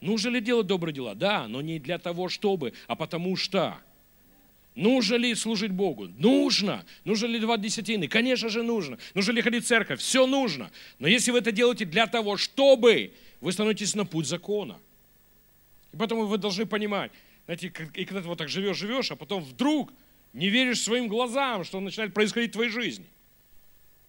Нужно 0.00 0.30
ли 0.30 0.40
делать 0.40 0.66
добрые 0.66 0.94
дела? 0.94 1.14
Да, 1.14 1.48
но 1.48 1.60
не 1.62 1.78
для 1.78 1.98
того, 1.98 2.28
чтобы, 2.28 2.72
а 2.86 2.96
потому 2.96 3.36
что. 3.36 3.78
Нужно 4.74 5.14
ли 5.14 5.34
служить 5.34 5.72
Богу? 5.72 6.08
Нужно. 6.18 6.84
Нужно 7.04 7.26
ли 7.26 7.38
два 7.38 7.56
десятины? 7.56 8.08
Конечно 8.08 8.50
же 8.50 8.62
нужно. 8.62 8.98
Нужно 9.14 9.32
ли 9.32 9.40
ходить 9.40 9.64
в 9.64 9.66
церковь? 9.66 10.00
Все 10.00 10.26
нужно. 10.26 10.70
Но 10.98 11.08
если 11.08 11.30
вы 11.30 11.38
это 11.38 11.50
делаете 11.50 11.86
для 11.86 12.06
того, 12.06 12.36
чтобы, 12.36 13.14
вы 13.40 13.52
становитесь 13.52 13.94
на 13.94 14.04
путь 14.04 14.26
закона. 14.26 14.78
И 15.94 15.96
поэтому 15.96 16.26
вы 16.26 16.36
должны 16.36 16.66
понимать, 16.66 17.10
знаете, 17.46 17.72
и 17.94 18.04
когда 18.04 18.20
ты 18.20 18.28
вот 18.28 18.36
так 18.36 18.50
живешь, 18.50 18.76
живешь, 18.76 19.10
а 19.10 19.16
потом 19.16 19.42
вдруг 19.42 19.90
не 20.34 20.50
веришь 20.50 20.82
своим 20.82 21.08
глазам, 21.08 21.64
что 21.64 21.80
начинает 21.80 22.12
происходить 22.12 22.50
в 22.50 22.54
твоей 22.54 22.70
жизни. 22.70 23.06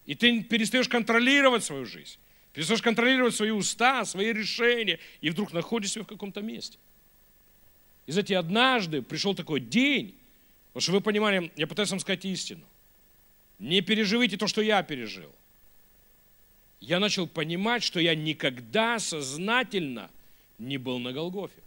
И 0.06 0.16
ты 0.16 0.44
перестаешь 0.44 0.90
контролировать 0.90 1.64
свою 1.64 1.86
жизнь. 1.86 2.18
Перестаешь 2.54 2.82
контролировать 2.82 3.36
свои 3.36 3.52
уста, 3.52 4.04
свои 4.06 4.34
решения, 4.34 5.00
и 5.22 5.30
вдруг 5.30 5.54
находишься 5.54 6.04
в 6.04 6.08
каком-то 6.08 6.42
месте. 6.42 6.78
И 8.08 8.12
знаете, 8.12 8.38
однажды 8.38 9.02
пришел 9.02 9.36
такой 9.36 9.60
день, 9.60 10.16
потому 10.70 10.82
что 10.82 10.92
вы 10.94 11.02
понимали, 11.02 11.52
я 11.56 11.68
пытаюсь 11.68 11.92
вам 11.92 12.00
сказать 12.00 12.26
истину. 12.26 12.64
Не 13.60 13.82
переживите 13.82 14.38
то, 14.38 14.48
что 14.48 14.62
я 14.62 14.82
пережил. 14.82 15.32
Я 16.80 17.00
начал 17.00 17.28
понимать, 17.28 17.84
что 17.84 18.00
я 18.00 18.16
никогда 18.16 19.00
сознательно 19.00 20.10
не 20.58 20.78
был 20.78 21.00
на 21.00 21.12
Голгофе. 21.12 21.62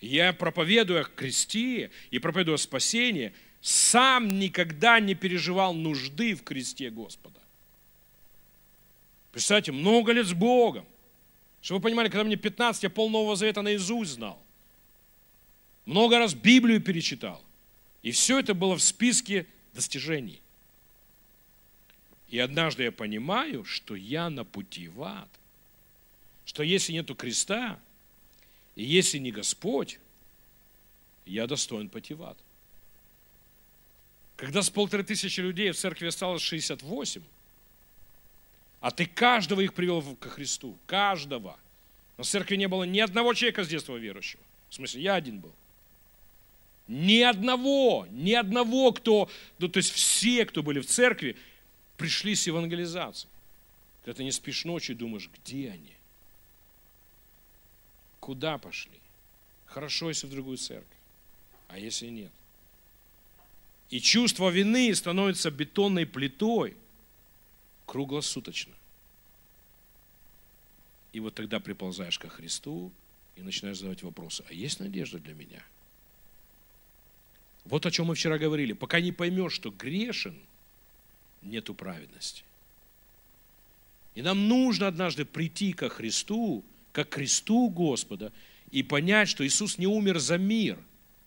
Я 0.00 0.32
проповедую 0.32 1.02
о 1.02 1.04
кресте 1.04 1.90
и 2.10 2.18
проповедую 2.18 2.56
о 2.56 2.58
спасении, 2.58 3.32
сам 3.60 4.38
никогда 4.38 5.00
не 5.00 5.14
переживал 5.14 5.74
нужды 5.74 6.34
в 6.34 6.42
кресте 6.42 6.90
Господа. 6.90 7.35
Представьте, 9.36 9.70
много 9.70 10.12
лет 10.12 10.26
с 10.26 10.32
Богом. 10.32 10.86
Чтобы 11.60 11.80
вы 11.80 11.82
понимали, 11.82 12.08
когда 12.08 12.24
мне 12.24 12.36
15, 12.36 12.84
я 12.84 12.88
пол 12.88 13.10
Нового 13.10 13.36
Завета 13.36 13.60
наизусть 13.60 14.12
знал. 14.12 14.42
Много 15.84 16.18
раз 16.18 16.32
Библию 16.32 16.80
перечитал. 16.80 17.44
И 18.02 18.12
все 18.12 18.38
это 18.38 18.54
было 18.54 18.76
в 18.76 18.82
списке 18.82 19.46
достижений. 19.74 20.40
И 22.30 22.38
однажды 22.38 22.84
я 22.84 22.92
понимаю, 22.92 23.66
что 23.66 23.94
я 23.94 24.30
на 24.30 24.46
пути 24.46 24.88
в 24.88 25.02
ад. 25.02 25.28
Что 26.46 26.62
если 26.62 26.94
нету 26.94 27.14
креста, 27.14 27.78
и 28.74 28.84
если 28.84 29.18
не 29.18 29.32
Господь, 29.32 29.98
я 31.26 31.46
достоин 31.46 31.90
пойти 31.90 32.14
в 32.14 32.22
ад. 32.22 32.38
Когда 34.36 34.62
с 34.62 34.70
полторы 34.70 35.04
тысячи 35.04 35.40
людей 35.40 35.72
в 35.72 35.76
церкви 35.76 36.06
осталось 36.06 36.40
68, 36.40 37.20
а 38.86 38.92
ты 38.92 39.04
каждого 39.04 39.62
их 39.62 39.74
привел 39.74 40.14
ко 40.14 40.30
Христу, 40.30 40.78
каждого. 40.86 41.58
На 42.16 42.22
церкви 42.22 42.54
не 42.54 42.68
было 42.68 42.84
ни 42.84 43.00
одного 43.00 43.34
человека 43.34 43.64
с 43.64 43.68
детства 43.68 43.96
верующего. 43.96 44.40
В 44.70 44.76
смысле, 44.76 45.02
я 45.02 45.16
один 45.16 45.40
был. 45.40 45.52
Ни 46.86 47.20
одного, 47.20 48.06
ни 48.12 48.32
одного, 48.32 48.92
кто, 48.92 49.28
ну, 49.58 49.66
то 49.66 49.78
есть 49.78 49.90
все, 49.90 50.46
кто 50.46 50.62
были 50.62 50.78
в 50.78 50.86
церкви, 50.86 51.34
пришли 51.96 52.36
с 52.36 52.46
евангелизацией. 52.46 53.28
Когда 54.04 54.18
ты 54.18 54.22
не 54.22 54.30
спишь 54.30 54.64
ночью 54.64 54.94
и 54.94 54.98
думаешь, 55.00 55.28
где 55.34 55.72
они? 55.72 55.92
Куда 58.20 58.56
пошли? 58.56 59.00
Хорошо, 59.64 60.10
если 60.10 60.28
в 60.28 60.30
другую 60.30 60.58
церковь, 60.58 60.86
а 61.66 61.76
если 61.76 62.06
нет? 62.06 62.30
И 63.90 64.00
чувство 64.00 64.48
вины 64.48 64.94
становится 64.94 65.50
бетонной 65.50 66.06
плитой 66.06 66.76
круглосуточно. 67.84 68.75
И 71.12 71.20
вот 71.20 71.34
тогда 71.34 71.60
приползаешь 71.60 72.18
ко 72.18 72.28
Христу 72.28 72.92
и 73.36 73.42
начинаешь 73.42 73.78
задавать 73.78 74.02
вопросы, 74.02 74.44
а 74.48 74.52
есть 74.52 74.80
надежда 74.80 75.18
для 75.18 75.34
меня? 75.34 75.62
Вот 77.64 77.84
о 77.84 77.90
чем 77.90 78.06
мы 78.06 78.14
вчера 78.14 78.38
говорили. 78.38 78.72
Пока 78.72 79.00
не 79.00 79.12
поймешь, 79.12 79.52
что 79.52 79.70
грешен, 79.70 80.36
нету 81.42 81.74
праведности. 81.74 82.44
И 84.14 84.22
нам 84.22 84.48
нужно 84.48 84.86
однажды 84.86 85.24
прийти 85.24 85.72
ко 85.72 85.88
Христу 85.88 86.64
как 86.92 87.10
кресту 87.10 87.68
Господа 87.68 88.32
и 88.70 88.82
понять, 88.82 89.28
что 89.28 89.46
Иисус 89.46 89.76
не 89.76 89.86
умер 89.86 90.18
за 90.18 90.38
мир, 90.38 90.78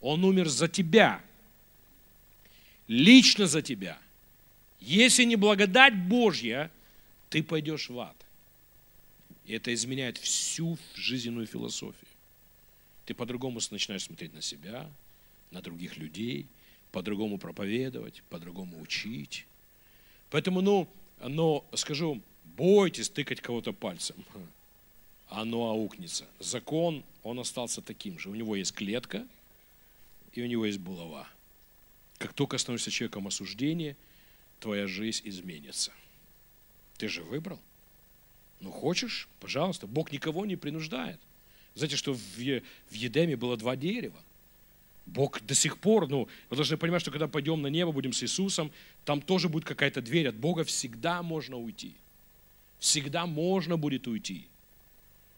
Он 0.02 0.24
умер 0.24 0.50
за 0.50 0.68
тебя, 0.68 1.22
лично 2.88 3.46
за 3.46 3.62
тебя. 3.62 4.00
Если 4.80 5.26
не 5.26 5.36
благодать 5.36 5.96
Божья, 5.96 6.72
ты 7.30 7.44
пойдешь 7.44 7.90
в 7.90 8.00
ад. 8.00 8.16
И 9.50 9.54
это 9.54 9.74
изменяет 9.74 10.20
всю 10.20 10.78
жизненную 10.94 11.48
философию. 11.48 12.08
Ты 13.06 13.16
по-другому 13.16 13.60
начинаешь 13.72 14.04
смотреть 14.04 14.32
на 14.32 14.44
себя, 14.44 14.88
на 15.50 15.60
других 15.64 15.98
людей, 15.98 16.46
по-другому 16.92 17.40
проповедовать, 17.40 18.22
по-другому 18.30 18.80
учить. 18.80 19.48
Поэтому, 20.30 20.62
ну, 20.62 20.88
но 21.20 21.66
скажу, 21.74 22.22
бойтесь 22.56 23.10
тыкать 23.10 23.42
кого-то 23.42 23.74
пальцем 23.74 24.16
оно 25.30 25.70
аукнется. 25.70 26.28
Закон, 26.40 27.04
он 27.24 27.40
остался 27.40 27.82
таким 27.82 28.20
же. 28.20 28.30
У 28.30 28.36
него 28.36 28.56
есть 28.56 28.74
клетка, 28.74 29.28
и 30.34 30.44
у 30.44 30.46
него 30.46 30.66
есть 30.68 30.80
булава. 30.80 31.28
Как 32.20 32.34
только 32.34 32.60
становишься 32.60 32.92
человеком 32.92 33.28
осуждения, 33.28 33.98
твоя 34.60 34.86
жизнь 34.86 35.28
изменится. 35.28 35.92
Ты 36.98 37.08
же 37.08 37.24
выбрал. 37.24 37.60
Ну, 38.60 38.72
хочешь, 38.72 39.28
пожалуйста. 39.40 39.88
Бог 39.88 40.12
никого 40.12 40.46
не 40.46 40.56
принуждает. 40.56 41.20
Знаете, 41.76 41.96
что 41.96 42.14
в, 42.14 42.20
в 42.38 42.94
Едеме 42.94 43.36
было 43.36 43.56
два 43.58 43.76
дерева. 43.76 44.18
Бог 45.06 45.42
до 45.42 45.56
сих 45.56 45.78
пор, 45.78 46.08
ну, 46.08 46.28
вы 46.50 46.56
должны 46.56 46.78
понимать, 46.78 47.02
что 47.02 47.12
когда 47.12 47.28
пойдем 47.28 47.62
на 47.62 47.68
небо, 47.68 47.92
будем 47.92 48.14
с 48.14 48.22
Иисусом, 48.24 48.72
там 49.06 49.22
тоже 49.22 49.50
будет 49.50 49.66
какая-то 49.66 50.02
дверь. 50.02 50.28
От 50.28 50.36
Бога 50.36 50.64
всегда 50.64 51.24
можно 51.24 51.58
уйти. 51.58 51.94
Всегда 52.80 53.26
можно 53.26 53.78
будет 53.78 54.08
уйти. 54.08 54.48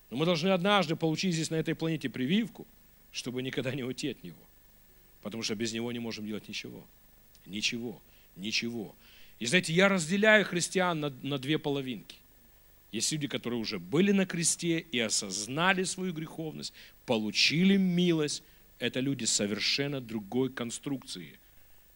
Но 0.09 0.17
мы 0.17 0.25
должны 0.25 0.49
однажды 0.49 0.95
получить 0.95 1.33
здесь, 1.33 1.49
на 1.49 1.55
этой 1.55 1.73
планете, 1.73 2.09
прививку, 2.09 2.67
чтобы 3.11 3.41
никогда 3.41 3.73
не 3.73 3.83
уйти 3.83 4.09
от 4.09 4.23
Него. 4.23 4.43
Потому 5.21 5.41
что 5.43 5.55
без 5.55 5.71
Него 5.73 5.91
не 5.91 5.99
можем 5.99 6.25
делать 6.25 6.49
ничего. 6.49 6.85
Ничего. 7.45 8.01
Ничего. 8.35 8.95
И 9.39 9.45
знаете, 9.45 9.73
я 9.73 9.89
разделяю 9.89 10.45
христиан 10.45 10.99
на, 10.99 11.09
на 11.21 11.37
две 11.37 11.57
половинки. 11.57 12.17
Есть 12.91 13.11
люди, 13.11 13.27
которые 13.27 13.59
уже 13.59 13.79
были 13.79 14.11
на 14.11 14.25
кресте 14.25 14.79
и 14.79 14.99
осознали 14.99 15.83
свою 15.83 16.13
греховность, 16.13 16.73
получили 17.05 17.77
милость. 17.77 18.43
Это 18.79 18.99
люди 18.99 19.25
совершенно 19.25 20.01
другой 20.01 20.51
конструкции. 20.51 21.39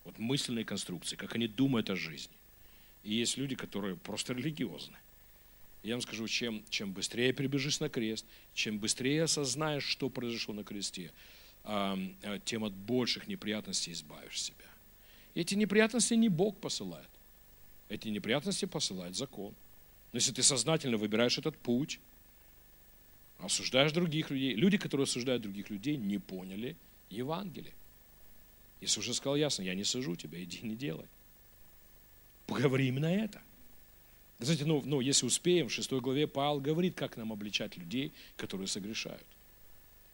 Вот 0.05 0.19
мысленной 0.19 0.63
конструкции, 0.63 1.15
как 1.15 1.35
они 1.35 1.47
думают 1.47 1.89
о 1.89 1.95
жизни. 1.95 2.35
И 3.03 3.13
есть 3.13 3.37
люди, 3.37 3.55
которые 3.55 3.95
просто 3.95 4.33
религиозны. 4.33 4.95
Я 5.83 5.95
вам 5.95 6.01
скажу, 6.01 6.27
чем, 6.27 6.63
чем 6.69 6.93
быстрее 6.93 7.33
прибежишь 7.33 7.79
на 7.79 7.89
крест, 7.89 8.25
чем 8.53 8.79
быстрее 8.79 9.23
осознаешь, 9.23 9.83
что 9.83 10.09
произошло 10.09 10.53
на 10.53 10.63
кресте, 10.63 11.11
тем 12.45 12.63
от 12.63 12.73
больших 12.73 13.27
неприятностей 13.27 13.91
избавишь 13.91 14.41
себя. 14.41 14.65
эти 15.35 15.55
неприятности 15.55 16.13
не 16.13 16.29
Бог 16.29 16.57
посылает. 16.57 17.09
Эти 17.89 18.07
неприятности 18.07 18.65
посылает 18.65 19.15
закон. 19.15 19.53
Но 20.15 20.19
если 20.19 20.31
ты 20.31 20.43
сознательно 20.43 20.95
выбираешь 20.95 21.37
этот 21.37 21.57
путь, 21.57 21.99
осуждаешь 23.39 23.91
других 23.91 24.29
людей, 24.29 24.53
люди, 24.53 24.77
которые 24.77 25.03
осуждают 25.03 25.41
других 25.41 25.69
людей, 25.69 25.97
не 25.97 26.19
поняли 26.19 26.77
Евангелие. 27.09 27.73
Если 28.79 29.01
уже 29.01 29.13
сказал 29.13 29.35
ясно, 29.35 29.63
я 29.63 29.75
не 29.75 29.83
сажу 29.83 30.15
тебя, 30.15 30.41
иди 30.41 30.59
не 30.61 30.73
делай. 30.73 31.05
Поговори 32.47 32.87
именно 32.87 33.07
это. 33.07 33.41
Знаете, 34.39 34.63
ну, 34.63 34.81
ну, 34.85 35.01
если 35.01 35.25
успеем, 35.25 35.67
в 35.67 35.73
6 35.73 35.91
главе 35.95 36.27
Павел 36.27 36.61
говорит, 36.61 36.95
как 36.95 37.17
нам 37.17 37.33
обличать 37.33 37.75
людей, 37.75 38.13
которые 38.37 38.67
согрешают. 38.67 39.27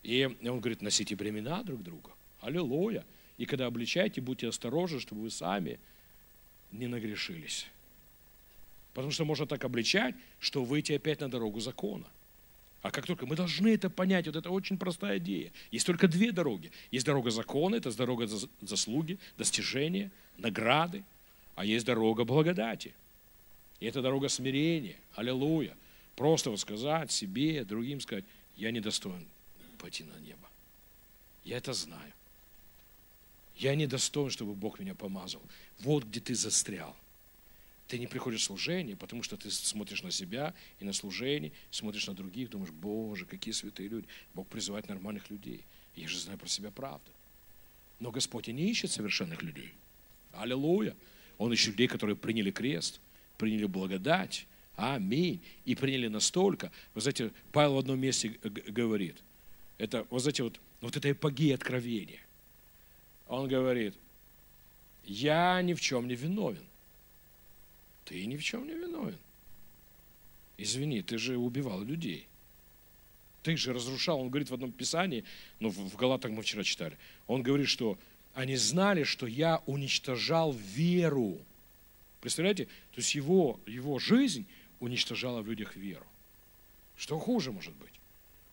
И 0.01 0.25
он 0.25 0.61
говорит, 0.61 0.81
носите 0.81 1.15
бремена 1.15 1.63
друг 1.63 1.83
друга. 1.83 2.09
Аллилуйя. 2.39 3.05
И 3.37 3.45
когда 3.45 3.67
обличаете, 3.67 4.19
будьте 4.19 4.47
осторожны, 4.47 4.99
чтобы 4.99 5.21
вы 5.21 5.29
сами 5.29 5.79
не 6.71 6.87
нагрешились. 6.87 7.67
Потому 8.93 9.11
что 9.11 9.25
можно 9.25 9.45
так 9.45 9.63
обличать, 9.63 10.15
что 10.39 10.63
выйти 10.63 10.93
опять 10.93 11.21
на 11.21 11.29
дорогу 11.29 11.59
закона. 11.59 12.05
А 12.81 12.89
как 12.91 13.05
только 13.05 13.25
мы 13.25 13.35
должны 13.35 13.69
это 13.69 13.89
понять, 13.89 14.25
вот 14.25 14.35
это 14.35 14.49
очень 14.49 14.77
простая 14.77 15.19
идея. 15.19 15.51
Есть 15.69 15.85
только 15.85 16.07
две 16.07 16.31
дороги. 16.31 16.71
Есть 16.89 17.05
дорога 17.05 17.29
закона, 17.29 17.75
это 17.75 17.95
дорога 17.95 18.27
заслуги, 18.61 19.19
достижения, 19.37 20.11
награды, 20.37 21.03
а 21.55 21.63
есть 21.63 21.85
дорога 21.85 22.23
благодати. 22.23 22.93
И 23.79 23.85
это 23.85 24.01
дорога 24.01 24.29
смирения. 24.29 24.97
Аллилуйя. 25.15 25.75
Просто 26.15 26.49
вот 26.49 26.59
сказать 26.59 27.11
себе, 27.11 27.63
другим 27.63 28.01
сказать, 28.01 28.25
я 28.57 28.71
недостоин 28.71 29.25
пойти 29.77 30.03
на 30.03 30.19
небо. 30.19 30.47
Я 31.43 31.57
это 31.57 31.73
знаю. 31.73 32.13
Я 33.57 33.75
не 33.75 33.87
достоин, 33.87 34.29
чтобы 34.29 34.53
Бог 34.53 34.79
меня 34.79 34.95
помазал. 34.95 35.41
Вот 35.79 36.03
где 36.05 36.19
ты 36.19 36.35
застрял. 36.35 36.95
Ты 37.91 37.99
не 37.99 38.07
приходишь 38.07 38.43
в 38.43 38.45
служение, 38.45 38.95
потому 38.95 39.21
что 39.21 39.35
ты 39.35 39.51
смотришь 39.51 40.01
на 40.01 40.11
себя 40.11 40.53
и 40.79 40.85
на 40.85 40.93
служение, 40.93 41.51
смотришь 41.71 42.07
на 42.07 42.13
других, 42.13 42.49
думаешь, 42.49 42.71
Боже, 42.71 43.25
какие 43.25 43.53
святые 43.53 43.89
люди. 43.89 44.07
Бог 44.33 44.47
призывает 44.47 44.87
нормальных 44.87 45.29
людей. 45.29 45.65
Я 45.97 46.07
же 46.07 46.17
знаю 46.17 46.39
про 46.39 46.47
себя 46.47 46.71
правду. 46.71 47.11
Но 47.99 48.09
Господь 48.11 48.47
и 48.47 48.53
не 48.53 48.71
ищет 48.71 48.91
совершенных 48.91 49.41
людей. 49.41 49.73
Аллилуйя. 50.31 50.95
Он 51.37 51.51
ищет 51.51 51.71
людей, 51.71 51.89
которые 51.89 52.15
приняли 52.15 52.49
крест, 52.49 53.01
приняли 53.37 53.65
благодать. 53.65 54.47
Аминь. 54.77 55.41
И 55.65 55.75
приняли 55.75 56.07
настолько. 56.07 56.71
Вы 56.93 57.01
знаете, 57.01 57.33
Павел 57.51 57.73
в 57.73 57.79
одном 57.79 57.99
месте 57.99 58.29
говорит, 58.69 59.17
это, 59.77 60.07
вот 60.09 60.21
знаете, 60.21 60.43
вот, 60.43 60.61
вот 60.79 60.95
это 60.95 61.11
эпогея 61.11 61.55
откровения. 61.55 62.21
Он 63.27 63.49
говорит, 63.49 63.95
я 65.03 65.61
ни 65.61 65.73
в 65.73 65.81
чем 65.81 66.07
не 66.07 66.15
виновен. 66.15 66.70
Ты 68.05 68.25
ни 68.25 68.37
в 68.37 68.43
чем 68.43 68.67
не 68.67 68.73
виновен. 68.73 69.17
Извини, 70.57 71.01
ты 71.01 71.17
же 71.17 71.37
убивал 71.37 71.81
людей. 71.81 72.27
Ты 73.43 73.57
же 73.57 73.73
разрушал. 73.73 74.19
Он 74.19 74.29
говорит 74.29 74.49
в 74.49 74.53
одном 74.53 74.71
писании, 74.71 75.23
ну, 75.59 75.69
в 75.69 75.95
Галатах 75.95 76.31
мы 76.31 76.43
вчера 76.43 76.63
читали, 76.63 76.97
он 77.27 77.41
говорит, 77.41 77.67
что 77.67 77.97
они 78.33 78.55
знали, 78.55 79.03
что 79.03 79.27
я 79.27 79.61
уничтожал 79.65 80.53
веру. 80.53 81.39
Представляете? 82.21 82.65
То 82.65 82.97
есть 82.97 83.15
его, 83.15 83.59
его 83.65 83.99
жизнь 83.99 84.45
уничтожала 84.79 85.41
в 85.41 85.47
людях 85.47 85.75
веру. 85.75 86.05
Что 86.95 87.17
хуже 87.19 87.51
может 87.51 87.73
быть? 87.73 87.99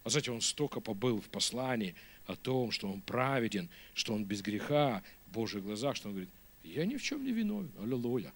А 0.04 0.10
знаете, 0.10 0.30
он 0.30 0.40
столько 0.40 0.80
побыл 0.80 1.20
в 1.20 1.28
послании 1.28 1.94
о 2.26 2.34
том, 2.34 2.70
что 2.70 2.90
он 2.90 3.02
праведен, 3.02 3.68
что 3.94 4.14
он 4.14 4.24
без 4.24 4.40
греха 4.40 5.02
в 5.26 5.32
Божьих 5.32 5.62
глазах, 5.62 5.96
что 5.96 6.08
он 6.08 6.14
говорит, 6.14 6.30
я 6.64 6.86
ни 6.86 6.96
в 6.96 7.02
чем 7.02 7.24
не 7.24 7.32
виновен. 7.32 7.70
Аллилуйя. 7.78 8.32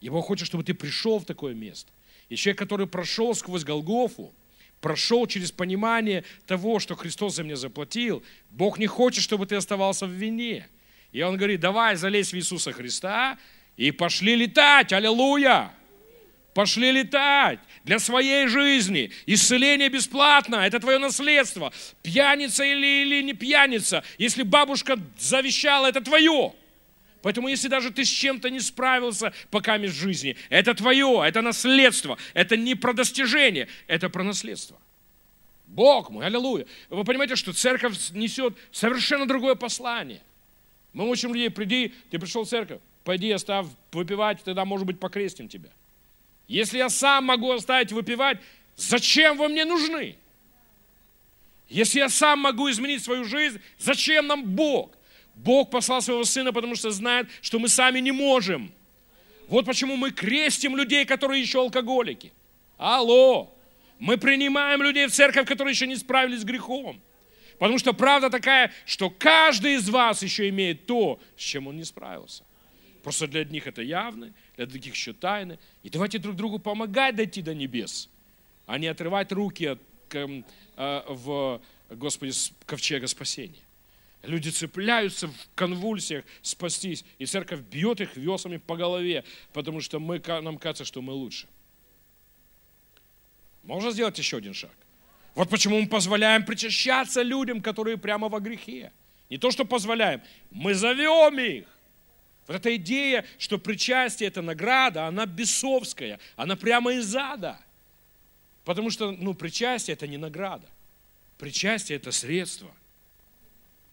Бог 0.00 0.26
хочет, 0.26 0.46
чтобы 0.46 0.64
ты 0.64 0.74
пришел 0.74 1.18
в 1.18 1.24
такое 1.24 1.54
место. 1.54 1.90
И 2.28 2.36
человек, 2.36 2.58
который 2.58 2.86
прошел 2.86 3.34
сквозь 3.34 3.64
Голгофу, 3.64 4.34
прошел 4.80 5.26
через 5.26 5.52
понимание 5.52 6.24
того, 6.46 6.78
что 6.78 6.94
Христос 6.94 7.36
за 7.36 7.44
меня 7.44 7.56
заплатил, 7.56 8.22
Бог 8.50 8.78
не 8.78 8.86
хочет, 8.86 9.22
чтобы 9.22 9.46
ты 9.46 9.56
оставался 9.56 10.06
в 10.06 10.10
вине. 10.10 10.68
И 11.12 11.22
Он 11.22 11.36
говорит, 11.36 11.60
давай 11.60 11.96
залезь 11.96 12.32
в 12.32 12.36
Иисуса 12.36 12.72
Христа 12.72 13.38
и 13.76 13.90
пошли 13.90 14.36
летать, 14.36 14.92
аллилуйя! 14.92 15.72
Пошли 16.54 16.90
летать 16.90 17.58
для 17.84 17.98
своей 17.98 18.46
жизни. 18.46 19.12
Исцеление 19.26 19.90
бесплатно, 19.90 20.56
это 20.56 20.80
твое 20.80 20.96
наследство. 20.96 21.70
Пьяница 22.02 22.64
или, 22.64 23.02
или 23.02 23.22
не 23.22 23.34
пьяница, 23.34 24.02
если 24.16 24.42
бабушка 24.42 24.98
завещала, 25.18 25.86
это 25.86 26.00
твое. 26.00 26.54
Поэтому 27.26 27.48
если 27.48 27.66
даже 27.66 27.90
ты 27.90 28.04
с 28.04 28.08
чем-то 28.08 28.50
не 28.50 28.60
справился 28.60 29.32
пока 29.50 29.78
в 29.78 29.88
жизни, 29.88 30.36
это 30.48 30.74
твое, 30.74 31.24
это 31.26 31.42
наследство, 31.42 32.18
это 32.34 32.56
не 32.56 32.76
про 32.76 32.92
достижение, 32.92 33.66
это 33.88 34.08
про 34.08 34.22
наследство. 34.22 34.78
Бог 35.66 36.10
мой, 36.10 36.24
аллилуйя. 36.24 36.66
Вы 36.88 37.02
понимаете, 37.02 37.34
что 37.34 37.52
церковь 37.52 37.98
несет 38.12 38.56
совершенно 38.70 39.26
другое 39.26 39.56
послание. 39.56 40.22
Мы 40.92 41.10
учим 41.10 41.34
людей, 41.34 41.50
приди, 41.50 41.92
ты 42.12 42.20
пришел 42.20 42.44
в 42.44 42.48
церковь, 42.48 42.78
пойди 43.02 43.32
оставь 43.32 43.66
выпивать, 43.90 44.44
тогда, 44.44 44.64
может 44.64 44.86
быть, 44.86 45.00
покрестим 45.00 45.48
тебя. 45.48 45.70
Если 46.46 46.78
я 46.78 46.88
сам 46.88 47.24
могу 47.24 47.50
оставить 47.50 47.90
выпивать, 47.90 48.38
зачем 48.76 49.36
вы 49.36 49.48
мне 49.48 49.64
нужны? 49.64 50.14
Если 51.68 51.98
я 51.98 52.08
сам 52.08 52.38
могу 52.38 52.70
изменить 52.70 53.02
свою 53.02 53.24
жизнь, 53.24 53.60
зачем 53.80 54.28
нам 54.28 54.44
Бог? 54.44 54.95
Бог 55.36 55.70
послал 55.70 56.02
своего 56.02 56.24
Сына, 56.24 56.52
потому 56.52 56.74
что 56.74 56.90
знает, 56.90 57.28
что 57.42 57.58
мы 57.58 57.68
сами 57.68 58.00
не 58.00 58.12
можем. 58.12 58.72
Вот 59.48 59.66
почему 59.66 59.96
мы 59.96 60.10
крестим 60.10 60.76
людей, 60.76 61.04
которые 61.04 61.40
еще 61.40 61.60
алкоголики. 61.60 62.32
Алло! 62.78 63.52
Мы 63.98 64.18
принимаем 64.18 64.82
людей 64.82 65.06
в 65.06 65.12
церковь, 65.12 65.46
которые 65.46 65.72
еще 65.72 65.86
не 65.86 65.96
справились 65.96 66.40
с 66.40 66.44
грехом. 66.44 67.00
Потому 67.58 67.78
что 67.78 67.92
правда 67.92 68.28
такая, 68.28 68.72
что 68.84 69.08
каждый 69.08 69.74
из 69.74 69.88
вас 69.88 70.22
еще 70.22 70.48
имеет 70.48 70.86
то, 70.86 71.20
с 71.36 71.42
чем 71.42 71.68
он 71.68 71.76
не 71.76 71.84
справился. 71.84 72.44
Просто 73.02 73.26
для 73.26 73.42
одних 73.42 73.66
это 73.66 73.82
явно, 73.82 74.32
для 74.56 74.66
других 74.66 74.94
еще 74.94 75.12
тайны. 75.12 75.58
И 75.82 75.90
давайте 75.90 76.18
друг 76.18 76.36
другу 76.36 76.58
помогать 76.58 77.14
дойти 77.14 77.40
до 77.40 77.54
небес, 77.54 78.10
а 78.66 78.78
не 78.78 78.88
отрывать 78.88 79.32
руки 79.32 79.64
от, 79.64 79.80
э, 80.12 80.42
в, 81.08 81.60
Господи, 81.90 82.32
ковчега 82.66 83.06
спасения. 83.06 83.65
Люди 84.26 84.48
цепляются 84.48 85.28
в 85.28 85.34
конвульсиях 85.54 86.24
спастись, 86.42 87.04
и 87.18 87.26
церковь 87.26 87.60
бьет 87.60 88.00
их 88.00 88.16
весами 88.16 88.56
по 88.56 88.76
голове, 88.76 89.24
потому 89.52 89.80
что 89.80 90.00
мы, 90.00 90.20
нам 90.26 90.58
кажется, 90.58 90.84
что 90.84 91.00
мы 91.00 91.12
лучше. 91.12 91.46
Можно 93.62 93.92
сделать 93.92 94.18
еще 94.18 94.38
один 94.38 94.52
шаг? 94.52 94.72
Вот 95.34 95.48
почему 95.48 95.80
мы 95.80 95.86
позволяем 95.88 96.44
причащаться 96.44 97.22
людям, 97.22 97.62
которые 97.62 97.98
прямо 97.98 98.28
во 98.28 98.40
грехе. 98.40 98.92
Не 99.30 99.38
то, 99.38 99.50
что 99.50 99.64
позволяем, 99.64 100.22
мы 100.50 100.74
зовем 100.74 101.38
их. 101.38 101.66
Вот 102.46 102.56
эта 102.56 102.74
идея, 102.76 103.24
что 103.38 103.58
причастие– 103.58 104.28
это 104.28 104.42
награда, 104.42 105.06
она 105.06 105.26
бесовская, 105.26 106.18
она 106.36 106.56
прямо 106.56 106.92
из 106.92 107.14
ада. 107.14 107.60
Потому 108.64 108.90
что 108.90 109.12
ну, 109.12 109.34
причастие– 109.34 109.94
это 109.94 110.06
не 110.06 110.16
награда. 110.16 110.66
Причастие– 111.38 111.96
это 111.98 112.10
средство– 112.10 112.70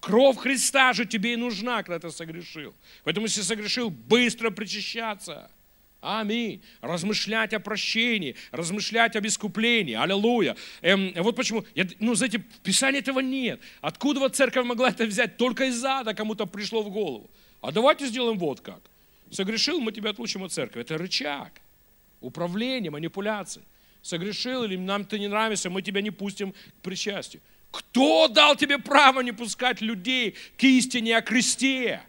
Кровь 0.04 0.36
Христа 0.36 0.92
же 0.92 1.06
тебе 1.06 1.32
и 1.32 1.36
нужна, 1.38 1.82
когда 1.82 1.98
ты 1.98 2.14
согрешил. 2.14 2.74
Поэтому, 3.06 3.26
если 3.26 3.42
согрешил, 3.42 3.90
быстро 3.90 4.50
причащаться. 4.50 5.50
Аминь. 6.02 6.62
Размышлять 6.82 7.54
о 7.54 7.62
прощении, 7.62 8.36
размышлять 8.52 9.16
об 9.16 9.26
искуплении. 9.26 9.96
Аллилуйя. 9.96 10.58
Эм, 10.82 11.14
вот 11.24 11.38
почему, 11.38 11.64
я, 11.74 11.88
ну, 12.02 12.16
знаете, 12.16 12.40
в 12.40 12.60
Писании 12.60 13.00
этого 13.00 13.22
нет. 13.22 13.62
Откуда 13.80 14.20
вот 14.20 14.36
церковь 14.36 14.66
могла 14.66 14.90
это 14.90 15.06
взять? 15.06 15.38
Только 15.38 15.68
из 15.68 15.82
ада 15.86 16.14
кому-то 16.14 16.48
пришло 16.48 16.84
в 16.84 16.90
голову. 16.90 17.30
А 17.62 17.72
давайте 17.72 18.06
сделаем 18.06 18.38
вот 18.38 18.60
как. 18.60 18.82
Согрешил, 19.32 19.80
мы 19.80 19.94
тебя 19.94 20.10
отлучим 20.10 20.44
от 20.44 20.52
церкви. 20.52 20.82
Это 20.82 20.98
рычаг. 20.98 21.54
Управление, 22.20 22.92
манипуляции. 22.92 23.62
Согрешил 24.02 24.66
или 24.66 24.76
нам 24.76 25.06
ты 25.06 25.18
не 25.18 25.30
нравишься, 25.30 25.70
мы 25.70 25.82
тебя 25.82 26.02
не 26.02 26.12
пустим 26.12 26.52
к 26.52 26.82
причастию. 26.82 27.42
Кто 27.74 28.28
дал 28.28 28.56
тебе 28.56 28.78
право 28.78 29.22
не 29.22 29.32
пускать 29.32 29.82
людей 29.82 30.36
к 30.58 30.64
истине 30.64 31.18
о 31.18 31.22
кресте, 31.24 32.04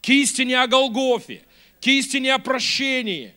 к 0.00 0.08
истине 0.08 0.62
о 0.62 0.68
Голгофе, 0.68 1.42
к 1.80 1.86
истине 1.88 2.32
о 2.32 2.38
прощении? 2.38 3.34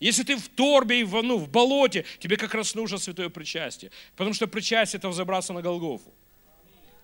Если 0.00 0.24
ты 0.24 0.36
в 0.36 0.48
торбе 0.48 1.00
и 1.00 1.04
в, 1.04 1.22
ну, 1.22 1.38
в 1.38 1.48
болоте, 1.48 2.04
тебе 2.18 2.36
как 2.36 2.54
раз 2.54 2.74
нужно 2.74 2.98
святое 2.98 3.28
причастие. 3.28 3.92
Потому 4.16 4.34
что 4.34 4.48
причастие– 4.48 4.98
это 5.00 5.08
взобраться 5.08 5.52
на 5.52 5.62
Голгофу. 5.62 6.12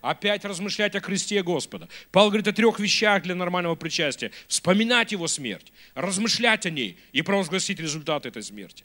Опять 0.01 0.45
размышлять 0.45 0.97
о 0.97 1.01
кресте 1.01 1.41
Господа. 1.45 1.89
Павел 2.11 2.31
говорит 2.31 2.49
о 2.49 2.53
трех 2.53 2.81
вещах 2.81 3.23
для 3.23 3.37
нормального 3.37 3.77
причастия. 3.77 4.33
Вспоминать 4.49 5.13
его 5.13 5.29
смерть, 5.29 5.73
размышлять 5.95 6.67
о 6.67 6.71
ней 6.71 6.99
и 7.13 7.23
провозгласить 7.23 7.79
результат 7.79 8.27
этой 8.27 8.43
смерти. 8.43 8.85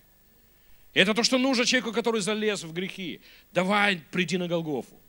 Это 0.93 1.15
то, 1.15 1.24
что 1.24 1.39
нужно 1.39 1.65
человеку, 1.65 1.91
который 1.91 2.22
залез 2.22 2.63
в 2.63 2.72
грехи. 2.72 3.20
Давай, 3.51 3.99
приди 4.11 4.38
на 4.38 4.47
Голгофу 4.47 5.01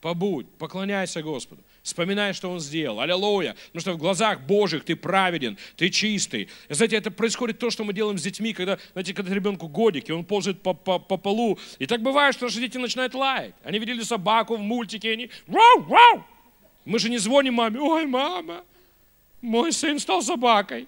побудь, 0.00 0.46
поклоняйся 0.58 1.22
Господу, 1.22 1.62
вспоминай, 1.82 2.32
что 2.32 2.50
Он 2.50 2.60
сделал, 2.60 3.00
аллилуйя, 3.00 3.56
потому 3.72 3.80
что 3.80 3.92
в 3.92 3.98
глазах 3.98 4.40
Божьих 4.42 4.84
ты 4.84 4.96
праведен, 4.96 5.58
ты 5.76 5.90
чистый. 5.90 6.48
И, 6.68 6.74
знаете, 6.74 6.96
это 6.96 7.10
происходит 7.10 7.58
то, 7.58 7.70
что 7.70 7.84
мы 7.84 7.92
делаем 7.92 8.18
с 8.18 8.22
детьми, 8.22 8.52
когда, 8.52 8.78
знаете, 8.92 9.14
когда 9.14 9.34
ребенку 9.34 9.68
годик, 9.68 10.08
и 10.08 10.12
он 10.12 10.24
ползает 10.24 10.62
по, 10.62 10.74
по, 10.74 10.98
по 10.98 11.16
полу, 11.16 11.58
и 11.78 11.86
так 11.86 12.02
бывает, 12.02 12.34
что 12.34 12.46
наши 12.46 12.60
дети 12.60 12.78
начинают 12.78 13.14
лаять. 13.14 13.54
Они 13.64 13.78
видели 13.78 14.02
собаку 14.02 14.56
в 14.56 14.60
мультике, 14.60 15.12
они 15.12 15.30
вау, 15.46 15.82
вау. 15.82 16.24
Мы 16.84 16.98
же 16.98 17.10
не 17.10 17.18
звоним 17.18 17.54
маме, 17.54 17.80
ой, 17.80 18.06
мама, 18.06 18.64
мой 19.40 19.72
сын 19.72 19.98
стал 19.98 20.22
собакой. 20.22 20.86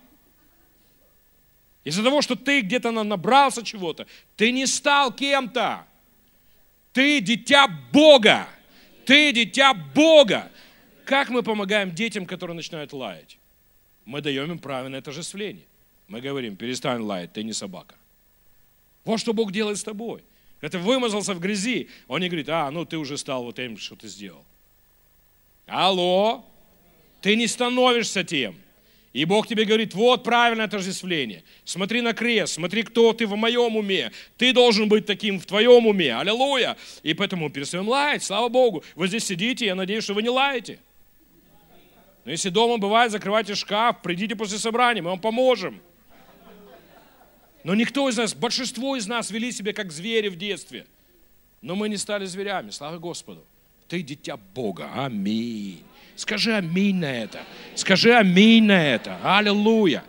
Из-за 1.85 2.03
того, 2.03 2.21
что 2.21 2.37
ты 2.37 2.61
где-то 2.61 2.91
набрался 2.91 3.65
чего-то, 3.65 4.07
ты 4.37 4.53
не 4.53 4.67
стал 4.67 5.13
кем-то. 5.13 5.87
Ты 6.93 7.21
дитя 7.21 7.69
Бога. 7.93 8.49
Ты 9.05 9.33
дитя 9.33 9.75
Бога. 9.75 10.51
Как 11.05 11.29
мы 11.29 11.43
помогаем 11.43 11.95
детям, 11.95 12.27
которые 12.27 12.55
начинают 12.55 12.93
лаять? 12.93 13.39
Мы 14.05 14.21
даем 14.21 14.51
им 14.51 14.59
правильное 14.59 15.01
отождествление. 15.01 15.65
Мы 16.09 16.21
говорим, 16.21 16.57
перестань 16.57 17.01
лаять, 17.01 17.33
ты 17.33 17.43
не 17.43 17.53
собака. 17.53 17.95
Вот 19.05 19.19
что 19.21 19.33
Бог 19.33 19.53
делает 19.53 19.79
с 19.79 19.85
тобой. 19.85 20.23
Это 20.61 20.79
вымазался 20.79 21.35
в 21.35 21.41
грязи. 21.41 21.89
Он 22.07 22.21
не 22.21 22.29
говорит, 22.29 22.49
а, 22.49 22.71
ну 22.71 22.85
ты 22.85 22.99
уже 22.99 23.17
стал 23.17 23.45
вот 23.45 23.57
тем, 23.57 23.79
что 23.79 23.97
ты 23.97 24.09
сделал. 24.09 24.45
Алло, 25.67 26.45
ты 27.21 27.37
не 27.37 27.47
становишься 27.47 28.25
тем. 28.25 28.57
И 29.13 29.25
Бог 29.25 29.49
тебе 29.49 29.65
говорит, 29.65 29.95
вот 29.95 30.23
правильное 30.23 30.67
отождествление. 30.67 31.43
Смотри 31.65 32.01
на 32.01 32.13
крест, 32.13 32.55
смотри, 32.55 32.85
кто 32.85 33.13
ты 33.13 33.27
в 33.27 33.35
моем 33.35 33.77
уме. 33.77 34.13
Ты 34.37 34.53
должен 34.53 34.89
быть 34.89 35.05
таким 35.05 35.41
в 35.41 35.47
твоем 35.47 35.87
уме. 35.87 36.15
Аллилуйя. 36.15 36.77
И 37.03 37.13
поэтому 37.15 37.51
перестаем 37.51 37.89
лаять, 37.89 38.23
слава 38.23 38.49
Богу. 38.49 38.85
Вы 38.95 39.09
здесь 39.09 39.25
сидите, 39.25 39.67
я 39.67 39.75
надеюсь, 39.75 40.05
что 40.05 40.15
вы 40.15 40.23
не 40.23 40.29
лаете. 40.29 40.79
Но 42.25 42.31
если 42.31 42.51
дома 42.51 42.79
бывает, 42.79 43.11
закрывайте 43.11 43.57
шкаф, 43.57 44.01
придите 44.03 44.37
после 44.37 44.59
собрания, 44.59 45.03
мы 45.03 45.11
вам 45.11 45.21
поможем. 45.21 45.81
Но 47.65 47.75
никто 47.75 48.09
из 48.09 48.17
нас, 48.17 48.33
большинство 48.33 48.95
из 48.95 49.09
нас 49.09 49.31
вели 49.31 49.51
себя 49.51 49.73
как 49.73 49.91
звери 49.91 50.29
в 50.29 50.37
детстве. 50.37 50.87
Но 51.63 51.75
мы 51.75 51.89
не 51.89 51.97
стали 51.97 52.27
зверями, 52.27 52.71
слава 52.71 52.99
Господу. 52.99 53.45
Ты 53.89 54.03
дитя 54.03 54.37
Бога. 54.37 54.91
Аминь. 54.95 55.83
Скажи 56.17 56.55
аминь 56.55 56.97
на 56.97 57.13
это. 57.23 57.41
Скажи 57.75 58.15
аминь 58.15 58.65
на 58.65 58.95
это. 58.95 59.19
Аллилуйя. 59.23 60.05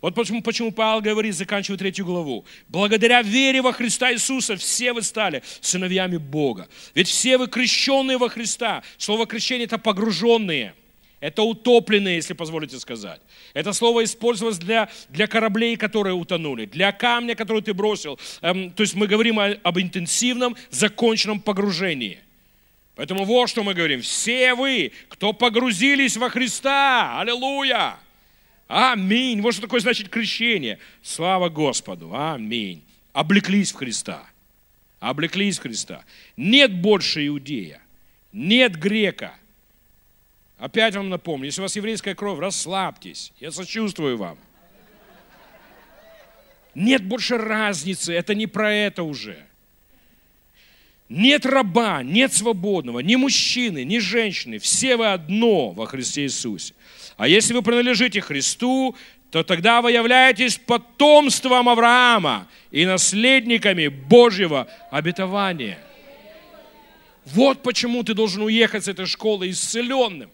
Вот 0.00 0.14
почему, 0.14 0.42
почему 0.42 0.70
Павел 0.70 1.00
говорит, 1.00 1.34
заканчивая 1.34 1.78
третью 1.78 2.04
главу. 2.04 2.44
Благодаря 2.68 3.22
вере 3.22 3.62
во 3.62 3.72
Христа 3.72 4.12
Иисуса 4.12 4.54
все 4.56 4.92
вы 4.92 5.00
стали 5.00 5.42
сыновьями 5.62 6.18
Бога. 6.18 6.68
Ведь 6.94 7.08
все 7.08 7.38
вы 7.38 7.48
крещенные 7.48 8.18
во 8.18 8.28
Христа. 8.28 8.82
Слово 8.98 9.26
крещение– 9.26 9.64
это 9.66 9.78
погруженные. 9.78 10.74
Это 11.20 11.42
утопленные, 11.42 12.16
если 12.16 12.34
позволите 12.34 12.78
сказать. 12.78 13.18
Это 13.54 13.72
слово 13.72 14.04
использовалось 14.04 14.58
для, 14.58 14.90
для 15.08 15.26
кораблей, 15.26 15.74
которые 15.78 16.12
утонули, 16.12 16.66
для 16.66 16.92
камня, 16.92 17.34
который 17.34 17.62
ты 17.62 17.72
бросил. 17.72 18.20
Эм, 18.42 18.72
то 18.72 18.82
есть 18.82 18.94
мы 18.94 19.06
говорим 19.06 19.40
о, 19.40 19.56
об 19.62 19.78
интенсивном, 19.78 20.54
законченном 20.68 21.40
погружении. 21.40 22.18
Поэтому 22.94 23.24
вот 23.24 23.48
что 23.48 23.64
мы 23.64 23.74
говорим. 23.74 24.02
Все 24.02 24.54
вы, 24.54 24.92
кто 25.08 25.32
погрузились 25.32 26.16
во 26.16 26.30
Христа, 26.30 27.20
аллилуйя, 27.20 27.96
аминь. 28.68 29.40
Вот 29.40 29.52
что 29.52 29.62
такое 29.62 29.80
значит 29.80 30.08
крещение. 30.08 30.78
Слава 31.02 31.48
Господу, 31.48 32.14
аминь. 32.14 32.84
Облеклись 33.12 33.72
в 33.72 33.76
Христа. 33.76 34.24
Облеклись 35.00 35.58
в 35.58 35.62
Христа. 35.62 36.04
Нет 36.36 36.72
больше 36.72 37.26
иудея, 37.26 37.82
нет 38.32 38.76
грека. 38.76 39.34
Опять 40.56 40.94
вам 40.94 41.10
напомню, 41.10 41.46
если 41.46 41.60
у 41.60 41.64
вас 41.64 41.76
еврейская 41.76 42.14
кровь, 42.14 42.38
расслабьтесь. 42.38 43.32
Я 43.40 43.50
сочувствую 43.50 44.16
вам. 44.16 44.38
Нет 46.74 47.04
больше 47.04 47.38
разницы, 47.38 48.12
это 48.12 48.34
не 48.34 48.46
про 48.46 48.72
это 48.72 49.02
уже. 49.02 49.44
Нет 51.08 51.44
раба, 51.44 52.02
нет 52.02 52.32
свободного, 52.32 53.00
ни 53.00 53.16
мужчины, 53.16 53.84
ни 53.84 53.98
женщины. 53.98 54.58
Все 54.58 54.96
вы 54.96 55.12
одно 55.12 55.70
во 55.70 55.86
Христе 55.86 56.22
Иисусе. 56.22 56.74
А 57.16 57.28
если 57.28 57.52
вы 57.52 57.62
принадлежите 57.62 58.20
Христу, 58.20 58.96
то 59.30 59.42
тогда 59.42 59.82
вы 59.82 59.92
являетесь 59.92 60.58
потомством 60.58 61.68
Авраама 61.68 62.48
и 62.70 62.86
наследниками 62.86 63.88
Божьего 63.88 64.68
обетования. 64.90 65.78
Вот 67.26 67.62
почему 67.62 68.02
ты 68.02 68.14
должен 68.14 68.42
уехать 68.42 68.84
с 68.84 68.88
этой 68.88 69.06
школы 69.06 69.50
исцеленным. 69.50 70.30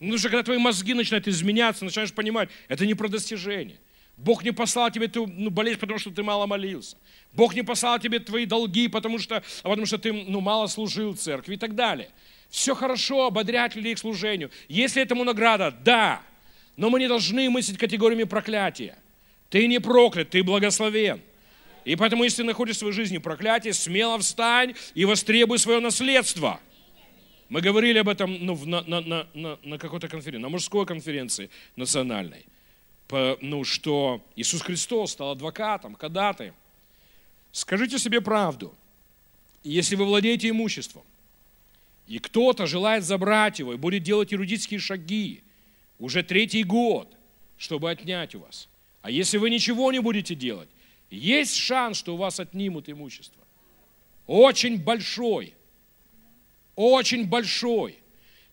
Ну 0.00 0.16
что, 0.18 0.28
когда 0.28 0.44
твои 0.44 0.58
мозги 0.58 0.94
начинают 0.94 1.26
изменяться, 1.26 1.84
начинаешь 1.84 2.12
понимать, 2.12 2.48
это 2.68 2.86
не 2.86 2.94
про 2.94 3.08
достижение. 3.08 3.78
Бог 4.16 4.44
не 4.44 4.52
послал 4.52 4.90
тебе 4.90 5.06
эту 5.06 5.26
ну, 5.26 5.50
болезнь, 5.50 5.78
потому 5.78 5.98
что 5.98 6.10
ты 6.10 6.22
мало 6.22 6.46
молился. 6.46 6.96
Бог 7.32 7.54
не 7.54 7.62
послал 7.62 7.98
тебе 7.98 8.18
твои 8.18 8.46
долги, 8.46 8.88
потому 8.88 9.18
что, 9.18 9.42
потому 9.62 9.86
что 9.86 9.98
ты 9.98 10.12
ну, 10.12 10.40
мало 10.40 10.66
служил 10.66 11.14
церкви 11.14 11.54
и 11.54 11.56
так 11.56 11.74
далее. 11.74 12.10
Все 12.48 12.74
хорошо, 12.74 13.26
ободрять 13.26 13.74
людей 13.76 13.94
к 13.94 13.98
служению. 13.98 14.50
Если 14.68 15.02
этому 15.02 15.24
награда, 15.24 15.70
да. 15.70 16.22
Но 16.76 16.90
мы 16.90 16.98
не 16.98 17.08
должны 17.08 17.50
мыслить 17.50 17.78
категориями 17.78 18.24
проклятия. 18.24 18.98
Ты 19.50 19.66
не 19.66 19.78
проклят, 19.78 20.30
ты 20.30 20.42
благословен. 20.42 21.20
И 21.84 21.96
поэтому, 21.96 22.24
если 22.24 22.42
ты 22.42 22.44
находишь 22.44 22.76
в 22.76 22.78
своей 22.80 22.94
жизни 22.94 23.18
проклятие, 23.18 23.72
смело 23.72 24.18
встань 24.18 24.74
и 24.94 25.04
востребуй 25.04 25.58
свое 25.58 25.80
наследство. 25.80 26.60
Мы 27.48 27.60
говорили 27.60 27.98
об 27.98 28.08
этом 28.08 28.44
ну, 28.44 28.58
на, 28.64 28.82
на, 28.82 29.26
на, 29.34 29.58
на, 29.62 29.78
какой-то 29.78 30.08
конференции, 30.08 30.42
на 30.42 30.48
мужской 30.48 30.84
конференции 30.84 31.50
национальной 31.76 32.46
ну, 33.40 33.64
что 33.64 34.22
Иисус 34.36 34.62
Христос 34.62 35.12
стал 35.12 35.32
адвокатом, 35.32 35.94
ходатаем. 35.94 36.54
Скажите 37.52 37.98
себе 37.98 38.20
правду. 38.20 38.74
Если 39.64 39.96
вы 39.96 40.04
владеете 40.04 40.50
имуществом, 40.50 41.02
и 42.06 42.18
кто-то 42.18 42.66
желает 42.66 43.04
забрать 43.04 43.58
его 43.58 43.74
и 43.74 43.76
будет 43.76 44.02
делать 44.02 44.32
юридические 44.32 44.80
шаги 44.80 45.42
уже 45.98 46.22
третий 46.22 46.64
год, 46.64 47.14
чтобы 47.58 47.90
отнять 47.90 48.34
у 48.34 48.40
вас. 48.40 48.68
А 49.02 49.10
если 49.10 49.36
вы 49.36 49.50
ничего 49.50 49.92
не 49.92 50.00
будете 50.00 50.34
делать, 50.34 50.68
есть 51.10 51.54
шанс, 51.54 51.98
что 51.98 52.14
у 52.14 52.16
вас 52.16 52.40
отнимут 52.40 52.88
имущество. 52.88 53.42
Очень 54.26 54.78
большой. 54.78 55.54
Очень 56.76 57.26
большой. 57.26 57.98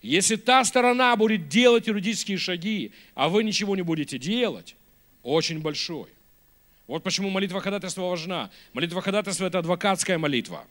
Если 0.01 0.35
та 0.35 0.63
сторона 0.63 1.15
будет 1.15 1.47
делать 1.47 1.87
юридические 1.87 2.37
шаги, 2.37 2.91
а 3.13 3.29
вы 3.29 3.43
ничего 3.43 3.75
не 3.75 3.81
будете 3.81 4.17
делать, 4.17 4.75
очень 5.23 5.59
большой. 5.59 6.09
Вот 6.87 7.03
почему 7.03 7.29
молитва 7.29 7.61
ходатайства 7.61 8.03
важна. 8.03 8.51
Молитва 8.73 9.01
ходатайства– 9.01 9.45
это 9.47 9.59
адвокатская 9.59 10.17
молитва. 10.17 10.65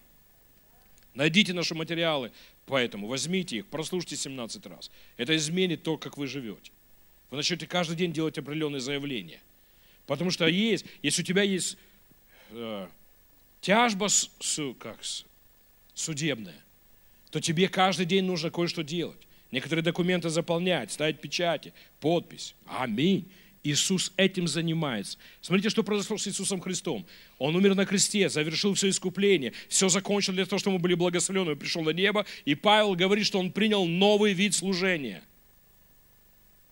Найдите 1.14 1.52
наши 1.52 1.74
материалы, 1.74 2.32
поэтому 2.66 3.06
возьмите 3.06 3.58
их, 3.58 3.66
прослушайте 3.66 4.16
17 4.16 4.66
раз. 4.66 4.90
Это 5.16 5.34
изменит 5.36 5.82
то, 5.82 5.96
как 5.96 6.16
вы 6.16 6.26
живете. 6.26 6.72
Вы 7.30 7.38
начнете 7.38 7.66
каждый 7.66 7.96
день 7.96 8.12
делать 8.12 8.38
определенные 8.38 8.80
заявления. 8.80 9.40
Потому 10.06 10.30
что 10.30 10.46
есть, 10.46 10.84
если 11.02 11.22
у 11.22 11.24
тебя 11.24 11.42
есть 11.42 11.78
э, 12.50 12.86
тяжба 13.60 14.08
с, 14.08 14.30
с, 14.40 14.74
как, 14.78 15.02
с, 15.02 15.24
судебная, 15.94 16.62
то 17.30 17.40
тебе 17.40 17.68
каждый 17.68 18.06
день 18.06 18.24
нужно 18.24 18.50
кое-что 18.50 18.82
делать. 18.82 19.26
Некоторые 19.50 19.82
документы 19.82 20.28
заполнять, 20.30 20.92
ставить 20.92 21.20
печати, 21.20 21.72
подпись. 22.00 22.54
Аминь. 22.66 23.30
Иисус 23.64 24.12
этим 24.16 24.46
занимается. 24.46 25.18
Смотрите, 25.40 25.70
что 25.70 25.82
произошло 25.82 26.18
с 26.18 26.28
Иисусом 26.28 26.60
Христом. 26.60 27.04
Он 27.38 27.56
умер 27.56 27.74
на 27.74 27.86
кресте, 27.86 28.28
завершил 28.28 28.74
все 28.74 28.90
искупление, 28.90 29.52
все 29.68 29.88
закончил 29.88 30.32
для 30.34 30.44
того, 30.44 30.58
чтобы 30.60 30.76
мы 30.76 30.82
были 30.82 30.94
благословлены. 30.94 31.56
Пришел 31.56 31.82
на 31.82 31.90
небо, 31.90 32.26
и 32.44 32.54
Павел 32.54 32.94
говорит, 32.94 33.26
что 33.26 33.38
он 33.38 33.50
принял 33.50 33.86
новый 33.86 34.34
вид 34.34 34.54
служения. 34.54 35.22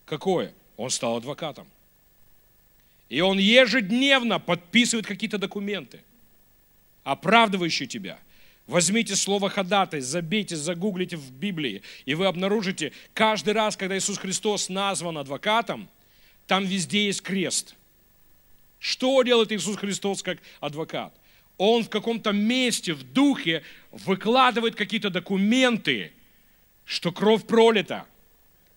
Какое? 0.05 0.53
Он 0.77 0.89
стал 0.89 1.17
адвокатом. 1.17 1.67
И 3.09 3.19
он 3.21 3.37
ежедневно 3.39 4.39
подписывает 4.39 5.05
какие-то 5.05 5.37
документы, 5.37 6.01
оправдывающие 7.03 7.87
тебя– 7.87 8.19
Возьмите 8.65 9.15
слово 9.17 9.49
ходатай, 9.49 9.99
забейте, 9.99 10.55
загуглите 10.55 11.17
в 11.17 11.31
Библии, 11.31 11.81
и 12.05 12.15
вы 12.15 12.27
обнаружите, 12.27 12.93
каждый 13.13 13.53
раз, 13.53 13.75
когда 13.75 13.97
Иисус 13.97 14.17
Христос 14.17 14.69
назван 14.69 15.17
адвокатом, 15.17 15.89
там 16.47 16.65
везде 16.65 17.05
есть 17.07 17.21
крест. 17.21 17.75
Что 18.79 19.21
делает 19.23 19.51
Иисус 19.51 19.77
Христос 19.77 20.23
как 20.23 20.39
адвокат? 20.59 21.13
Он 21.57 21.83
в 21.83 21.89
каком-то 21.89 22.31
месте, 22.31 22.93
в 22.93 23.03
духе 23.03 23.63
выкладывает 23.91 24.75
какие-то 24.75 25.09
документы, 25.09 26.11
что 26.85 27.11
кровь 27.11 27.45
пролита, 27.45 28.05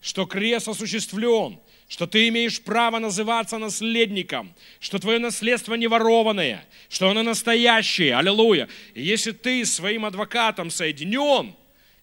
что 0.01 0.27
крест 0.27 0.69
осуществлен, 0.69 1.59
что 1.89 2.07
ты 2.07 2.29
имеешь 2.29 2.61
право 2.61 2.99
называться 2.99 3.59
наследником, 3.59 4.55
что 4.81 4.99
твое 4.99 5.19
наследство 5.19 5.75
не 5.75 5.87
ворованное, 5.87 6.65
что 6.89 7.09
оно 7.09 7.23
настоящее, 7.23 8.17
аллилуйя. 8.17 8.69
И 8.95 9.03
если 9.03 9.33
ты 9.33 9.65
своим 9.65 10.05
адвокатом 10.05 10.71
соединен 10.71 11.55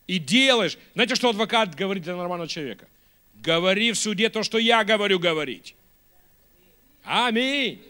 и 0.08 0.20
делаешь, 0.20 0.78
знаете, 0.94 1.16
что 1.16 1.30
адвокат 1.30 1.76
говорит 1.76 2.04
для 2.04 2.16
нормального 2.16 2.50
человека? 2.50 2.88
Говори 3.44 3.92
в 3.92 3.98
суде 3.98 4.30
то, 4.30 4.42
что 4.42 4.58
я 4.58 4.86
говорю 4.86 5.20
говорить. 5.20 5.76
Аминь. 7.04 7.82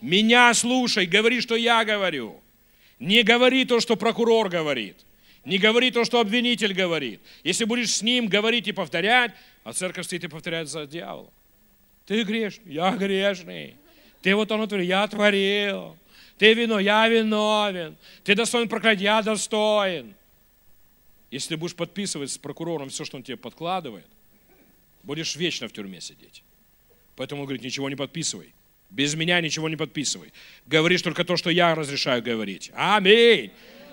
Меня 0.00 0.54
слушай, 0.54 1.04
говори, 1.04 1.40
что 1.40 1.56
я 1.56 1.84
говорю. 1.84 2.40
Не 3.00 3.24
говори 3.24 3.64
то, 3.64 3.80
что 3.80 3.96
прокурор 3.96 4.48
говорит. 4.48 4.96
Не 5.44 5.58
говори 5.58 5.90
то, 5.90 6.04
что 6.04 6.20
обвинитель 6.20 6.72
говорит. 6.72 7.20
Если 7.42 7.64
будешь 7.64 7.96
с 7.96 8.02
ним 8.02 8.28
говорить 8.28 8.68
и 8.68 8.72
повторять, 8.72 9.32
а 9.64 9.72
церковь 9.72 10.06
стоит 10.06 10.24
и 10.24 10.28
повторяет 10.28 10.68
за 10.68 10.86
дьяволом. 10.86 11.30
Ты 12.06 12.22
грешный, 12.22 12.72
я 12.72 12.92
грешный. 12.92 13.74
Ты 14.22 14.36
вот 14.36 14.52
он 14.52 14.68
творил, 14.68 14.86
я 14.86 15.08
творил. 15.08 15.96
Ты 16.38 16.54
вино, 16.54 16.78
я 16.78 17.08
виновен. 17.08 17.96
Ты 18.22 18.36
достоин 18.36 18.68
проклятия, 18.68 19.04
я 19.04 19.22
достоин. 19.22 20.14
Если 21.32 21.48
ты 21.48 21.56
будешь 21.56 21.74
подписывать 21.74 22.30
с 22.30 22.38
прокурором 22.38 22.90
все, 22.90 23.04
что 23.04 23.16
он 23.16 23.22
тебе 23.24 23.36
подкладывает, 23.36 24.06
будешь 25.02 25.36
вечно 25.36 25.68
в 25.68 25.72
тюрьме 25.72 26.00
сидеть. 26.00 26.42
Поэтому 27.16 27.44
говорит, 27.44 27.62
ничего 27.62 27.88
не 27.88 27.96
подписывай. 27.96 28.54
Без 28.90 29.14
меня 29.14 29.40
ничего 29.40 29.68
не 29.68 29.76
подписывай. 29.76 30.32
Говоришь 30.66 31.02
только 31.02 31.24
то, 31.24 31.36
что 31.36 31.50
я 31.50 31.74
разрешаю 31.74 32.22
говорить. 32.22 32.70
Аминь. 32.74 33.52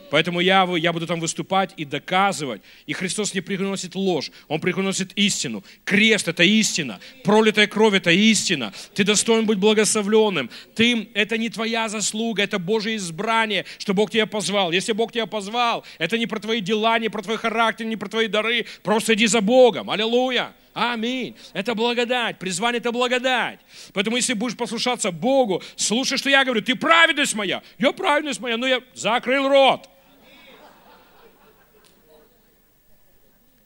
Поэтому 0.09 0.39
я, 0.39 0.67
я 0.77 0.93
буду 0.93 1.05
там 1.05 1.19
выступать 1.19 1.73
и 1.77 1.85
доказывать. 1.85 2.61
И 2.85 2.93
Христос 2.93 3.33
не 3.33 3.41
приносит 3.41 3.95
ложь, 3.95 4.31
Он 4.47 4.59
приносит 4.59 5.11
истину. 5.15 5.63
Крест– 5.83 6.27
это 6.29 6.43
истина. 6.43 6.99
Пролитая 7.23 7.67
кровь– 7.67 7.93
это 7.95 8.11
истина. 8.11 8.73
Ты 8.93 9.03
достоин 9.03 9.45
быть 9.45 9.57
благословленным. 9.57 10.49
Ты, 10.75 11.09
это 11.13 11.37
не 11.37 11.49
твоя 11.49 11.89
заслуга, 11.89 12.43
это 12.43 12.59
Божье 12.59 12.95
избрание, 12.95 13.65
что 13.77 13.93
Бог 13.93 14.11
тебя 14.11 14.25
позвал. 14.25 14.71
Если 14.71 14.93
Бог 14.93 15.11
тебя 15.11 15.25
позвал, 15.25 15.83
это 15.97 16.17
не 16.17 16.27
про 16.27 16.39
твои 16.39 16.61
дела, 16.61 16.99
не 16.99 17.09
про 17.09 17.21
твой 17.21 17.37
характер, 17.37 17.85
не 17.85 17.97
про 17.97 18.07
твои 18.07 18.27
дары. 18.27 18.65
Просто 18.83 19.13
иди 19.13 19.27
за 19.27 19.41
Богом. 19.41 19.89
Аллилуйя. 19.89 20.53
Аминь. 20.79 21.35
Это 21.53 21.73
благодать. 21.73 22.37
Призвание– 22.37 22.77
это 22.79 22.91
благодать. 22.91 23.59
Поэтому, 23.93 24.15
если 24.15 24.33
будешь 24.33 24.55
послушаться 24.55 25.11
Богу, 25.11 25.63
слушай, 25.75 26.19
что 26.19 26.29
я 26.29 26.45
говорю. 26.45 26.61
Ты 26.61 26.75
праведность 26.75 27.33
моя. 27.33 27.63
Я 27.79 27.91
праведность 27.93 28.39
моя, 28.39 28.57
но 28.57 28.67
я 28.67 28.83
закрыл 28.93 29.49
рот. 29.49 29.89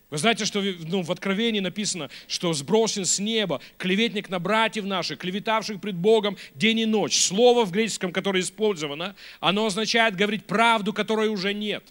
Вы 0.09 0.17
знаете, 0.19 0.45
что 0.45 0.61
ну, 0.61 1.01
в 1.01 1.11
Откровении 1.11 1.59
написано, 1.59 2.09
что 2.29 2.53
сброшен 2.53 3.03
с 3.03 3.19
неба 3.19 3.59
клеветник 3.77 4.29
на 4.29 4.39
братьев 4.39 4.85
наших, 4.85 5.19
клеветавших 5.19 5.81
пред 5.81 5.95
Богом 5.95 6.37
день 6.55 6.79
и 6.79 6.85
ночь. 6.85 7.19
Слово 7.19 7.65
в 7.65 7.71
греческом, 7.71 8.13
которое 8.13 8.39
использовано, 8.39 9.17
оно 9.41 9.65
означает 9.65 10.15
говорить 10.15 10.45
правду, 10.45 10.93
которой 10.93 11.27
уже 11.27 11.53
нет. 11.53 11.83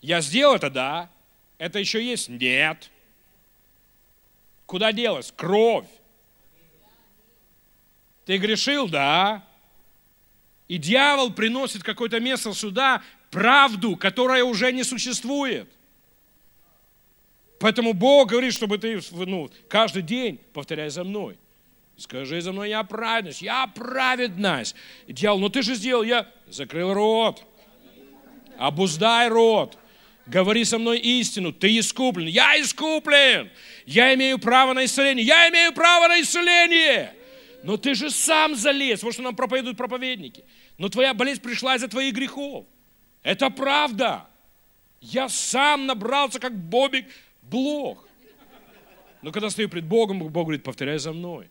Я 0.00 0.22
сделал 0.22 0.54
это, 0.54 0.70
да. 0.70 1.10
Это 1.58 1.78
еще 1.78 2.02
есть? 2.02 2.28
Нет. 2.28 2.90
Куда 4.66 4.92
делась? 4.92 5.32
Кровь. 5.36 5.88
Ты 8.24 8.38
грешил? 8.38 8.88
Да. 8.88 9.44
И 10.68 10.76
дьявол 10.76 11.32
приносит 11.32 11.82
какое-то 11.82 12.20
место 12.20 12.52
сюда, 12.52 13.02
правду, 13.30 13.96
которая 13.96 14.44
уже 14.44 14.70
не 14.72 14.84
существует. 14.84 15.68
Поэтому 17.58 17.92
Бог 17.92 18.28
говорит, 18.28 18.54
чтобы 18.54 18.78
ты 18.78 19.00
ну, 19.10 19.50
каждый 19.68 20.02
день 20.02 20.38
повторяй 20.52 20.90
за 20.90 21.02
мной. 21.02 21.38
Скажи 21.96 22.40
за 22.40 22.52
мной, 22.52 22.68
я 22.68 22.84
праведность, 22.84 23.42
я 23.42 23.66
праведность. 23.66 24.76
И 25.08 25.12
дьявол, 25.12 25.40
ну 25.40 25.48
ты 25.48 25.62
же 25.62 25.74
сделал, 25.74 26.04
я 26.04 26.30
закрыл 26.46 26.94
рот. 26.94 27.44
Обуздай 28.56 29.28
рот. 29.28 29.76
Говори 30.28 30.64
со 30.64 30.78
мной 30.78 30.98
истину, 30.98 31.52
ты 31.52 31.78
искуплен. 31.78 32.26
Я 32.26 32.60
искуплен. 32.60 33.50
Я 33.86 34.14
имею 34.14 34.38
право 34.38 34.74
на 34.74 34.84
исцеление. 34.84 35.24
Я 35.24 35.48
имею 35.48 35.72
право 35.72 36.06
на 36.08 36.20
исцеление. 36.20 37.14
Но 37.62 37.78
ты 37.78 37.94
же 37.94 38.10
сам 38.10 38.54
залез, 38.54 39.02
вот 39.02 39.14
что 39.14 39.22
нам 39.22 39.34
проповедуют 39.34 39.78
проповедники. 39.78 40.44
Но 40.76 40.88
твоя 40.90 41.14
болезнь 41.14 41.40
пришла 41.40 41.76
из-за 41.76 41.88
твоих 41.88 42.14
грехов. 42.14 42.66
Это 43.22 43.48
правда. 43.50 44.26
Я 45.00 45.28
сам 45.28 45.86
набрался, 45.86 46.38
как 46.38 46.54
Бобик, 46.56 47.06
блох. 47.42 48.06
Но 49.22 49.32
когда 49.32 49.50
стою 49.50 49.68
пред 49.68 49.84
Богом, 49.84 50.18
Бог 50.18 50.44
говорит, 50.44 50.62
повторяй 50.62 50.98
за 50.98 51.12
мной. 51.12 51.48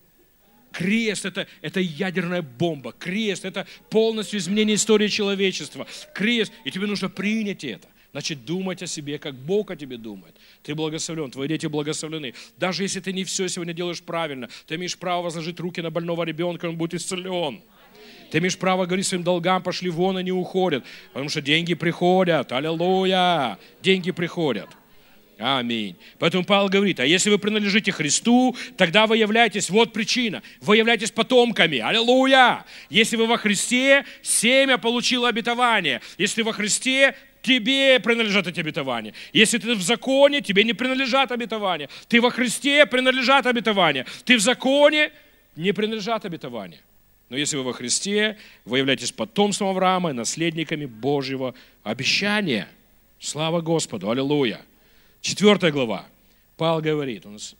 Крест 0.71 1.25
это,– 1.25 1.47
это 1.61 1.79
ядерная 1.79 2.43
бомба. 2.43 2.91
Крест– 2.91 3.43
это 3.45 3.65
полностью 3.89 4.39
изменение 4.39 4.75
истории 4.75 5.07
человечества. 5.07 5.87
Крест, 6.13 6.53
и 6.63 6.71
тебе 6.71 6.85
нужно 6.85 7.09
принять 7.09 7.63
это. 7.63 7.87
Значит, 8.17 8.45
думать 8.45 8.81
о 8.81 8.87
себе, 8.87 9.19
как 9.19 9.35
Бог 9.35 9.69
о 9.69 9.75
тебе 9.75 9.95
думает. 9.95 10.35
Ты 10.63 10.73
благословлен, 10.73 11.29
твои 11.29 11.47
дети 11.47 11.67
благословлены. 11.67 12.33
Даже 12.57 12.81
если 12.81 12.99
ты 12.99 13.13
не 13.13 13.23
все 13.23 13.47
сегодня 13.47 13.73
делаешь 13.75 14.01
правильно, 14.01 14.49
ты 14.65 14.73
имеешь 14.73 14.97
право 14.97 15.25
возложить 15.25 15.59
руки 15.59 15.81
на 15.81 15.91
больного 15.91 16.23
ребенка, 16.23 16.65
он 16.65 16.77
будет 16.77 16.95
исцелен. 16.95 17.61
Ты 18.31 18.39
имеешь 18.39 18.57
право 18.57 18.87
говорить 18.87 19.05
своим 19.05 19.21
долгам, 19.21 19.61
пошли 19.61 19.91
вон, 19.91 20.17
они 20.17 20.31
уходят. 20.31 20.83
Потому 21.13 21.29
что 21.29 21.43
деньги 21.43 21.75
приходят. 21.75 22.51
Аллилуйя. 22.51 23.59
Деньги 23.83 24.09
приходят. 24.09 24.69
Аминь. 25.39 25.95
Поэтому 26.17 26.43
Павел 26.43 26.69
говорит, 26.69 26.99
а 26.99 27.05
если 27.05 27.29
вы 27.29 27.37
принадлежите 27.37 27.91
Христу, 27.91 28.55
тогда 28.75 29.05
вы 29.05 29.17
являетесь, 29.17 29.69
вот 29.69 29.93
причина, 29.93 30.41
вы 30.61 30.77
являетесь 30.77 31.11
потомками. 31.11 31.77
Аллилуйя. 31.77 32.65
Если 32.89 33.15
вы 33.15 33.27
во 33.27 33.37
Христе, 33.37 34.05
семя 34.23 34.79
получило 34.79 35.29
обетование. 35.29 36.01
Если 36.17 36.41
во 36.41 36.53
Христе, 36.53 37.15
тебе 37.47 37.99
принадлежат 37.99 38.47
эти 38.47 38.59
обетования. 38.59 39.13
Если 39.33 39.57
ты 39.57 39.73
в 39.73 39.81
законе, 39.81 40.41
тебе 40.41 40.63
не 40.63 40.73
принадлежат 40.73 41.31
обетования. 41.31 41.89
Ты 42.07 42.19
во 42.21 42.29
Христе, 42.29 42.85
принадлежат 42.85 43.45
обетования. 43.45 44.05
Ты 44.25 44.37
в 44.37 44.41
законе, 44.41 45.11
не 45.55 45.71
принадлежат 45.71 46.25
обетования. 46.25 46.81
Но 47.29 47.37
если 47.37 47.57
вы 47.57 47.63
во 47.63 47.73
Христе, 47.73 48.37
вы 48.65 48.79
являетесь 48.79 49.11
потомством 49.11 49.69
Авраама 49.69 50.09
и 50.11 50.13
наследниками 50.13 50.85
Божьего 50.85 51.53
обещания. 51.83 52.67
Слава 53.19 53.61
Господу! 53.61 54.09
Аллилуйя! 54.09 54.61
Четвертая 55.21 55.71
глава. 55.71 56.05
Павел 56.57 56.81
говорит, 56.81 57.25
у 57.25 57.29
нас 57.29 57.55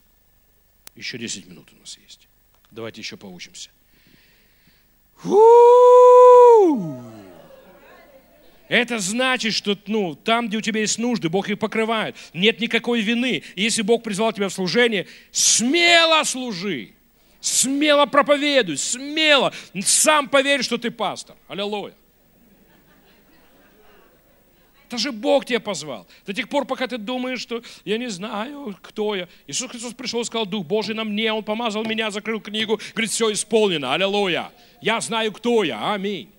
еще 0.95 1.17
10 1.17 1.47
минут 1.47 1.67
у 1.75 1.79
нас 1.79 1.97
есть. 1.97 2.27
Давайте 2.71 3.01
еще 3.01 3.17
поучимся. 3.17 3.69
Это 8.67 8.99
значит, 8.99 9.53
что 9.53 9.77
ну, 9.87 10.15
там, 10.15 10.47
где 10.47 10.57
у 10.57 10.61
тебя 10.61 10.81
есть 10.81 10.97
нужды, 10.97 11.29
Бог 11.29 11.49
их 11.49 11.57
покрывает. 11.57 12.15
Нет 12.33 12.59
никакой 12.59 13.01
вины. 13.01 13.43
Если 13.55 13.81
Бог 13.81 14.03
призвал 14.03 14.33
тебя 14.33 14.49
в 14.49 14.53
служение, 14.53 15.07
смело 15.31 16.23
служи. 16.23 16.91
Смело 17.39 18.05
проповедуй, 18.05 18.77
смело. 18.77 19.53
Сам 19.83 20.27
поверь, 20.27 20.63
что 20.63 20.77
ты 20.77 20.91
пастор. 20.91 21.37
Аллилуйя. 21.47 21.93
Это 24.87 24.97
же 24.97 25.11
Бог 25.11 25.45
тебя 25.45 25.59
позвал. 25.59 26.07
До 26.25 26.33
тех 26.33 26.47
пор, 26.47 26.65
пока 26.65 26.87
ты 26.87 26.97
думаешь, 26.97 27.41
что 27.41 27.61
я 27.83 27.97
не 27.97 28.09
знаю, 28.09 28.75
кто 28.81 29.15
я. 29.15 29.27
Иисус 29.45 29.69
Христос 29.69 29.93
пришел 29.93 30.21
и 30.21 30.23
сказал, 30.23 30.45
Дух 30.45 30.65
Божий 30.65 30.95
на 30.95 31.03
мне, 31.03 31.31
Он 31.31 31.43
помазал 31.43 31.83
меня, 31.83 32.09
закрыл 32.09 32.39
книгу, 32.39 32.79
говорит, 32.93 33.11
все 33.11 33.31
исполнено, 33.33 33.93
аллилуйя. 33.93 34.51
Я 34.81 35.01
знаю, 35.01 35.33
кто 35.33 35.63
я, 35.63 35.93
аминь. 35.93 36.31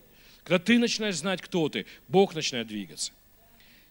Когда 0.49 0.59
ты 0.59 0.79
начинаешь 0.79 1.17
знать, 1.17 1.41
кто 1.41 1.69
ты, 1.69 1.87
Бог 2.09 2.35
начинает 2.35 2.67
двигаться. 2.67 3.13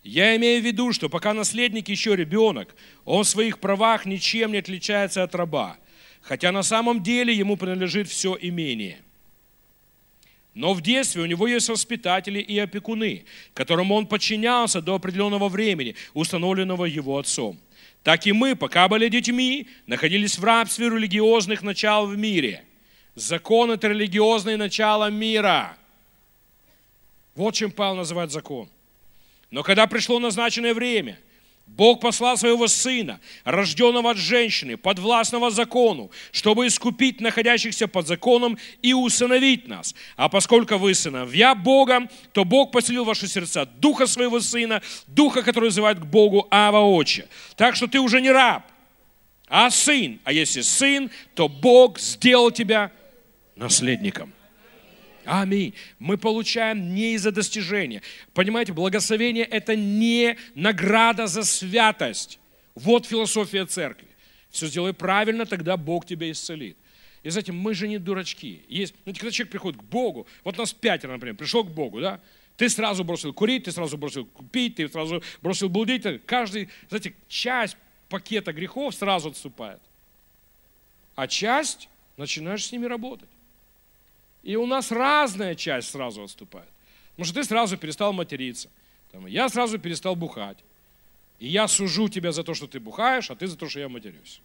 Я 0.03 0.35
имею 0.35 0.61
в 0.61 0.65
виду, 0.65 0.91
что 0.91 1.07
пока 1.07 1.33
наследник 1.33 1.87
еще 1.87 2.15
ребенок, 2.15 2.75
он 3.05 3.23
в 3.23 3.29
своих 3.29 3.59
правах 3.59 4.05
ничем 4.05 4.51
не 4.51 4.57
отличается 4.57 5.23
от 5.23 5.33
раба 5.35 5.77
хотя 6.27 6.51
на 6.51 6.63
самом 6.63 7.01
деле 7.01 7.33
ему 7.33 7.55
принадлежит 7.55 8.09
все 8.09 8.37
имение. 8.39 8.99
Но 10.53 10.73
в 10.73 10.81
детстве 10.81 11.21
у 11.21 11.25
него 11.25 11.47
есть 11.47 11.69
воспитатели 11.69 12.39
и 12.39 12.57
опекуны, 12.59 13.23
которым 13.53 13.91
он 13.91 14.07
подчинялся 14.07 14.81
до 14.81 14.95
определенного 14.95 15.49
времени, 15.49 15.95
установленного 16.13 16.85
его 16.85 17.17
отцом. 17.17 17.57
Так 18.03 18.25
и 18.25 18.33
мы, 18.33 18.55
пока 18.55 18.87
были 18.87 19.07
детьми, 19.07 19.67
находились 19.85 20.37
в 20.37 20.43
рабстве 20.43 20.89
религиозных 20.89 21.61
начал 21.61 22.07
в 22.07 22.17
мире. 22.17 22.63
Закон– 23.15 23.71
это 23.71 23.87
религиозное 23.87 24.57
начало 24.57 25.09
мира. 25.09 25.77
Вот 27.37 27.55
чем 27.55 27.71
Павел 27.71 27.95
называет 27.95 28.31
закон. 28.31 28.67
Но 29.49 29.63
когда 29.63 29.87
пришло 29.87 30.19
назначенное 30.19 30.73
время– 30.73 31.17
Бог 31.67 31.99
послал 31.99 32.37
своего 32.37 32.67
Сына, 32.67 33.19
рожденного 33.43 34.11
от 34.11 34.17
женщины, 34.17 34.77
подвластного 34.77 35.51
закону, 35.51 36.09
чтобы 36.31 36.65
искупить 36.65 37.19
находящихся 37.19 37.87
под 37.87 38.07
законом 38.07 38.57
и 38.81 38.93
усыновить 38.93 39.67
нас. 39.67 39.93
А 40.15 40.29
поскольку 40.29 40.77
вы 40.77 40.95
сыновья 40.95 41.53
Бога, 41.55 42.07
то 42.31 42.45
Бог 42.45 42.71
поселил 42.71 43.03
в 43.03 43.07
ваши 43.07 43.27
сердца 43.27 43.65
Духа 43.65 44.07
своего 44.07 44.39
Сына, 44.39 44.81
Духа, 45.07 45.43
который 45.43 45.65
называет 45.65 45.99
к 45.99 46.05
Богу 46.05 46.47
Ава 46.49 46.79
Отче. 46.79 47.27
Так 47.57 47.75
что 47.75 47.87
ты 47.87 47.99
уже 47.99 48.21
не 48.21 48.31
раб, 48.31 48.63
а 49.49 49.69
сын. 49.69 50.19
А 50.23 50.31
если 50.31 50.61
сын, 50.61 51.11
то 51.35 51.49
Бог 51.49 51.99
сделал 51.99 52.49
тебя 52.49 52.91
наследником. 53.55 54.33
Аминь. 55.27 55.73
Мы 55.99 56.17
получаем 56.17 56.95
не 56.95 57.15
из-за 57.15 57.31
достижения. 57.33 58.01
Понимаете, 58.33 58.71
благословение– 58.71 59.43
это 59.51 59.75
не 59.75 60.37
награда 60.55 61.27
за 61.27 61.43
святость. 61.43 62.39
Вот 62.75 63.05
философия 63.05 63.65
церкви. 63.65 64.07
Все 64.49 64.67
сделай 64.67 64.93
правильно, 64.93 65.45
тогда 65.45 65.75
Бог 65.75 66.05
тебя 66.05 66.31
исцелит. 66.31 66.77
И 67.23 67.29
знаете, 67.29 67.51
мы 67.51 67.73
же 67.73 67.89
не 67.89 67.97
дурачки. 67.97 68.61
Есть, 68.69 68.95
знаете, 69.03 69.19
когда 69.19 69.31
человек 69.31 69.51
приходит 69.51 69.81
к 69.81 69.83
Богу, 69.83 70.27
вот 70.45 70.57
нас 70.57 70.71
пятеро, 70.71 71.11
например, 71.11 71.35
пришел 71.35 71.65
к 71.65 71.71
Богу, 71.71 71.99
да, 71.99 72.21
ты 72.55 72.69
сразу 72.69 73.03
бросил 73.03 73.33
курить, 73.33 73.65
ты 73.65 73.73
сразу 73.73 73.97
бросил 73.97 74.29
пить, 74.53 74.75
ты 74.75 74.87
сразу 74.87 75.21
бросил 75.41 75.67
блудить. 75.67 76.03
Каждый, 76.25 76.69
знаете, 76.87 77.13
часть 77.27 77.75
пакета 78.07 78.53
грехов 78.53 78.95
сразу 78.95 79.29
отступает. 79.29 79.81
А 81.15 81.27
часть 81.27 81.89
начинаешь 82.15 82.65
с 82.65 82.71
ними 82.71 82.85
работать. 82.85 83.29
И 84.47 84.55
у 84.55 84.65
нас 84.65 84.93
разная 84.93 85.55
часть 85.55 85.89
сразу 85.89 86.23
отступает. 86.23 86.69
Потому 87.09 87.25
что 87.25 87.33
ты 87.35 87.43
сразу 87.43 87.75
перестал 87.75 88.13
материться. 88.13 88.69
Там, 89.11 89.25
я 89.25 89.49
сразу 89.49 89.77
перестал 89.77 90.15
бухать. 90.15 90.57
И 91.37 91.47
я 91.49 91.67
сужу 91.67 92.07
тебя 92.07 92.31
за 92.31 92.45
то, 92.45 92.53
что 92.53 92.65
ты 92.65 92.79
бухаешь, 92.79 93.29
а 93.29 93.35
ты 93.35 93.47
за 93.47 93.57
то, 93.57 93.67
что 93.67 93.81
я 93.81 93.89
матерюсь. 93.89 94.39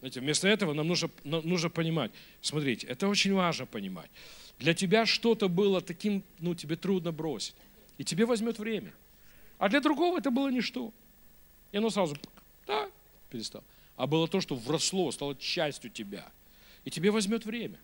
Знаете, 0.00 0.18
вместо 0.18 0.48
этого 0.48 0.72
нам 0.72 0.88
нужно, 0.88 1.08
нужно 1.22 1.70
понимать, 1.70 2.10
смотрите, 2.40 2.88
это 2.88 3.06
очень 3.06 3.32
важно 3.32 3.66
понимать. 3.66 4.10
Для 4.58 4.74
тебя 4.74 5.06
что-то 5.06 5.48
было 5.48 5.80
таким, 5.80 6.24
ну, 6.40 6.56
тебе 6.56 6.74
трудно 6.74 7.12
бросить. 7.12 7.54
И 7.96 8.02
тебе 8.02 8.26
возьмет 8.26 8.58
время. 8.58 8.92
А 9.58 9.68
для 9.68 9.80
другого 9.80 10.18
это 10.18 10.32
было 10.32 10.48
ничто. 10.48 10.92
И 11.70 11.76
оно 11.76 11.90
сразу, 11.90 12.16
да, 12.66 12.90
перестал. 13.30 13.62
А 13.94 14.08
было 14.08 14.26
то, 14.26 14.40
что 14.40 14.56
вросло, 14.56 15.12
стало 15.12 15.36
частью 15.36 15.92
тебя. 15.92 16.28
И 16.86 16.90
тебе 16.90 17.10
возьмет 17.10 17.44
время. 17.44 17.78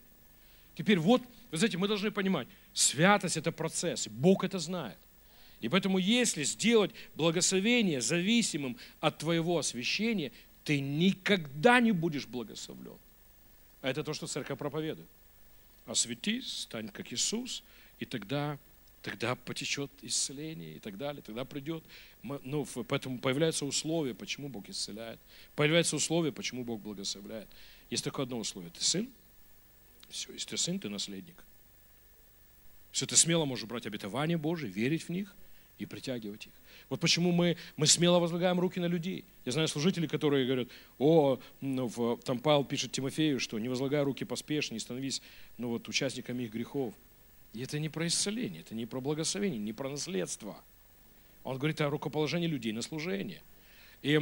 Теперь 0.75 0.99
вот, 0.99 1.21
вы 1.51 1.59
знаете, 1.59 1.77
мы 1.77 1.89
должны 1.89 2.11
понимать, 2.11 2.49
святость– 2.73 3.37
это 3.37 3.53
процесс, 3.53 4.09
Бог 4.09 4.45
это 4.45 4.59
знает. 4.59 4.97
И 5.61 5.69
поэтому, 5.69 5.99
если 5.99 6.45
сделать 6.45 6.93
благословение 7.15 8.01
зависимым 8.01 8.77
от 9.01 9.19
твоего 9.19 9.59
освящения, 9.59 10.33
ты 10.65 10.81
никогда 10.81 11.81
не 11.81 11.93
будешь 11.93 12.27
благословлен. 12.27 12.97
А 13.83 13.91
это 13.91 14.03
то, 14.03 14.15
что 14.15 14.27
церковь 14.27 14.59
проповедует. 14.59 15.09
Осветись, 15.87 16.63
стань 16.63 16.89
как 16.89 17.13
Иисус, 17.13 17.65
и 17.99 18.05
тогда, 18.05 18.57
тогда 19.03 19.35
потечет 19.35 19.91
исцеление 20.03 20.77
и 20.77 20.79
так 20.79 20.97
далее, 20.97 21.23
тогда 21.23 21.45
придет. 21.45 21.83
Ну, 22.23 22.67
поэтому 22.87 23.19
появляются 23.19 23.65
условия, 23.65 24.15
почему 24.15 24.49
Бог 24.49 24.69
исцеляет. 24.69 25.19
Появляются 25.57 25.97
условия, 25.97 26.31
почему 26.31 26.65
Бог 26.65 26.81
благословляет. 26.81 27.49
Есть 27.93 28.05
только 28.05 28.23
одно 28.23 28.39
условие. 28.39 28.71
Ты 28.71 28.83
сын? 28.83 29.07
Все, 30.09 30.33
если 30.33 30.49
ты 30.49 30.57
сын, 30.57 30.81
ты 30.81 30.89
наследник. 30.89 31.45
Все, 32.91 33.05
ты 33.05 33.17
смело 33.17 33.45
можешь 33.45 33.67
брать 33.67 33.85
обетование 33.85 34.39
Божие, 34.39 34.73
верить 34.73 35.03
в 35.03 35.09
них 35.11 35.37
и 35.77 35.85
притягивать 35.85 36.47
их. 36.47 36.53
Вот 36.89 37.01
почему 37.01 37.33
мы, 37.33 37.59
мы 37.77 37.87
смело 37.87 38.19
возлагаем 38.19 38.59
руки 38.59 38.81
на 38.81 38.87
людей. 38.87 39.27
Я 39.45 39.53
знаю 39.53 39.69
служителей, 39.69 40.09
которые 40.09 40.47
говорят, 40.47 40.69
о, 40.99 41.39
ну, 41.61 41.87
в, 41.87 42.17
там 42.25 42.39
Павел 42.39 42.65
пишет 42.65 42.93
Тимофею, 42.93 43.39
что 43.39 43.59
не 43.59 43.69
возлагай 43.69 44.03
руки 44.03 44.25
поспешно, 44.25 44.73
не 44.73 44.81
становись 44.81 45.21
ну, 45.59 45.69
вот, 45.69 45.87
участниками 45.87 46.45
их 46.45 46.51
грехов. 46.51 46.95
И 47.53 47.61
это 47.61 47.79
не 47.79 47.91
про 47.91 48.07
исцеление, 48.07 48.63
это 48.63 48.75
не 48.75 48.87
про 48.87 49.03
благословение, 49.03 49.59
не 49.59 49.75
про 49.75 49.91
наследство. 49.91 50.57
Он 51.45 51.59
говорит 51.59 51.79
о 51.83 51.91
рукоположении 51.91 52.47
людей 52.47 52.73
на 52.73 52.81
служение. 52.81 53.43
И 54.01 54.15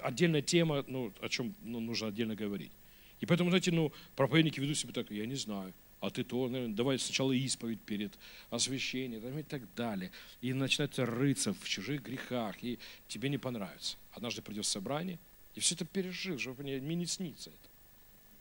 отдельная 0.00 0.40
тема, 0.40 0.86
ну, 0.88 1.12
о 1.20 1.28
чем 1.28 1.54
ну, 1.62 1.80
нужно 1.80 2.08
отдельно 2.08 2.34
говорить. 2.34 2.72
И 3.20 3.26
поэтому, 3.26 3.50
знаете, 3.50 3.70
ну, 3.70 3.92
проповедники 4.16 4.60
ведут 4.60 4.78
себя 4.78 4.92
так, 4.92 5.10
я 5.10 5.26
не 5.26 5.36
знаю 5.36 5.72
а 6.00 6.10
ты 6.10 6.24
то, 6.24 6.48
наверное, 6.48 6.74
давай 6.74 6.98
сначала 6.98 7.32
исповедь 7.32 7.80
перед 7.80 8.18
освящением 8.48 9.38
и 9.38 9.42
так 9.42 9.62
далее. 9.74 10.10
И 10.40 10.52
начинает 10.52 10.98
рыться 10.98 11.52
в 11.52 11.68
чужих 11.68 12.02
грехах, 12.02 12.56
и 12.64 12.78
тебе 13.06 13.28
не 13.28 13.38
понравится. 13.38 13.98
Однажды 14.12 14.40
придет 14.40 14.64
собрание, 14.64 15.18
и 15.54 15.60
все 15.60 15.74
это 15.74 15.84
пережил, 15.84 16.38
чтобы 16.38 16.62
мне, 16.62 16.78
мне 16.78 16.94
не 16.96 17.06
снится 17.06 17.50
это. 17.50 17.68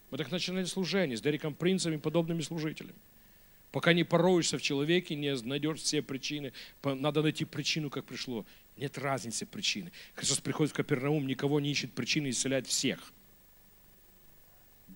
Мы 0.09 0.17
так 0.17 0.31
начинали 0.31 0.65
служение 0.65 1.17
с 1.17 1.21
Дериком 1.21 1.53
Принцем 1.53 1.93
и 1.93 1.97
подобными 1.97 2.41
служителями. 2.41 2.97
Пока 3.71 3.93
не 3.93 4.03
пороешься 4.03 4.57
в 4.57 4.61
человеке, 4.61 5.13
не 5.15 5.35
найдешь 5.43 5.79
все 5.81 6.01
причины, 6.01 6.53
надо 6.83 7.21
найти 7.21 7.45
причину, 7.45 7.91
как 7.91 8.05
пришло. 8.05 8.45
Нет 8.77 8.97
разницы 8.97 9.45
причины. 9.45 9.91
Христос 10.15 10.39
приходит 10.39 10.71
в 10.71 10.75
Капернаум, 10.75 11.27
никого 11.27 11.59
не 11.59 11.69
ищет 11.69 11.91
причины, 11.91 12.29
исцеляет 12.29 12.65
всех. 12.65 13.13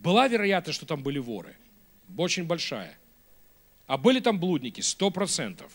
Была 0.03 0.27
вероятность, 0.27 0.77
что 0.77 0.85
там 0.85 1.01
были 1.01 1.19
воры 1.19 1.55
очень 2.17 2.45
большая. 2.45 2.97
А 3.87 3.97
были 3.97 4.19
там 4.19 4.39
блудники, 4.39 4.81
сто 4.81 5.11
процентов. 5.11 5.71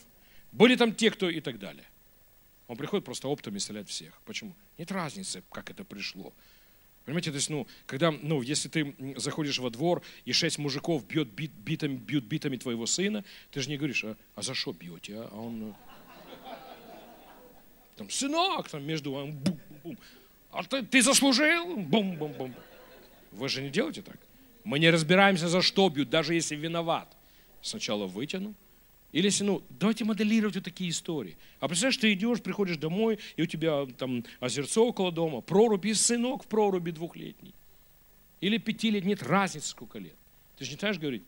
Были 0.53 0.77
там 0.77 0.95
те, 0.95 1.11
кто 1.11 1.29
и 1.29 1.41
так 1.41 1.59
далее. 1.59 1.85
Он 2.67 2.77
приходит 2.77 3.05
просто 3.05 3.29
оптом 3.29 3.57
исцелять 3.57 3.89
всех. 3.89 4.21
Почему? 4.25 4.55
Нет 4.77 4.91
разницы, 4.93 5.43
как 5.51 5.71
это 5.71 5.85
пришло. 5.85 6.33
Понимаете, 7.05 7.31
то 7.31 7.37
есть, 7.37 7.49
ну, 7.49 7.67
когда, 7.87 8.11
ну, 8.11 8.43
если 8.43 8.69
ты 8.69 8.95
заходишь 9.17 9.59
во 9.59 9.71
двор, 9.71 10.03
и 10.27 10.33
шесть 10.33 10.59
мужиков 10.59 11.07
бьет 11.07 11.29
бит, 11.29 11.51
битами, 11.53 11.97
бьют 11.97 12.25
битами 12.25 12.59
твоего 12.59 12.85
сына, 12.85 13.25
ты 13.51 13.61
же 13.63 13.71
не 13.71 13.79
говоришь, 13.79 14.05
а, 14.05 14.17
а 14.35 14.43
за 14.43 14.53
что 14.53 14.73
бьете, 14.73 15.17
а? 15.17 15.29
а 15.33 15.41
он, 15.41 15.59
ну, 15.59 15.75
там, 17.97 18.11
сынок, 18.11 18.69
там, 18.69 18.85
между 18.85 19.13
вами, 19.13 19.31
бум-бум, 19.31 19.99
а 20.51 20.63
ты, 20.65 20.83
ты 20.83 21.01
заслужил, 21.01 21.77
бум-бум-бум. 21.77 22.55
Вы 23.33 23.49
же 23.49 23.63
не 23.63 23.71
делаете 23.71 24.03
так? 24.03 24.19
Мы 24.65 24.79
не 24.79 24.91
разбираемся, 24.91 25.49
за 25.49 25.63
что 25.63 25.89
бьют, 25.89 26.11
даже 26.11 26.35
если 26.35 26.57
виноват. 26.57 27.17
Сначала 27.63 28.07
вытяну. 28.07 28.55
Или 29.13 29.27
если, 29.27 29.45
ну, 29.45 29.63
давайте 29.71 30.05
моделировать 30.05 30.57
вот 30.57 30.65
такие 30.65 30.91
истории. 30.91 31.37
А 31.61 31.69
представляешь, 31.69 31.97
ты 31.97 32.13
идешь, 32.13 32.43
приходишь 32.43 32.77
домой, 32.77 33.19
и 33.37 33.43
у 33.43 33.47
тебя 33.47 33.87
там 33.97 34.25
озерцо 34.41 34.87
около 34.87 35.11
дома, 35.11 35.41
прорубь, 35.41 35.87
и 35.87 35.95
сынок 35.95 36.45
в 36.45 36.47
проруби 36.47 36.91
двухлетний. 36.91 37.55
Или 38.41 38.59
пятилетний, 38.59 39.11
нет 39.11 39.23
разницы, 39.23 39.69
сколько 39.69 39.99
лет. 39.99 40.15
Ты 40.59 40.67
же 40.67 40.73
не 40.73 40.77
знаешь 40.77 40.99
говорить, 40.99 41.23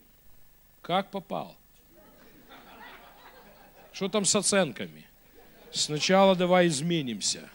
как 0.82 1.10
попал? 1.10 1.56
Что 3.92 4.08
там 4.08 4.24
с 4.24 4.34
оценками? 4.36 5.06
Сначала 5.72 6.36
давай 6.36 6.66
изменимся. 6.66 7.48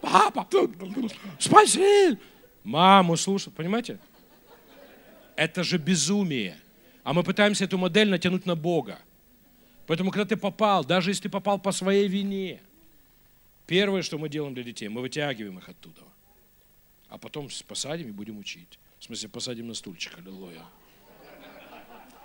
Папа, 0.00 0.46
спаси! 1.38 2.18
Маму 2.64 3.16
слушай, 3.16 3.50
понимаете? 3.50 3.98
Это 5.36 5.64
же 5.64 5.78
безумие. 5.78 6.58
А 7.04 7.12
мы 7.12 7.22
пытаемся 7.24 7.64
эту 7.64 7.78
модель 7.78 8.08
натянуть 8.08 8.46
на 8.46 8.54
Бога. 8.54 9.00
Поэтому, 9.86 10.10
когда 10.10 10.24
ты 10.24 10.36
попал, 10.36 10.84
даже 10.84 11.10
если 11.10 11.24
ты 11.24 11.28
попал 11.28 11.58
по 11.58 11.72
своей 11.72 12.06
вине, 12.06 12.60
первое, 13.66 14.02
что 14.02 14.18
мы 14.18 14.28
делаем 14.28 14.54
для 14.54 14.62
детей, 14.62 14.88
мы 14.88 15.00
вытягиваем 15.00 15.58
их 15.58 15.68
оттуда. 15.68 16.02
А 17.08 17.18
потом 17.18 17.48
посадим 17.66 18.08
и 18.08 18.12
будем 18.12 18.38
учить. 18.38 18.78
В 18.98 19.04
смысле, 19.04 19.28
посадим 19.28 19.68
на 19.68 19.74
стульчик, 19.74 20.16
аллилуйя. 20.18 20.62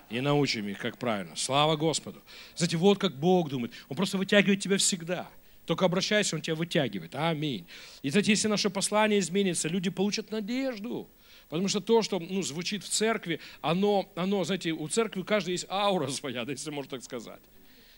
И 0.10 0.22
научим 0.22 0.68
их, 0.68 0.80
как 0.80 0.98
правильно. 0.98 1.36
Слава 1.36 1.76
Господу. 1.76 2.22
Знаете, 2.56 2.78
вот 2.78 2.98
как 3.00 3.16
Бог 3.16 3.50
думает. 3.50 3.74
Он 3.90 3.98
просто 3.98 4.18
вытягивает 4.18 4.62
тебя 4.62 4.78
всегда. 4.78 5.28
Только 5.68 5.84
обращайся, 5.84 6.38
Он 6.38 6.42
тебя 6.42 6.56
вытягивает. 6.56 7.14
Аминь. 7.14 7.68
И, 8.02 8.10
знаете, 8.10 8.32
если 8.32 8.48
наше 8.48 8.70
послание 8.70 9.20
изменится, 9.20 9.68
люди 9.68 9.90
получат 9.90 10.32
надежду. 10.32 11.10
Потому 11.50 11.68
что 11.68 11.82
то, 11.82 12.02
что 12.02 12.20
ну, 12.20 12.42
звучит 12.42 12.86
в 12.86 12.90
церкви, 12.90 13.42
оно, 13.60 14.10
оно, 14.16 14.46
знаете, 14.46 14.72
у 14.72 14.88
церкви 14.88 15.20
у 15.20 15.26
каждой 15.26 15.52
есть 15.52 15.66
аура 15.70 16.08
своя, 16.08 16.46
да, 16.46 16.54
если 16.54 16.72
можно 16.72 16.92
так 16.92 17.04
сказать. 17.04 17.42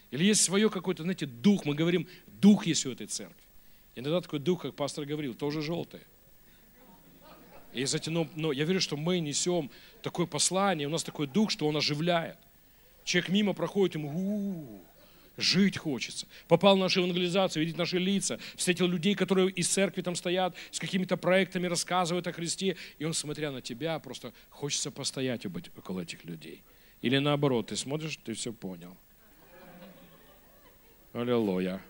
Или 0.09 0.25
есть 0.25 0.41
свое 0.41 0.71
какой-то, 0.71 1.03
знаете, 1.03 1.27
дух. 1.27 1.63
Мы 1.65 1.75
говорим, 1.75 2.07
дух 2.41 2.65
есть 2.65 2.87
у 2.87 2.91
этой 2.91 3.05
церкви. 3.05 3.43
Иногда 3.95 4.19
такой 4.19 4.39
дух, 4.39 4.63
как 4.63 4.73
пастор 4.73 5.05
говорил, 5.05 5.35
тоже 5.35 5.61
желтый. 5.61 6.01
И, 7.73 7.85
знаете, 7.85 8.09
но, 8.09 8.27
но 8.35 8.51
я 8.51 8.65
верю, 8.65 8.81
что 8.81 8.97
мы 8.97 9.19
несем 9.19 9.69
такое 10.01 10.25
послание, 10.25 10.87
у 10.87 10.91
нас 10.91 11.03
такой 11.03 11.27
дух, 11.27 11.51
что 11.51 11.67
он 11.67 11.77
оживляет. 11.77 12.37
Человек 13.03 13.29
мимо 13.29 13.53
проходит, 13.53 13.93
ему, 13.93 14.09
у-у-у, 14.09 14.81
Жить 15.39 15.77
хочется. 15.77 16.27
Попал 16.49 16.75
в 16.75 16.79
нашу 16.79 16.99
евангелизацию, 16.99 17.63
видеть 17.63 17.77
наши 17.77 17.97
лица, 17.97 18.39
встретил 18.57 18.87
людей, 18.87 19.15
которые 19.15 19.49
из 19.49 19.69
церкви 19.69 20.01
там 20.01 20.15
стоят, 20.15 20.53
с 20.69 20.79
какими-то 20.79 21.15
проектами 21.15 21.65
рассказывают 21.65 22.27
о 22.27 22.33
Христе, 22.33 22.75
и 22.97 23.05
он, 23.05 23.13
смотря 23.13 23.49
на 23.49 23.61
тебя, 23.61 23.97
просто 23.99 24.33
хочется 24.49 24.91
постоять 24.91 25.45
и 25.45 25.47
быть 25.47 25.71
около 25.77 26.01
этих 26.01 26.25
людей. 26.25 26.61
Или 27.01 27.19
наоборот, 27.19 27.67
ты 27.67 27.77
смотришь, 27.77 28.17
ты 28.17 28.33
все 28.33 28.51
понял. 28.51 28.97
Аллилуйя. 31.13 31.81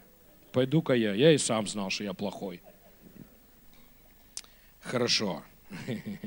Пойду-ка 0.52 0.94
я. 0.94 1.16
Я 1.16 1.32
и 1.32 1.40
сам 1.40 1.66
знал, 1.66 1.90
что 1.90 2.04
я 2.04 2.14
плохой. 2.14 2.62
Хорошо. 4.80 5.44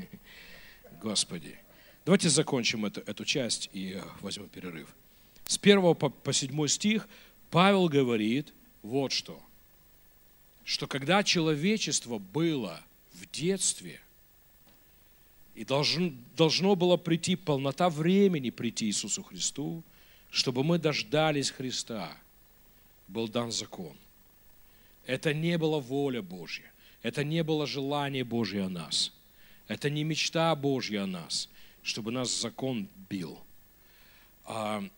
Господи. 1.00 1.56
Давайте 2.04 2.28
закончим 2.28 2.84
эту, 2.84 3.00
эту 3.02 3.24
часть 3.24 3.70
и 3.72 4.00
возьмем 4.20 4.48
перерыв 4.48 4.92
с 5.52 5.58
1 5.60 5.94
по, 5.94 6.08
по 6.08 6.32
7 6.32 6.66
стих 6.66 7.06
Павел 7.50 7.88
говорит 7.88 8.54
вот 8.82 9.12
что. 9.12 9.38
Что 10.64 10.86
когда 10.86 11.22
человечество 11.22 12.18
было 12.18 12.80
в 13.12 13.30
детстве, 13.30 14.00
и 15.54 15.66
должен, 15.66 16.16
должно 16.38 16.74
было 16.74 16.96
прийти 16.96 17.36
полнота 17.36 17.90
времени 17.90 18.48
прийти 18.48 18.86
Иисусу 18.86 19.22
Христу, 19.22 19.82
чтобы 20.30 20.64
мы 20.64 20.78
дождались 20.78 21.50
Христа, 21.50 22.16
был 23.06 23.28
дан 23.28 23.52
закон. 23.52 23.94
Это 25.04 25.34
не 25.34 25.58
была 25.58 25.80
воля 25.80 26.22
Божья. 26.22 26.72
Это 27.02 27.24
не 27.24 27.44
было 27.44 27.66
желание 27.66 28.24
Божье 28.24 28.64
о 28.64 28.70
нас. 28.70 29.12
Это 29.68 29.90
не 29.90 30.02
мечта 30.02 30.56
Божья 30.56 31.02
о 31.02 31.06
нас, 31.06 31.50
чтобы 31.82 32.10
нас 32.10 32.40
закон 32.40 32.88
бил– 33.10 33.38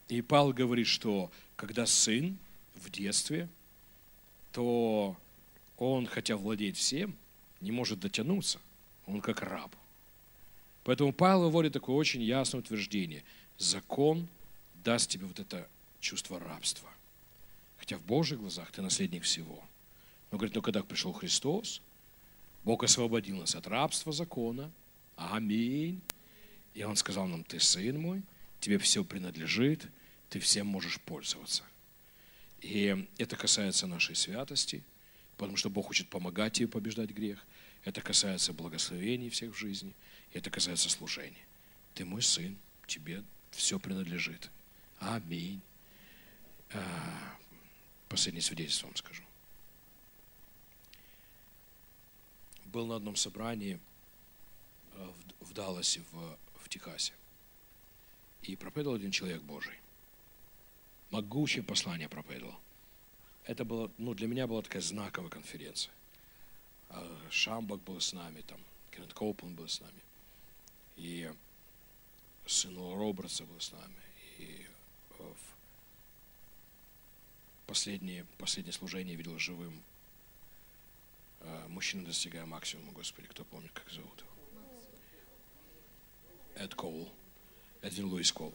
и 0.09 0.23
Павел 0.23 0.53
говорит, 0.53 0.87
что 0.87 1.31
когда 1.57 1.87
сын 1.87 2.39
в 2.75 2.91
детстве, 2.91 3.49
то 4.53 5.17
он, 5.79 6.07
хотя 6.07 6.37
владеет 6.37 6.77
всем, 6.77 7.15
не 7.61 7.71
может 7.71 8.01
дотянуться. 8.01 8.61
Он 9.07 9.21
как 9.21 9.43
раб. 9.43 9.75
Поэтому 10.85 11.13
Павел 11.13 11.43
выводит 11.43 11.73
такое 11.73 11.97
очень 11.97 12.23
ясное 12.23 12.61
утверждение. 12.61 13.23
Закон 13.59 14.29
даст 14.83 15.11
тебе 15.11 15.27
вот 15.27 15.41
это 15.41 15.69
чувство 16.01 16.39
рабства. 16.39 16.89
Хотя 17.79 17.97
в 17.97 18.03
Божьих 18.03 18.41
глазах 18.41 18.71
ты 18.71 18.83
наследник 18.83 19.25
всего. 19.25 19.63
Но 20.31 20.39
говорит, 20.39 20.55
но 20.55 20.63
когда 20.63 20.83
пришел 20.83 21.13
Христос, 21.13 21.81
Бог 22.65 22.83
освободил 22.83 23.37
нас 23.37 23.55
от 23.55 23.67
рабства 23.67 24.13
закона 24.13 24.71
Аминь. 25.17 26.01
И 26.75 26.83
Он 26.83 26.97
сказал 26.97 27.27
нам, 27.27 27.45
ты 27.45 27.61
сын 27.61 28.01
мой, 28.01 28.23
тебе 28.65 28.79
все 28.79 29.05
принадлежит, 29.05 29.87
ты 30.31 30.41
всем 30.41 30.67
можешь 30.67 30.99
пользоваться. 30.99 31.65
И 32.63 33.07
это 33.19 33.37
касается 33.37 33.87
нашей 33.87 34.17
святости, 34.17 34.83
потому 35.37 35.59
что 35.59 35.69
Бог 35.69 35.89
хочет 35.89 36.09
помогать 36.09 36.55
тебе 36.55 36.69
побеждать 36.69 37.11
грех. 37.11 37.45
Это 37.85 38.01
касается 38.01 38.55
благословений 38.55 39.29
всех 39.29 39.55
в 39.55 39.59
жизни, 39.59 39.93
и 40.33 40.39
это 40.39 40.49
касается 40.49 40.89
служения. 40.89 41.45
Ты 41.93 42.07
мой 42.07 42.23
сын, 42.23 42.57
тебе 42.87 43.23
все 43.51 43.79
принадлежит. 43.79 44.51
Аминь. 44.99 45.61
А, 46.73 47.37
последнее 48.09 48.41
свидетельство 48.41 48.87
вам 48.87 48.97
скажу. 48.97 49.25
Был 52.65 52.87
на 52.87 52.97
одном 52.97 53.17
собрании 53.17 53.79
в, 54.95 55.45
в 55.49 55.53
Далласе, 55.53 56.01
в, 56.13 56.39
в 56.63 56.69
Техасе. 56.71 57.13
И 58.45 58.57
проповедовал 58.57 58.97
один 58.97 59.11
человек 59.11 59.43
Божий. 59.43 59.75
Могучее 61.11 61.65
послание 61.65 62.09
проповедовал. 62.09 62.55
Это 63.45 63.65
было, 63.65 63.91
ну, 63.99 64.15
для 64.15 64.27
меня 64.27 64.47
была 64.47 64.63
такая 64.63 64.83
знаковая 64.83 65.31
конференция. 65.31 65.93
А, 66.91 67.21
Шамбак 67.31 67.81
был 67.81 68.01
с 68.01 68.13
нами, 68.13 68.43
там, 68.43 68.61
Кеннет 68.91 69.13
Коупленд 69.13 69.57
был 69.57 69.69
с 69.69 69.81
нами. 69.81 70.01
И 70.97 71.33
сын 72.47 72.77
Робертса 72.77 73.45
был 73.45 73.61
с 73.61 73.73
нами. 73.73 74.03
И 74.39 74.67
э, 75.19 75.23
в 75.23 75.37
последнее, 77.67 78.27
последнее 78.39 78.73
служение 78.73 79.17
видел 79.17 79.39
живым 79.39 79.83
э, 81.41 81.67
мужчина, 81.69 82.05
достигая 82.05 82.47
максимума, 82.47 82.93
Господи, 82.93 83.29
кто 83.29 83.45
помнит, 83.45 83.73
как 83.73 83.91
зовут 83.91 84.21
его? 84.21 84.31
Эд 86.57 86.75
Коул, 86.75 87.13
Эдвин 87.85 88.07
Луис 88.07 88.33
Коул. 88.33 88.55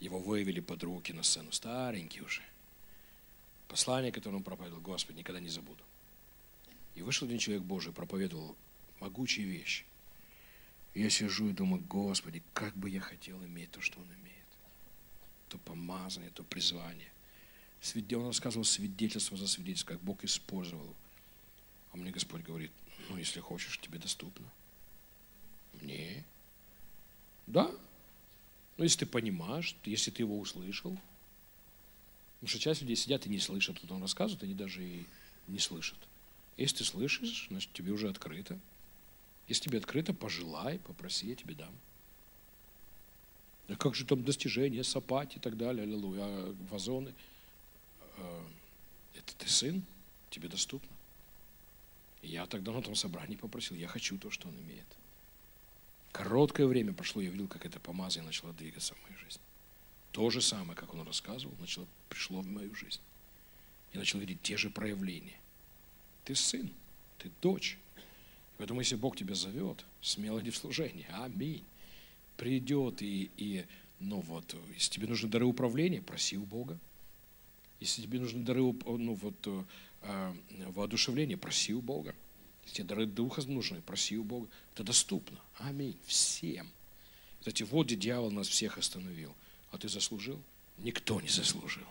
Его 0.00 0.18
вывели 0.18 0.60
под 0.60 0.82
руки 0.82 1.12
на 1.12 1.22
сцену, 1.22 1.52
старенький 1.52 2.22
уже. 2.22 2.40
Послание, 3.68 4.12
которое 4.12 4.38
он 4.38 4.42
проповедовал, 4.42 4.80
Господи, 4.80 5.18
никогда 5.18 5.40
не 5.40 5.50
забуду. 5.50 5.84
И 6.94 7.02
вышел 7.02 7.26
один 7.26 7.38
человек 7.38 7.64
Божий, 7.64 7.92
проповедовал 7.92 8.56
могучие 8.98 9.44
вещи. 9.44 9.84
И 10.94 11.02
я 11.02 11.10
сижу 11.10 11.50
и 11.50 11.52
думаю, 11.52 11.82
Господи, 11.82 12.42
как 12.54 12.74
бы 12.74 12.88
я 12.88 13.00
хотел 13.00 13.44
иметь 13.44 13.70
то, 13.72 13.82
что 13.82 14.00
он 14.00 14.06
имеет. 14.06 14.46
То 15.50 15.58
помазание, 15.58 16.30
то 16.30 16.44
призвание. 16.44 17.12
Он 18.12 18.28
рассказывал 18.28 18.64
свидетельство 18.64 19.36
за 19.36 19.46
свидетельство, 19.46 19.92
как 19.92 20.00
Бог 20.00 20.24
использовал. 20.24 20.94
А 21.92 21.98
мне 21.98 22.10
Господь 22.10 22.42
говорит, 22.42 22.72
ну, 23.10 23.18
если 23.18 23.40
хочешь, 23.40 23.78
тебе 23.80 23.98
доступно. 23.98 24.50
Мне? 25.74 26.24
Да. 27.46 27.70
Но 28.76 28.84
если 28.84 29.00
ты 29.00 29.06
понимаешь, 29.06 29.76
если 29.84 30.10
ты 30.10 30.22
его 30.22 30.38
услышал, 30.38 30.98
потому 32.34 32.48
что 32.48 32.58
часть 32.58 32.80
людей 32.80 32.96
сидят 32.96 33.26
и 33.26 33.28
не 33.28 33.38
слышат, 33.38 33.80
вот 33.82 33.92
он 33.92 34.02
рассказывает, 34.02 34.42
они 34.42 34.54
даже 34.54 34.82
и 34.82 35.06
не 35.46 35.58
слышат. 35.58 35.98
Если 36.56 36.78
ты 36.78 36.84
слышишь, 36.84 37.46
значит, 37.50 37.72
тебе 37.72 37.92
уже 37.92 38.08
открыто. 38.08 38.58
Если 39.48 39.64
тебе 39.64 39.78
открыто, 39.78 40.14
пожелай, 40.14 40.78
попроси, 40.78 41.28
я 41.28 41.34
тебе 41.34 41.54
дам. 41.54 41.74
А 43.68 43.76
как 43.76 43.94
же 43.94 44.04
там 44.04 44.24
достижения, 44.24 44.84
сапать 44.84 45.36
и 45.36 45.40
так 45.40 45.56
далее, 45.56 45.84
аллилуйя, 45.84 46.22
а 46.22 46.56
вазоны? 46.70 47.14
А, 48.18 48.46
это 49.14 49.34
ты 49.36 49.48
сын, 49.48 49.82
тебе 50.30 50.48
доступно. 50.48 50.90
Я 52.22 52.46
тогда 52.46 52.72
на 52.72 52.82
том 52.82 52.94
собрании 52.94 53.36
попросил, 53.36 53.76
я 53.76 53.88
хочу 53.88 54.18
то, 54.18 54.30
что 54.30 54.48
он 54.48 54.54
имеет. 54.60 54.86
Короткое 56.14 56.68
время 56.68 56.92
прошло, 56.92 57.20
я 57.20 57.28
видел, 57.28 57.48
как 57.48 57.66
это 57.66 57.80
помазание 57.80 58.28
начало 58.28 58.52
двигаться 58.52 58.94
в 58.94 59.02
мою 59.02 59.18
жизнь. 59.18 59.40
То 60.12 60.30
же 60.30 60.40
самое, 60.40 60.76
как 60.76 60.94
он 60.94 61.02
рассказывал, 61.02 61.56
начало, 61.58 61.88
пришло 62.08 62.40
в 62.40 62.46
мою 62.46 62.72
жизнь. 62.76 63.00
Я 63.92 63.98
начал 63.98 64.20
видеть 64.20 64.40
те 64.40 64.56
же 64.56 64.70
проявления. 64.70 65.36
Ты 66.24 66.36
сын, 66.36 66.70
ты 67.18 67.32
дочь. 67.42 67.78
Поэтому 68.58 68.78
если 68.78 68.94
Бог 68.94 69.16
тебя 69.16 69.34
зовет, 69.34 69.84
смело 70.02 70.38
иди 70.38 70.50
в 70.50 70.56
служение. 70.56 71.08
Аминь. 71.14 71.64
Придет 72.36 73.02
и, 73.02 73.32
и 73.36 73.64
ну 73.98 74.20
вот, 74.20 74.54
если 74.72 74.92
тебе 74.92 75.08
нужны 75.08 75.28
дары 75.28 75.46
управления, 75.46 76.00
проси 76.00 76.38
у 76.38 76.44
Бога. 76.44 76.78
Если 77.80 78.02
тебе 78.02 78.20
нужны 78.20 78.44
дары 78.44 78.60
ну 78.62 79.14
вот, 79.14 79.66
э, 80.02 80.34
воодушевления, 80.68 81.36
проси 81.36 81.74
у 81.74 81.80
Бога. 81.80 82.14
Тебе 82.72 82.84
дары 82.84 83.06
духа 83.06 83.42
нужны, 83.42 83.80
проси 83.80 84.16
у 84.16 84.24
Бога. 84.24 84.48
Это 84.74 84.84
доступно. 84.84 85.38
Аминь. 85.58 85.96
Всем. 86.06 86.68
Кстати, 87.38 87.62
вот 87.62 87.86
где 87.86 87.96
дьявол 87.96 88.30
нас 88.30 88.48
всех 88.48 88.78
остановил. 88.78 89.34
А 89.70 89.78
ты 89.78 89.88
заслужил? 89.88 90.40
Никто 90.78 91.20
не 91.20 91.28
заслужил. 91.28 91.86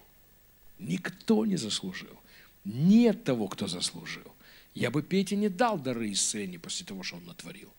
Никто 0.80 1.46
не 1.46 1.56
заслужил. 1.56 2.20
Нет 2.66 3.24
того, 3.24 3.48
кто 3.48 3.68
заслужил. 3.68 4.34
Я 4.74 4.90
бы 4.90 5.04
Пете 5.04 5.36
не 5.36 5.50
дал 5.50 5.78
дары 5.78 6.12
исцеления 6.12 6.60
после 6.60 6.86
того, 6.86 7.04
что 7.04 7.18
он 7.18 7.26
натворил. 7.26 7.72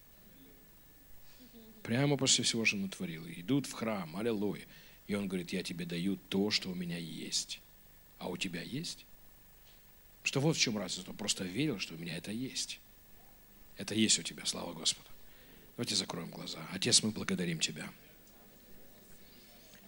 Прямо 1.82 2.16
после 2.16 2.44
всего, 2.44 2.64
что 2.64 2.76
он 2.76 2.82
натворил. 2.82 3.26
Идут 3.28 3.66
в 3.66 3.72
храм, 3.72 4.16
аллилуйя. 4.16 4.64
И 5.06 5.14
он 5.14 5.28
говорит, 5.28 5.52
я 5.52 5.62
тебе 5.62 5.84
даю 5.84 6.16
то, 6.28 6.50
что 6.50 6.70
у 6.70 6.74
меня 6.74 6.96
есть. 6.96 7.60
А 8.18 8.28
у 8.28 8.36
тебя 8.36 8.62
есть? 8.62 9.04
Что 10.22 10.40
вот 10.40 10.56
в 10.56 10.60
чем 10.60 10.78
разница. 10.78 11.10
Он 11.10 11.16
просто 11.16 11.44
верил, 11.44 11.78
что 11.78 11.94
у 11.94 11.98
меня 11.98 12.16
это 12.16 12.30
есть. 12.30 12.80
Это 13.76 13.94
есть 13.94 14.18
у 14.18 14.22
тебя, 14.22 14.44
слава 14.44 14.72
Господу. 14.72 15.08
Давайте 15.76 15.94
закроем 15.96 16.30
глаза. 16.30 16.58
Отец, 16.72 17.02
мы 17.02 17.10
благодарим 17.10 17.58
Тебя. 17.58 17.88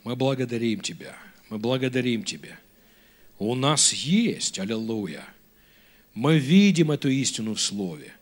Мы 0.02 0.16
благодарим 0.16 0.80
Тебя. 0.80 1.16
Мы 1.48 1.58
благодарим 1.58 2.24
Тебя. 2.24 2.58
У 3.38 3.54
нас 3.54 3.92
есть, 3.92 4.58
аллилуйя. 4.58 5.24
Мы 6.14 6.38
видим 6.38 6.90
эту 6.90 7.08
истину 7.08 7.54
в 7.54 7.60
Слове. 7.60 8.14